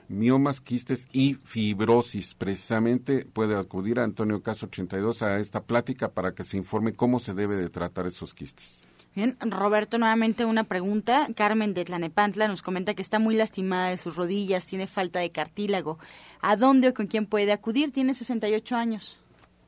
miomas, 0.09 0.59
quistes 0.59 1.07
y 1.13 1.35
fibrosis. 1.35 2.35
Precisamente 2.35 3.25
puede 3.25 3.57
acudir 3.57 4.01
a 4.01 4.03
Antonio 4.03 4.43
Caso 4.43 4.65
82 4.65 5.21
a 5.21 5.39
esta 5.39 5.63
plática 5.63 6.09
para 6.09 6.33
que 6.33 6.43
se 6.43 6.57
informe 6.57 6.91
cómo 6.91 7.19
se 7.19 7.33
debe 7.33 7.55
de 7.55 7.69
tratar 7.69 8.07
esos 8.07 8.33
quistes. 8.33 8.81
Bien, 9.15 9.37
Roberto, 9.39 9.97
nuevamente 9.97 10.43
una 10.43 10.65
pregunta. 10.65 11.29
Carmen 11.33 11.73
de 11.73 11.85
Tlanepantla 11.85 12.49
nos 12.49 12.61
comenta 12.61 12.93
que 12.93 13.01
está 13.01 13.19
muy 13.19 13.35
lastimada 13.35 13.87
de 13.87 13.95
sus 13.95 14.17
rodillas, 14.17 14.67
tiene 14.67 14.85
falta 14.85 15.19
de 15.19 15.31
cartílago. 15.31 15.97
¿A 16.41 16.57
dónde 16.57 16.89
o 16.89 16.93
con 16.93 17.07
quién 17.07 17.25
puede 17.25 17.53
acudir? 17.53 17.93
Tiene 17.93 18.15
68 18.15 18.75
años. 18.75 19.17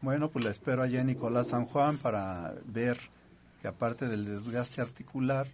Bueno, 0.01 0.29
pues 0.29 0.43
la 0.43 0.51
espero 0.51 0.83
allá 0.83 0.99
en 0.99 1.07
Nicolás 1.07 1.47
San 1.47 1.67
Juan 1.67 1.97
para 1.97 2.53
ver 2.65 2.97
que 3.61 3.67
aparte 3.67 4.07
del 4.07 4.25
desgaste 4.25 4.81
articular, 4.81 5.47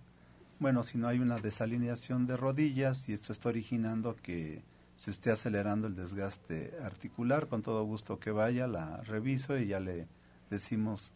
bueno, 0.59 0.83
si 0.83 0.97
no 0.97 1.07
hay 1.07 1.19
una 1.19 1.37
desalineación 1.37 2.25
de 2.25 2.37
rodillas 2.37 3.07
y 3.09 3.13
esto 3.13 3.31
está 3.31 3.49
originando 3.49 4.15
que 4.15 4.63
se 4.95 5.11
esté 5.11 5.29
acelerando 5.29 5.87
el 5.87 5.95
desgaste 5.95 6.73
articular, 6.83 7.47
con 7.47 7.61
todo 7.61 7.83
gusto 7.83 8.17
que 8.17 8.31
vaya, 8.31 8.65
la 8.65 9.01
reviso 9.03 9.57
y 9.57 9.67
ya 9.67 9.79
le 9.79 10.07
decimos 10.49 11.13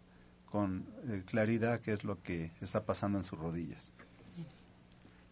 con 0.52 0.86
eh, 1.08 1.24
claridad 1.26 1.80
qué 1.80 1.94
es 1.94 2.04
lo 2.04 2.22
que 2.22 2.52
está 2.62 2.84
pasando 2.84 3.18
en 3.18 3.24
sus 3.24 3.40
rodillas. 3.40 3.92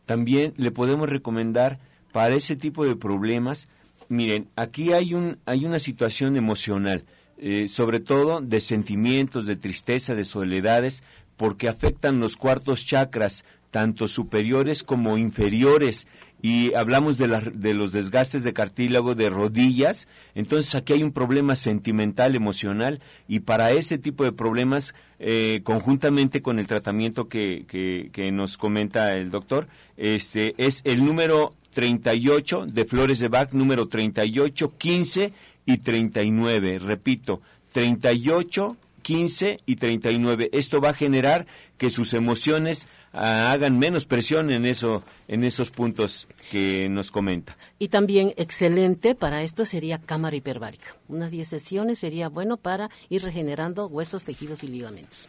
También 0.05 0.53
le 0.57 0.71
podemos 0.71 1.07
recomendar 1.07 1.77
para 2.11 2.33
ese 2.33 2.55
tipo 2.55 2.85
de 2.85 2.95
problemas, 2.95 3.67
miren, 4.07 4.47
aquí 4.55 4.93
hay, 4.93 5.13
un, 5.13 5.37
hay 5.45 5.65
una 5.65 5.77
situación 5.77 6.35
emocional, 6.35 7.03
eh, 7.37 7.67
sobre 7.67 7.99
todo 7.99 8.41
de 8.41 8.59
sentimientos, 8.59 9.45
de 9.45 9.55
tristeza, 9.55 10.15
de 10.15 10.23
soledades, 10.23 11.03
porque 11.39 11.69
afectan 11.69 12.19
los 12.19 12.35
cuartos 12.35 12.85
chakras, 12.85 13.45
tanto 13.71 14.09
superiores 14.09 14.83
como 14.83 15.17
inferiores. 15.17 16.05
Y 16.41 16.73
hablamos 16.73 17.17
de, 17.17 17.29
de, 17.53 17.73
los 17.73 17.93
desgastes 17.93 18.43
de 18.43 18.51
cartílago 18.51 19.15
de 19.15 19.29
rodillas, 19.29 20.09
entonces 20.35 20.75
aquí 20.75 20.91
hay 20.91 21.03
un 21.03 21.13
problema 21.13 21.55
sentimental, 21.55 22.35
emocional, 22.35 22.99
y 23.29 23.39
para 23.39 23.71
ese 23.71 23.97
tipo 23.97 24.25
de 24.25 24.33
problemas, 24.33 24.95
eh, 25.19 25.61
conjuntamente 25.63 26.41
con 26.41 26.59
el 26.59 26.67
tratamiento 26.67 27.29
que, 27.29 27.65
que, 28.11 28.31
nos 28.33 28.57
comenta 28.57 29.15
el 29.15 29.31
doctor, 29.31 29.69
este 29.95 30.55
es 30.57 30.81
el 30.83 31.05
número 31.05 31.55
38 31.71 32.65
de 32.65 32.83
Flores 32.85 33.19
de 33.19 33.29
Bach, 33.29 33.53
número 33.53 33.87
38, 33.87 34.77
15 34.77 35.33
y 35.65 35.77
39, 35.77 36.79
repito, 36.79 37.41
38, 37.71 38.77
15 39.01 39.57
y 39.65 39.75
39. 39.75 40.49
Esto 40.53 40.81
va 40.81 40.89
a 40.89 40.93
generar 40.93 41.47
que 41.77 41.89
sus 41.89 42.13
emociones 42.13 42.87
hagan 43.11 43.79
menos 43.79 44.05
presión 44.05 44.51
en 44.51 44.65
eso 44.65 45.03
en 45.27 45.43
esos 45.43 45.71
puntos 45.71 46.27
que 46.51 46.87
nos 46.89 47.11
comenta. 47.11 47.57
Y 47.79 47.87
también 47.87 48.33
excelente 48.37 49.15
para 49.15 49.43
esto 49.43 49.65
sería 49.65 49.99
cámara 49.99 50.35
hiperbárica. 50.35 50.95
Unas 51.07 51.31
10 51.31 51.47
sesiones 51.47 51.99
sería 51.99 52.29
bueno 52.29 52.57
para 52.57 52.89
ir 53.09 53.23
regenerando 53.23 53.87
huesos, 53.87 54.25
tejidos 54.25 54.63
y 54.63 54.67
ligamentos. 54.67 55.27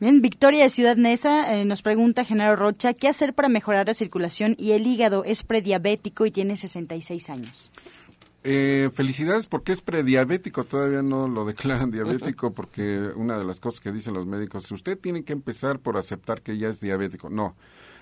Bien, 0.00 0.20
Victoria 0.20 0.64
de 0.64 0.70
Ciudad 0.70 0.96
Neza 0.96 1.54
eh, 1.54 1.64
nos 1.64 1.82
pregunta, 1.82 2.24
Genaro 2.24 2.56
Rocha, 2.56 2.92
¿qué 2.92 3.08
hacer 3.08 3.34
para 3.34 3.48
mejorar 3.48 3.86
la 3.86 3.94
circulación 3.94 4.56
y 4.58 4.72
el 4.72 4.86
hígado? 4.86 5.22
Es 5.24 5.44
prediabético 5.44 6.26
y 6.26 6.32
tiene 6.32 6.56
66 6.56 7.30
años. 7.30 7.70
Eh, 8.44 8.90
felicidades 8.92 9.46
porque 9.46 9.70
es 9.70 9.82
prediabético, 9.82 10.64
todavía 10.64 11.00
no 11.00 11.28
lo 11.28 11.44
declaran 11.44 11.92
diabético 11.92 12.52
porque 12.52 13.12
una 13.14 13.38
de 13.38 13.44
las 13.44 13.60
cosas 13.60 13.78
que 13.78 13.92
dicen 13.92 14.14
los 14.14 14.26
médicos, 14.26 14.70
usted 14.72 14.98
tiene 14.98 15.22
que 15.22 15.32
empezar 15.32 15.78
por 15.78 15.96
aceptar 15.96 16.42
que 16.42 16.58
ya 16.58 16.68
es 16.68 16.80
diabético. 16.80 17.30
No, 17.30 17.54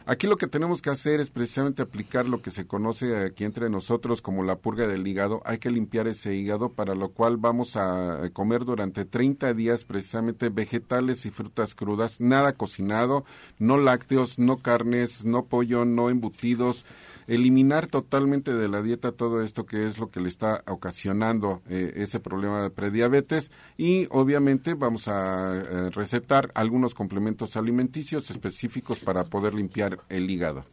aquí 0.06 0.26
lo 0.26 0.38
que 0.38 0.46
tenemos 0.46 0.80
que 0.80 0.88
hacer 0.88 1.20
es 1.20 1.28
precisamente 1.28 1.82
aplicar 1.82 2.26
lo 2.26 2.40
que 2.40 2.50
se 2.50 2.66
conoce 2.66 3.18
aquí 3.18 3.44
entre 3.44 3.68
nosotros 3.68 4.22
como 4.22 4.42
la 4.42 4.56
purga 4.56 4.86
del 4.86 5.06
hígado. 5.06 5.42
Hay 5.44 5.58
que 5.58 5.68
limpiar 5.68 6.08
ese 6.08 6.34
hígado 6.34 6.70
para 6.70 6.94
lo 6.94 7.10
cual 7.10 7.36
vamos 7.36 7.76
a 7.76 8.30
comer 8.32 8.64
durante 8.64 9.04
30 9.04 9.52
días 9.52 9.84
precisamente 9.84 10.48
vegetales 10.48 11.26
y 11.26 11.30
frutas 11.30 11.74
crudas, 11.74 12.18
nada 12.18 12.54
cocinado, 12.54 13.26
no 13.58 13.76
lácteos, 13.76 14.38
no 14.38 14.56
carnes, 14.56 15.26
no 15.26 15.44
pollo, 15.44 15.84
no 15.84 16.08
embutidos 16.08 16.86
eliminar 17.30 17.86
totalmente 17.86 18.52
de 18.52 18.68
la 18.68 18.82
dieta 18.82 19.12
todo 19.12 19.42
esto 19.42 19.64
que 19.64 19.86
es 19.86 19.98
lo 19.98 20.10
que 20.10 20.20
le 20.20 20.28
está 20.28 20.64
ocasionando 20.66 21.62
eh, 21.70 21.92
ese 21.96 22.18
problema 22.18 22.60
de 22.60 22.70
prediabetes 22.70 23.52
y 23.78 24.08
obviamente 24.10 24.74
vamos 24.74 25.06
a 25.06 25.54
eh, 25.54 25.90
recetar 25.90 26.50
algunos 26.54 26.92
complementos 26.92 27.56
alimenticios 27.56 28.32
específicos 28.32 28.98
para 28.98 29.22
poder 29.22 29.54
limpiar 29.54 30.00
el 30.08 30.28
hígado. 30.28 30.64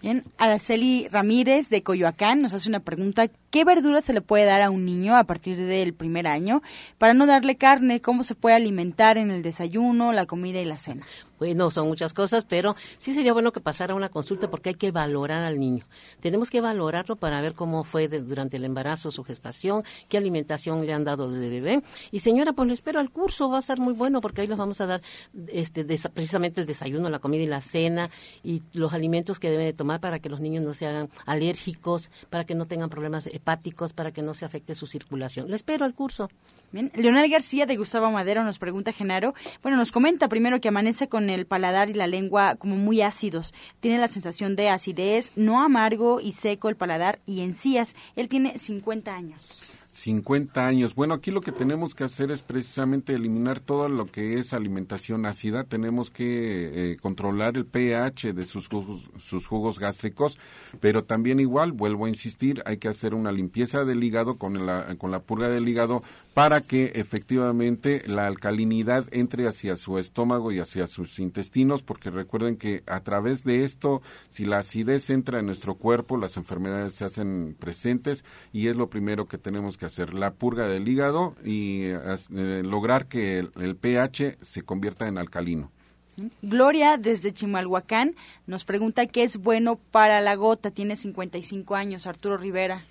Bien, 0.00 0.24
Araceli 0.36 1.08
Ramírez 1.08 1.70
de 1.70 1.82
Coyoacán 1.82 2.42
nos 2.42 2.52
hace 2.52 2.68
una 2.68 2.80
pregunta. 2.80 3.28
¿Qué 3.50 3.64
verduras 3.64 4.04
se 4.04 4.12
le 4.12 4.20
puede 4.20 4.44
dar 4.44 4.60
a 4.60 4.68
un 4.68 4.84
niño 4.84 5.16
a 5.16 5.24
partir 5.24 5.56
del 5.56 5.94
primer 5.94 6.26
año 6.26 6.62
para 6.98 7.14
no 7.14 7.26
darle 7.26 7.56
carne? 7.56 8.02
¿Cómo 8.02 8.22
se 8.22 8.34
puede 8.34 8.54
alimentar 8.56 9.16
en 9.16 9.30
el 9.30 9.42
desayuno, 9.42 10.12
la 10.12 10.26
comida 10.26 10.60
y 10.60 10.66
la 10.66 10.76
cena? 10.76 11.06
Bueno, 11.38 11.70
son 11.70 11.88
muchas 11.88 12.14
cosas, 12.14 12.44
pero 12.44 12.76
sí 12.98 13.12
sería 13.12 13.32
bueno 13.32 13.52
que 13.52 13.60
pasara 13.60 13.94
una 13.94 14.08
consulta 14.08 14.50
porque 14.50 14.70
hay 14.70 14.74
que 14.76 14.90
valorar 14.90 15.44
al 15.44 15.58
niño. 15.58 15.84
Tenemos 16.20 16.50
que 16.50 16.60
valorarlo 16.60 17.16
para 17.16 17.40
ver 17.40 17.54
cómo 17.54 17.84
fue 17.84 18.08
durante 18.08 18.56
el 18.56 18.64
embarazo, 18.64 19.10
su 19.10 19.24
gestación, 19.24 19.82
qué 20.08 20.16
alimentación 20.16 20.86
le 20.86 20.92
han 20.92 21.04
dado 21.04 21.30
desde 21.30 21.50
bebé. 21.50 21.82
Y 22.10 22.20
señora, 22.20 22.52
pues 22.52 22.68
le 22.68 22.74
espero 22.74 23.00
al 23.00 23.10
curso, 23.10 23.50
va 23.50 23.58
a 23.58 23.62
ser 23.62 23.78
muy 23.78 23.94
bueno 23.94 24.20
porque 24.20 24.42
ahí 24.42 24.46
les 24.46 24.58
vamos 24.58 24.80
a 24.80 24.86
dar 24.86 25.02
este, 25.48 25.84
precisamente 25.84 26.60
el 26.60 26.66
desayuno, 26.66 27.08
la 27.08 27.18
comida 27.18 27.42
y 27.42 27.46
la 27.46 27.60
cena 27.60 28.10
y 28.42 28.62
los 28.72 28.92
alimentos 28.92 29.38
que 29.40 29.50
deben 29.50 29.66
de 29.66 29.72
tomar 29.72 30.00
para 30.00 30.18
que 30.18 30.28
los 30.28 30.40
niños 30.40 30.64
no 30.64 30.74
se 30.74 30.86
hagan 30.86 31.08
alérgicos, 31.26 32.10
para 32.30 32.44
que 32.44 32.54
no 32.54 32.66
tengan 32.66 32.90
problemas 32.90 33.26
hepáticos, 33.26 33.92
para 33.92 34.12
que 34.12 34.22
no 34.22 34.34
se 34.34 34.44
afecte 34.44 34.74
su 34.74 34.86
circulación. 34.86 35.48
Le 35.48 35.56
espero 35.56 35.84
al 35.84 35.94
curso. 35.94 36.28
Bien, 36.72 36.90
Leonel 36.96 37.30
García 37.30 37.66
de 37.66 37.76
Gustavo 37.76 38.10
Madero 38.10 38.42
nos 38.42 38.58
pregunta, 38.58 38.92
Genaro, 38.92 39.34
bueno, 39.62 39.76
nos 39.76 39.92
comenta 39.92 40.28
primero 40.28 40.60
que 40.60 40.66
amanece 40.66 41.08
con 41.08 41.23
el 41.30 41.46
paladar 41.46 41.90
y 41.90 41.94
la 41.94 42.06
lengua 42.06 42.56
como 42.56 42.76
muy 42.76 43.02
ácidos. 43.02 43.54
Tiene 43.80 43.98
la 43.98 44.08
sensación 44.08 44.56
de 44.56 44.68
acidez, 44.68 45.32
no 45.36 45.62
amargo 45.62 46.20
y 46.20 46.32
seco 46.32 46.68
el 46.68 46.76
paladar 46.76 47.20
y 47.26 47.40
encías. 47.40 47.96
Él 48.16 48.28
tiene 48.28 48.58
50 48.58 49.14
años. 49.14 49.74
50 49.94 50.66
años. 50.66 50.96
Bueno, 50.96 51.14
aquí 51.14 51.30
lo 51.30 51.40
que 51.40 51.52
tenemos 51.52 51.94
que 51.94 52.02
hacer 52.02 52.32
es 52.32 52.42
precisamente 52.42 53.14
eliminar 53.14 53.60
todo 53.60 53.88
lo 53.88 54.06
que 54.06 54.38
es 54.40 54.52
alimentación 54.52 55.24
ácida. 55.24 55.64
Tenemos 55.64 56.10
que 56.10 56.92
eh, 56.92 56.96
controlar 56.96 57.56
el 57.56 57.64
pH 57.64 58.32
de 58.32 58.44
sus 58.44 58.68
jugos, 58.68 59.08
sus 59.18 59.46
jugos 59.46 59.78
gástricos, 59.78 60.38
pero 60.80 61.04
también 61.04 61.38
igual, 61.38 61.70
vuelvo 61.70 62.06
a 62.06 62.08
insistir, 62.08 62.60
hay 62.66 62.78
que 62.78 62.88
hacer 62.88 63.14
una 63.14 63.30
limpieza 63.30 63.84
del 63.84 64.02
hígado 64.02 64.36
con 64.36 64.66
la, 64.66 64.96
con 64.96 65.12
la 65.12 65.22
purga 65.22 65.48
del 65.48 65.68
hígado 65.68 66.02
para 66.34 66.60
que 66.60 66.90
efectivamente 66.96 68.02
la 68.06 68.26
alcalinidad 68.26 69.06
entre 69.12 69.46
hacia 69.46 69.76
su 69.76 69.98
estómago 69.98 70.50
y 70.50 70.58
hacia 70.58 70.88
sus 70.88 71.20
intestinos, 71.20 71.84
porque 71.84 72.10
recuerden 72.10 72.56
que 72.56 72.82
a 72.86 73.00
través 73.00 73.44
de 73.44 73.62
esto, 73.62 74.02
si 74.30 74.44
la 74.44 74.58
acidez 74.58 75.10
entra 75.10 75.38
en 75.38 75.46
nuestro 75.46 75.76
cuerpo, 75.76 76.16
las 76.16 76.36
enfermedades 76.36 76.94
se 76.94 77.04
hacen 77.04 77.56
presentes 77.58 78.24
y 78.52 78.66
es 78.66 78.76
lo 78.76 78.90
primero 78.90 79.26
que 79.26 79.38
tenemos 79.38 79.78
que 79.78 79.86
hacer, 79.86 80.12
la 80.12 80.32
purga 80.32 80.66
del 80.66 80.88
hígado 80.88 81.36
y 81.44 81.84
eh, 81.84 82.62
lograr 82.64 83.06
que 83.06 83.38
el, 83.38 83.76
pH 83.76 84.38
se 84.42 84.62
convierta 84.62 85.06
en 85.06 85.18
alcalino. 85.18 85.70
Gloria, 86.42 86.96
desde 86.96 87.32
Chimalhuacán, 87.32 88.16
nos 88.46 88.64
pregunta 88.64 89.06
qué 89.06 89.22
es 89.22 89.36
bueno 89.36 89.76
para 89.76 90.20
la 90.20 90.34
gota. 90.36 90.70
Tiene 90.70 90.96
55 90.96 91.74
años, 91.74 92.06
Arturo 92.06 92.36
Rivera. 92.36 92.84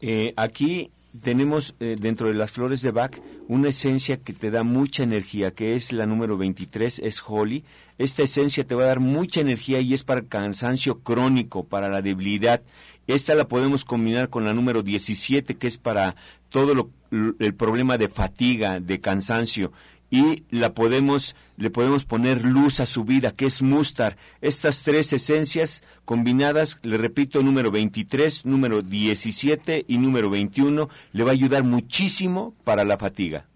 Eh, 0.00 0.32
aquí 0.36 0.90
tenemos 1.20 1.74
eh, 1.80 1.96
dentro 1.98 2.28
de 2.28 2.34
las 2.34 2.50
flores 2.50 2.80
de 2.82 2.90
Bach 2.90 3.12
una 3.48 3.68
esencia 3.68 4.16
que 4.16 4.32
te 4.32 4.50
da 4.50 4.62
mucha 4.62 5.02
energía, 5.02 5.52
que 5.52 5.74
es 5.74 5.92
la 5.92 6.06
número 6.06 6.36
23, 6.36 7.00
es 7.00 7.22
Holly. 7.26 7.64
Esta 7.98 8.22
esencia 8.22 8.64
te 8.64 8.74
va 8.74 8.84
a 8.84 8.86
dar 8.86 9.00
mucha 9.00 9.40
energía 9.40 9.80
y 9.80 9.94
es 9.94 10.04
para 10.04 10.20
el 10.20 10.28
cansancio 10.28 11.00
crónico, 11.00 11.64
para 11.64 11.88
la 11.88 12.02
debilidad. 12.02 12.62
Esta 13.06 13.34
la 13.34 13.48
podemos 13.48 13.84
combinar 13.84 14.30
con 14.30 14.44
la 14.44 14.54
número 14.54 14.82
17, 14.82 15.56
que 15.56 15.66
es 15.66 15.76
para 15.76 16.16
todo 16.48 16.74
lo, 16.74 16.90
el 17.38 17.54
problema 17.54 17.98
de 17.98 18.08
fatiga, 18.08 18.80
de 18.80 19.00
cansancio 19.00 19.72
y 20.12 20.44
la 20.50 20.74
podemos, 20.74 21.34
le 21.56 21.70
podemos 21.70 22.04
poner 22.04 22.44
luz 22.44 22.80
a 22.80 22.86
su 22.86 23.02
vida, 23.02 23.32
que 23.32 23.46
es 23.46 23.62
mustar. 23.62 24.18
Estas 24.42 24.82
tres 24.82 25.10
esencias 25.14 25.82
combinadas, 26.04 26.78
le 26.82 26.98
repito, 26.98 27.42
número 27.42 27.70
23, 27.70 28.44
número 28.44 28.82
17 28.82 29.86
y 29.88 29.96
número 29.96 30.28
21, 30.28 30.90
le 31.12 31.24
va 31.24 31.30
a 31.30 31.32
ayudar 31.32 31.64
muchísimo 31.64 32.54
para 32.62 32.84
la 32.84 32.98
fatiga. 32.98 33.46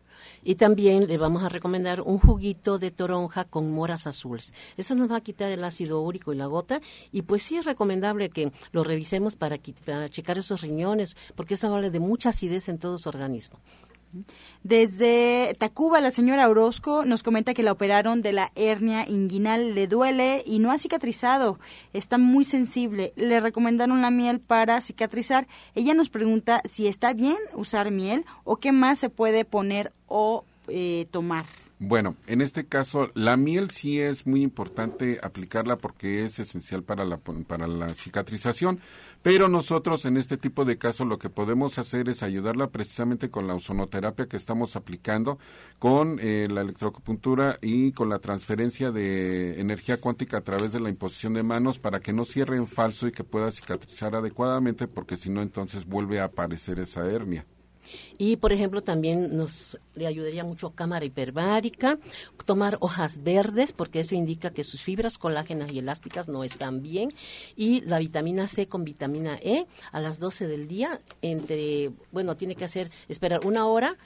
Y 0.42 0.54
también 0.54 1.08
le 1.08 1.18
vamos 1.18 1.42
a 1.42 1.48
recomendar 1.48 2.00
un 2.00 2.18
juguito 2.18 2.78
de 2.78 2.90
toronja 2.90 3.44
con 3.44 3.72
moras 3.72 4.06
azules. 4.06 4.54
Eso 4.76 4.94
nos 4.94 5.10
va 5.10 5.16
a 5.16 5.20
quitar 5.20 5.50
el 5.50 5.64
ácido 5.64 6.00
úrico 6.00 6.32
y 6.32 6.36
la 6.36 6.46
gota. 6.46 6.80
Y 7.10 7.22
pues 7.22 7.42
sí 7.42 7.56
es 7.56 7.66
recomendable 7.66 8.30
que 8.30 8.52
lo 8.70 8.84
revisemos 8.84 9.34
para, 9.34 9.58
para 9.84 10.08
checar 10.08 10.38
esos 10.38 10.62
riñones, 10.62 11.16
porque 11.34 11.54
eso 11.54 11.74
habla 11.74 11.90
de 11.90 11.98
mucha 11.98 12.28
acidez 12.28 12.68
en 12.68 12.78
todo 12.78 12.96
su 12.96 13.08
organismo. 13.08 13.58
Desde 14.62 15.54
Tacuba, 15.58 16.00
la 16.00 16.10
señora 16.10 16.48
Orozco 16.48 17.04
nos 17.04 17.22
comenta 17.22 17.54
que 17.54 17.62
la 17.62 17.72
operaron 17.72 18.22
de 18.22 18.32
la 18.32 18.52
hernia 18.54 19.08
inguinal, 19.08 19.74
le 19.74 19.86
duele 19.86 20.42
y 20.46 20.58
no 20.58 20.72
ha 20.72 20.78
cicatrizado, 20.78 21.58
está 21.92 22.18
muy 22.18 22.44
sensible. 22.44 23.12
Le 23.16 23.40
recomendaron 23.40 24.02
la 24.02 24.10
miel 24.10 24.40
para 24.40 24.80
cicatrizar. 24.80 25.46
Ella 25.74 25.94
nos 25.94 26.08
pregunta 26.08 26.62
si 26.64 26.86
está 26.86 27.12
bien 27.12 27.38
usar 27.54 27.90
miel 27.90 28.24
o 28.44 28.56
qué 28.56 28.72
más 28.72 28.98
se 28.98 29.10
puede 29.10 29.44
poner 29.44 29.92
o 30.08 30.44
eh, 30.68 31.06
tomar. 31.10 31.46
Bueno, 31.78 32.16
en 32.26 32.40
este 32.40 32.64
caso, 32.64 33.10
la 33.12 33.36
miel 33.36 33.70
sí 33.70 34.00
es 34.00 34.26
muy 34.26 34.42
importante 34.42 35.18
aplicarla 35.22 35.76
porque 35.76 36.24
es 36.24 36.38
esencial 36.38 36.82
para 36.82 37.04
la, 37.04 37.18
para 37.18 37.66
la 37.66 37.92
cicatrización, 37.92 38.80
pero 39.20 39.48
nosotros 39.48 40.06
en 40.06 40.16
este 40.16 40.38
tipo 40.38 40.64
de 40.64 40.78
casos 40.78 41.06
lo 41.06 41.18
que 41.18 41.28
podemos 41.28 41.78
hacer 41.78 42.08
es 42.08 42.22
ayudarla 42.22 42.68
precisamente 42.68 43.28
con 43.28 43.46
la 43.46 43.54
ozonoterapia 43.54 44.26
que 44.26 44.38
estamos 44.38 44.74
aplicando, 44.74 45.38
con 45.78 46.18
eh, 46.18 46.48
la 46.50 46.62
electroacupuntura 46.62 47.58
y 47.60 47.92
con 47.92 48.08
la 48.08 48.20
transferencia 48.20 48.90
de 48.90 49.60
energía 49.60 49.98
cuántica 49.98 50.38
a 50.38 50.44
través 50.44 50.72
de 50.72 50.80
la 50.80 50.88
imposición 50.88 51.34
de 51.34 51.42
manos 51.42 51.78
para 51.78 52.00
que 52.00 52.14
no 52.14 52.24
cierre 52.24 52.56
en 52.56 52.68
falso 52.68 53.06
y 53.06 53.12
que 53.12 53.22
pueda 53.22 53.52
cicatrizar 53.52 54.14
adecuadamente 54.14 54.88
porque 54.88 55.18
si 55.18 55.28
no 55.28 55.42
entonces 55.42 55.84
vuelve 55.84 56.20
a 56.20 56.24
aparecer 56.24 56.78
esa 56.78 57.06
hernia. 57.06 57.44
Y, 58.18 58.36
por 58.36 58.52
ejemplo, 58.52 58.82
también 58.82 59.36
nos 59.36 59.78
le 59.94 60.06
ayudaría 60.06 60.44
mucho 60.44 60.70
cámara 60.70 61.04
hiperbárica, 61.04 61.98
tomar 62.44 62.76
hojas 62.80 63.22
verdes, 63.22 63.72
porque 63.72 64.00
eso 64.00 64.14
indica 64.14 64.50
que 64.50 64.64
sus 64.64 64.82
fibras 64.82 65.18
colágenas 65.18 65.72
y 65.72 65.78
elásticas 65.78 66.28
no 66.28 66.44
están 66.44 66.82
bien. 66.82 67.08
Y 67.56 67.80
la 67.82 67.98
vitamina 67.98 68.48
C 68.48 68.66
con 68.66 68.84
vitamina 68.84 69.38
E 69.42 69.66
a 69.92 70.00
las 70.00 70.18
12 70.18 70.46
del 70.46 70.68
día, 70.68 71.00
entre, 71.22 71.90
bueno, 72.12 72.36
tiene 72.36 72.54
que 72.54 72.64
hacer, 72.64 72.90
esperar 73.08 73.46
una 73.46 73.66
hora 73.66 73.96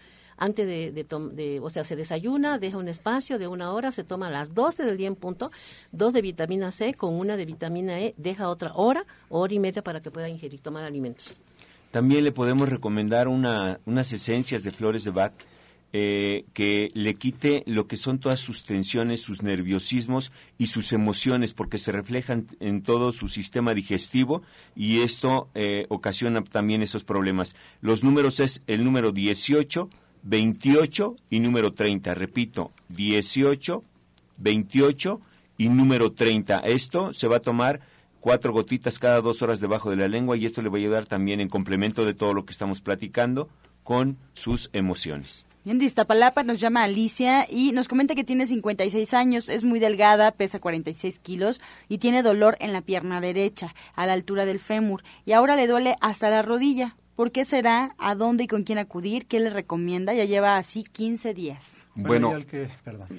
antes 0.40 0.66
de, 0.66 0.90
de, 0.90 1.60
o 1.60 1.70
sea, 1.70 1.84
se 1.84 1.96
desayuna, 1.96 2.58
deja 2.58 2.78
un 2.78 2.88
espacio 2.88 3.38
de 3.38 3.46
una 3.46 3.72
hora, 3.72 3.92
se 3.92 4.04
toma 4.04 4.28
a 4.28 4.30
las 4.30 4.54
12 4.54 4.84
del 4.84 4.96
día 4.96 5.06
en 5.06 5.14
punto, 5.14 5.52
dos 5.92 6.14
de 6.14 6.22
vitamina 6.22 6.72
C 6.72 6.94
con 6.94 7.14
una 7.14 7.36
de 7.36 7.44
vitamina 7.44 8.00
E, 8.00 8.14
deja 8.16 8.48
otra 8.48 8.72
hora, 8.74 9.04
hora 9.28 9.52
y 9.52 9.58
media 9.58 9.82
para 9.84 10.00
que 10.00 10.10
pueda 10.10 10.30
ingerir, 10.30 10.60
tomar 10.60 10.84
alimentos. 10.84 11.36
También 11.90 12.24
le 12.24 12.32
podemos 12.32 12.68
recomendar 12.68 13.28
una, 13.28 13.80
unas 13.84 14.12
esencias 14.12 14.62
de 14.62 14.70
flores 14.70 15.04
de 15.04 15.10
Bach 15.10 15.32
eh, 15.92 16.44
que 16.52 16.88
le 16.94 17.14
quite 17.14 17.64
lo 17.66 17.88
que 17.88 17.96
son 17.96 18.20
todas 18.20 18.38
sus 18.38 18.64
tensiones, 18.64 19.22
sus 19.22 19.42
nerviosismos 19.42 20.30
y 20.56 20.68
sus 20.68 20.92
emociones, 20.92 21.52
porque 21.52 21.78
se 21.78 21.90
reflejan 21.90 22.46
en 22.60 22.82
todo 22.82 23.10
su 23.10 23.26
sistema 23.26 23.74
digestivo 23.74 24.42
y 24.76 25.00
esto 25.00 25.48
eh, 25.54 25.86
ocasiona 25.88 26.44
también 26.44 26.82
esos 26.82 27.02
problemas. 27.02 27.56
Los 27.80 28.04
números 28.04 28.38
es 28.38 28.62
el 28.68 28.84
número 28.84 29.10
18, 29.10 29.90
28 30.22 31.16
y 31.28 31.40
número 31.40 31.72
30. 31.72 32.14
Repito, 32.14 32.70
18, 32.90 33.82
28 34.38 35.20
y 35.58 35.68
número 35.70 36.12
30. 36.12 36.60
Esto 36.60 37.12
se 37.12 37.26
va 37.26 37.38
a 37.38 37.40
tomar 37.40 37.80
cuatro 38.20 38.52
gotitas 38.52 38.98
cada 38.98 39.20
dos 39.20 39.42
horas 39.42 39.60
debajo 39.60 39.90
de 39.90 39.96
la 39.96 40.08
lengua 40.08 40.36
y 40.36 40.46
esto 40.46 40.62
le 40.62 40.68
va 40.68 40.76
a 40.76 40.80
ayudar 40.80 41.06
también 41.06 41.40
en 41.40 41.48
complemento 41.48 42.04
de 42.04 42.14
todo 42.14 42.34
lo 42.34 42.44
que 42.44 42.52
estamos 42.52 42.80
platicando 42.80 43.48
con 43.82 44.18
sus 44.34 44.70
emociones. 44.72 45.46
En 45.66 45.78
Distapalapa 45.78 46.42
nos 46.42 46.58
llama 46.58 46.84
Alicia 46.84 47.46
y 47.50 47.72
nos 47.72 47.86
comenta 47.86 48.14
que 48.14 48.24
tiene 48.24 48.46
56 48.46 49.12
años, 49.12 49.50
es 49.50 49.62
muy 49.62 49.78
delgada, 49.78 50.32
pesa 50.32 50.58
46 50.58 51.18
kilos 51.18 51.60
y 51.86 51.98
tiene 51.98 52.22
dolor 52.22 52.56
en 52.60 52.72
la 52.72 52.80
pierna 52.80 53.20
derecha, 53.20 53.74
a 53.94 54.06
la 54.06 54.14
altura 54.14 54.46
del 54.46 54.58
fémur, 54.58 55.02
y 55.26 55.32
ahora 55.32 55.56
le 55.56 55.66
duele 55.66 55.96
hasta 56.00 56.30
la 56.30 56.40
rodilla. 56.40 56.96
¿Por 57.14 57.30
qué 57.30 57.44
será? 57.44 57.94
¿A 57.98 58.14
dónde 58.14 58.44
y 58.44 58.46
con 58.46 58.62
quién 58.62 58.78
acudir? 58.78 59.26
¿Qué 59.26 59.38
le 59.38 59.50
recomienda? 59.50 60.14
Ya 60.14 60.24
lleva 60.24 60.56
así 60.56 60.82
15 60.82 61.34
días. 61.34 61.82
Bueno, 61.94 62.32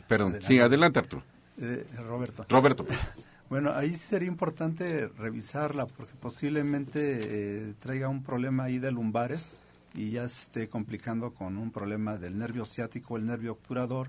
perdón, 0.08 0.40
sí, 0.42 0.58
adelante 0.58 0.98
Arturo. 0.98 1.24
Eh, 1.60 1.86
Roberto. 1.98 2.46
Roberto. 2.50 2.86
Bueno, 3.52 3.74
ahí 3.74 3.98
sería 3.98 4.30
importante 4.30 5.10
revisarla 5.10 5.86
porque 5.86 6.14
posiblemente 6.14 7.20
eh, 7.22 7.74
traiga 7.80 8.08
un 8.08 8.24
problema 8.24 8.64
ahí 8.64 8.80
de 8.80 8.94
lumbares 8.94 9.52
y 9.94 10.10
ya 10.12 10.24
esté 10.24 10.70
complicando 10.70 11.34
con 11.34 11.58
un 11.58 11.70
problema 11.70 12.16
del 12.16 12.40
nervio 12.40 12.64
ciático, 12.64 13.18
el 13.18 13.26
nervio 13.26 13.52
obturador 13.52 14.08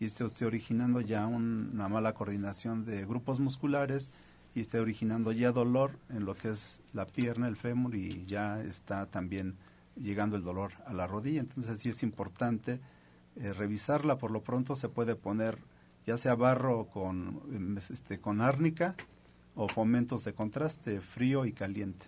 y 0.00 0.08
se 0.08 0.24
esté 0.24 0.44
originando 0.44 1.00
ya 1.00 1.28
una 1.28 1.86
mala 1.86 2.14
coordinación 2.14 2.84
de 2.84 3.06
grupos 3.06 3.38
musculares 3.38 4.10
y 4.56 4.62
esté 4.62 4.80
originando 4.80 5.30
ya 5.30 5.52
dolor 5.52 5.92
en 6.08 6.24
lo 6.24 6.34
que 6.34 6.50
es 6.50 6.80
la 6.92 7.06
pierna, 7.06 7.46
el 7.46 7.54
fémur 7.54 7.94
y 7.94 8.26
ya 8.26 8.60
está 8.60 9.06
también 9.06 9.54
llegando 9.94 10.34
el 10.34 10.42
dolor 10.42 10.72
a 10.84 10.92
la 10.94 11.06
rodilla. 11.06 11.42
Entonces 11.42 11.78
sí 11.78 11.90
es 11.90 12.02
importante 12.02 12.80
eh, 13.36 13.52
revisarla. 13.52 14.18
Por 14.18 14.32
lo 14.32 14.42
pronto 14.42 14.74
se 14.74 14.88
puede 14.88 15.14
poner 15.14 15.58
ya 16.06 16.16
sea 16.16 16.34
barro 16.34 16.86
con, 16.86 17.76
este, 17.90 18.20
con 18.20 18.40
árnica 18.40 18.94
o 19.54 19.68
fomentos 19.68 20.24
de 20.24 20.32
contraste, 20.32 21.00
frío 21.00 21.44
y 21.44 21.52
caliente. 21.52 22.06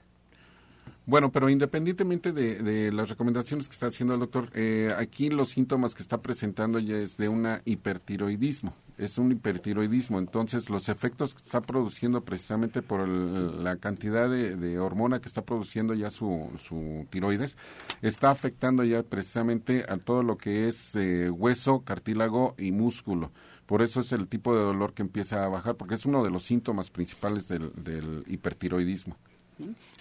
Bueno, 1.05 1.33
pero 1.33 1.49
independientemente 1.49 2.33
de, 2.33 2.93
las 2.93 3.09
recomendaciones 3.09 3.67
que 3.67 3.73
está 3.73 3.87
haciendo 3.87 4.15
el 4.15 4.21
doctor, 4.21 4.51
eh, 4.55 4.95
aquí 4.97 5.31
los 5.31 5.51
síntomas 5.51 5.95
que 5.97 6.03
está 6.03 6.23
presentando 6.23 6.79
ya 6.79 6.97
es 6.97 7.17
de 7.17 7.29
una 7.29 7.61
hipertiroidismo, 7.65 8.73
es 8.99 9.19
un 9.19 9.33
hipertiroidismo, 9.33 10.21
entonces 10.21 10.71
los 10.71 10.89
efectos 10.89 11.35
que 11.35 11.43
está 11.43 11.61
produciendo 11.61 12.25
precisamente 12.25 12.83
por 12.83 13.09
la 13.09 13.77
cantidad 13.79 14.31
de, 14.31 14.79
hormona 14.79 15.21
que 15.21 15.27
está 15.27 15.43
produciendo 15.43 15.93
ya 15.95 16.09
su, 16.09 16.49
su, 16.59 17.05
tiroides, 17.11 17.59
está 18.01 18.31
afectando 18.31 18.85
ya 18.85 19.03
precisamente 19.03 19.85
a 19.89 19.97
todo 19.97 20.23
lo 20.23 20.39
que 20.39 20.69
es 20.69 20.95
eh, 20.95 21.31
hueso, 21.31 21.81
cartílago 21.81 22.55
y 22.59 22.71
músculo. 22.71 23.33
Por 23.67 23.83
eso 23.83 24.01
es 24.01 24.13
el 24.13 24.29
tipo 24.29 24.55
de 24.55 24.63
dolor 24.63 24.93
que 24.93 25.03
empieza 25.03 25.45
a 25.45 25.49
bajar, 25.49 25.77
porque 25.77 25.95
es 25.95 26.05
uno 26.05 26.23
de 26.23 26.31
los 26.31 26.45
síntomas 26.45 26.91
principales 26.91 27.49
del, 27.49 28.25
hipertiroidismo. 28.27 29.17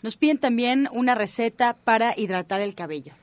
Nos 0.02 0.18
piden 0.18 0.40
también 0.40 0.88
una 0.92 1.16
receta 1.16 1.76
para 1.84 2.18
hidratar 2.18 2.62
el 2.62 2.74
cabello. 2.74 3.14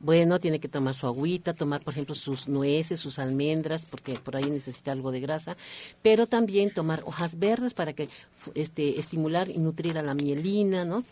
Bueno, 0.00 0.40
tiene 0.40 0.58
que 0.58 0.68
tomar 0.68 0.94
su 0.94 1.06
agüita, 1.06 1.54
tomar, 1.54 1.82
por 1.82 1.94
ejemplo, 1.94 2.14
sus 2.14 2.48
nueces, 2.48 2.98
sus 3.00 3.18
almendras, 3.18 3.86
porque 3.86 4.14
por 4.14 4.36
ahí 4.36 4.50
necesita 4.50 4.92
algo 4.92 5.12
de 5.12 5.20
grasa, 5.20 5.56
pero 6.02 6.26
también 6.26 6.72
tomar 6.72 7.02
hojas 7.06 7.38
verdes 7.38 7.72
para 7.72 7.92
que 7.92 8.08
este, 8.54 8.98
estimular 8.98 9.48
y 9.48 9.58
nutrir 9.58 9.96
a 9.96 10.02
la 10.02 10.14
mielina, 10.14 10.84
¿no? 10.84 11.04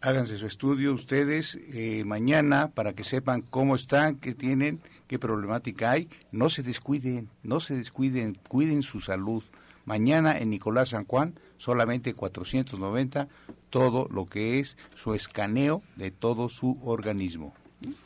háganse 0.00 0.36
su 0.36 0.46
estudio 0.46 0.92
ustedes 0.92 1.58
eh, 1.72 2.04
mañana 2.04 2.68
para 2.68 2.92
que 2.92 3.02
sepan 3.02 3.42
cómo 3.42 3.74
están, 3.74 4.16
qué 4.16 4.34
tienen, 4.34 4.80
qué 5.06 5.18
problemática 5.18 5.90
hay. 5.90 6.08
No 6.32 6.48
se 6.50 6.62
descuiden, 6.62 7.28
no 7.42 7.60
se 7.60 7.74
descuiden, 7.74 8.38
cuiden 8.48 8.82
su 8.82 9.00
salud. 9.00 9.42
Mañana 9.84 10.36
en 10.38 10.50
Nicolás 10.50 10.90
San 10.90 11.04
Juan, 11.04 11.38
solamente 11.58 12.14
490, 12.14 13.28
todo 13.70 14.08
lo 14.10 14.26
que 14.26 14.58
es 14.58 14.76
su 14.94 15.14
escaneo 15.14 15.82
de 15.94 16.10
todo 16.10 16.48
su 16.48 16.78
organismo. 16.82 17.54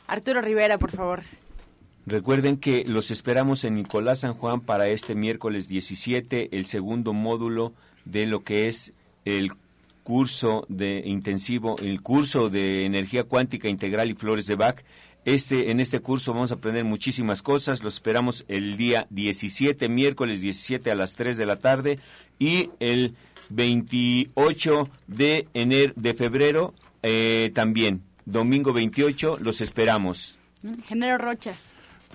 Arturo 0.07 0.41
Rivera, 0.41 0.77
por 0.77 0.91
favor. 0.91 1.23
Recuerden 2.05 2.57
que 2.57 2.83
los 2.85 3.11
esperamos 3.11 3.63
en 3.63 3.75
Nicolás 3.75 4.19
San 4.19 4.33
Juan 4.33 4.61
para 4.61 4.87
este 4.87 5.15
miércoles 5.15 5.67
17, 5.67 6.55
el 6.55 6.65
segundo 6.65 7.13
módulo 7.13 7.73
de 8.05 8.25
lo 8.25 8.43
que 8.43 8.67
es 8.67 8.93
el 9.23 9.51
curso 10.03 10.65
de 10.67 11.03
intensivo, 11.05 11.75
el 11.79 12.01
curso 12.01 12.49
de 12.49 12.85
energía 12.85 13.23
cuántica 13.23 13.69
integral 13.69 14.09
y 14.09 14.15
flores 14.15 14.47
de 14.47 14.55
Bach. 14.55 14.83
Este, 15.23 15.69
en 15.69 15.79
este 15.79 15.99
curso 15.99 16.33
vamos 16.33 16.51
a 16.51 16.55
aprender 16.55 16.83
muchísimas 16.83 17.41
cosas. 17.41 17.83
Los 17.83 17.95
esperamos 17.95 18.43
el 18.47 18.77
día 18.77 19.05
17, 19.11 19.87
miércoles 19.89 20.41
17 20.41 20.89
a 20.89 20.95
las 20.95 21.15
3 21.15 21.37
de 21.37 21.45
la 21.45 21.57
tarde 21.57 21.99
y 22.39 22.71
el 22.79 23.15
28 23.49 24.89
de 25.07 25.47
enero 25.53 25.93
de 25.95 26.13
febrero 26.13 26.73
eh, 27.03 27.51
también. 27.53 28.01
Domingo 28.25 28.73
28 28.73 29.37
los 29.41 29.61
esperamos. 29.61 30.39
Género 30.87 31.17
Rocha. 31.17 31.53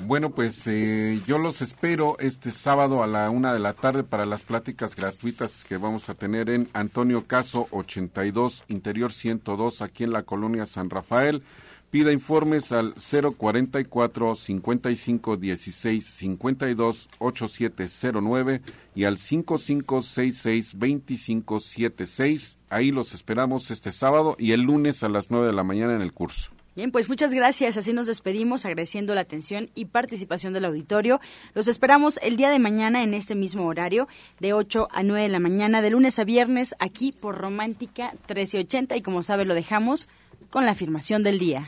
Bueno, 0.01 0.31
pues 0.31 0.67
eh, 0.67 1.23
yo 1.27 1.39
los 1.39 1.63
espero 1.63 2.19
este 2.19 2.51
sábado 2.51 3.03
a 3.03 3.07
la 3.07 3.31
una 3.31 3.55
de 3.55 3.61
la 3.61 3.73
tarde 3.73 4.03
para 4.03 4.27
las 4.27 4.43
pláticas 4.43 4.95
gratuitas 4.95 5.65
que 5.65 5.79
vamos 5.79 6.11
a 6.11 6.15
tener 6.15 6.51
en 6.51 6.69
Antonio 6.75 7.27
Caso 7.27 7.67
82, 7.71 8.65
Interior 8.69 9.13
102, 9.13 9.81
aquí 9.81 10.05
en 10.05 10.13
la 10.13 10.25
colonia 10.25 10.67
San 10.67 10.91
Rafael. 10.91 11.43
Pida 11.91 12.13
informes 12.13 12.73
al 12.73 12.95
044 12.95 14.35
55 14.35 15.37
16 15.37 16.05
52 16.05 17.09
8709 17.19 18.63
y 18.95 19.05
al 19.05 19.19
5566 19.19 20.73
2576. 20.79 22.59
Ahí 22.71 22.91
los 22.91 23.15
esperamos 23.15 23.71
este 23.71 23.93
sábado 23.93 24.37
y 24.39 24.53
el 24.53 24.63
lunes 24.63 25.05
a 25.05 25.09
las 25.09 25.31
9 25.31 25.47
de 25.47 25.53
la 25.53 25.63
mañana 25.63 25.95
en 25.95 26.03
el 26.03 26.13
curso. 26.13 26.51
Bien, 26.77 26.93
pues 26.93 27.09
muchas 27.09 27.33
gracias. 27.33 27.79
Así 27.79 27.95
nos 27.95 28.07
despedimos 28.07 28.67
agradeciendo 28.67 29.15
la 29.15 29.23
atención 29.23 29.71
y 29.75 29.87
participación 29.87 30.53
del 30.53 30.67
auditorio. 30.67 31.21
Los 31.55 31.69
esperamos 31.69 32.21
el 32.23 32.37
día 32.37 32.51
de 32.51 32.59
mañana 32.59 33.03
en 33.03 33.15
este 33.15 33.35
mismo 33.35 33.65
horario, 33.65 34.09
de 34.41 34.53
8 34.53 34.89
a 34.91 35.03
9 35.03 35.23
de 35.23 35.29
la 35.31 35.41
mañana, 35.41 35.81
de 35.81 35.89
lunes 35.89 36.19
a 36.19 36.25
viernes, 36.25 36.75
aquí 36.79 37.13
por 37.13 37.39
Romántica 37.39 38.11
1380. 38.29 38.95
Y 38.95 39.01
como 39.01 39.23
sabe, 39.23 39.47
lo 39.47 39.55
dejamos 39.55 40.11
con 40.51 40.65
la 40.65 40.73
afirmación 40.73 41.23
del 41.23 41.39
día. 41.39 41.67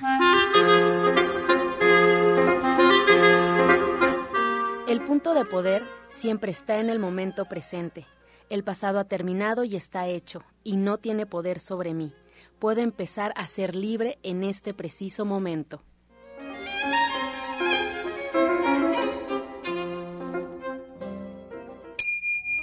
El 4.86 5.02
punto 5.04 5.34
de 5.34 5.44
poder 5.44 5.86
siempre 6.08 6.50
está 6.50 6.78
en 6.78 6.90
el 6.90 6.98
momento 6.98 7.44
presente. 7.44 8.06
El 8.50 8.64
pasado 8.64 8.98
ha 8.98 9.04
terminado 9.04 9.64
y 9.64 9.76
está 9.76 10.06
hecho, 10.06 10.42
y 10.64 10.76
no 10.76 10.98
tiene 10.98 11.26
poder 11.26 11.60
sobre 11.60 11.92
mí 11.92 12.12
puedo 12.58 12.80
empezar 12.80 13.32
a 13.36 13.46
ser 13.46 13.76
libre 13.76 14.18
en 14.22 14.44
este 14.44 14.74
preciso 14.74 15.24
momento. 15.24 15.82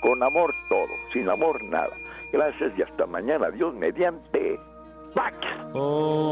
Con 0.01 0.21
amor 0.21 0.53
todo, 0.69 0.87
sin 1.11 1.29
amor 1.29 1.63
nada. 1.63 1.95
Gracias 2.31 2.77
y 2.77 2.81
hasta 2.81 3.05
mañana. 3.05 3.49
Dios 3.49 3.73
mediante. 3.73 4.59
back. 5.15 5.33
Oh. 5.73 6.25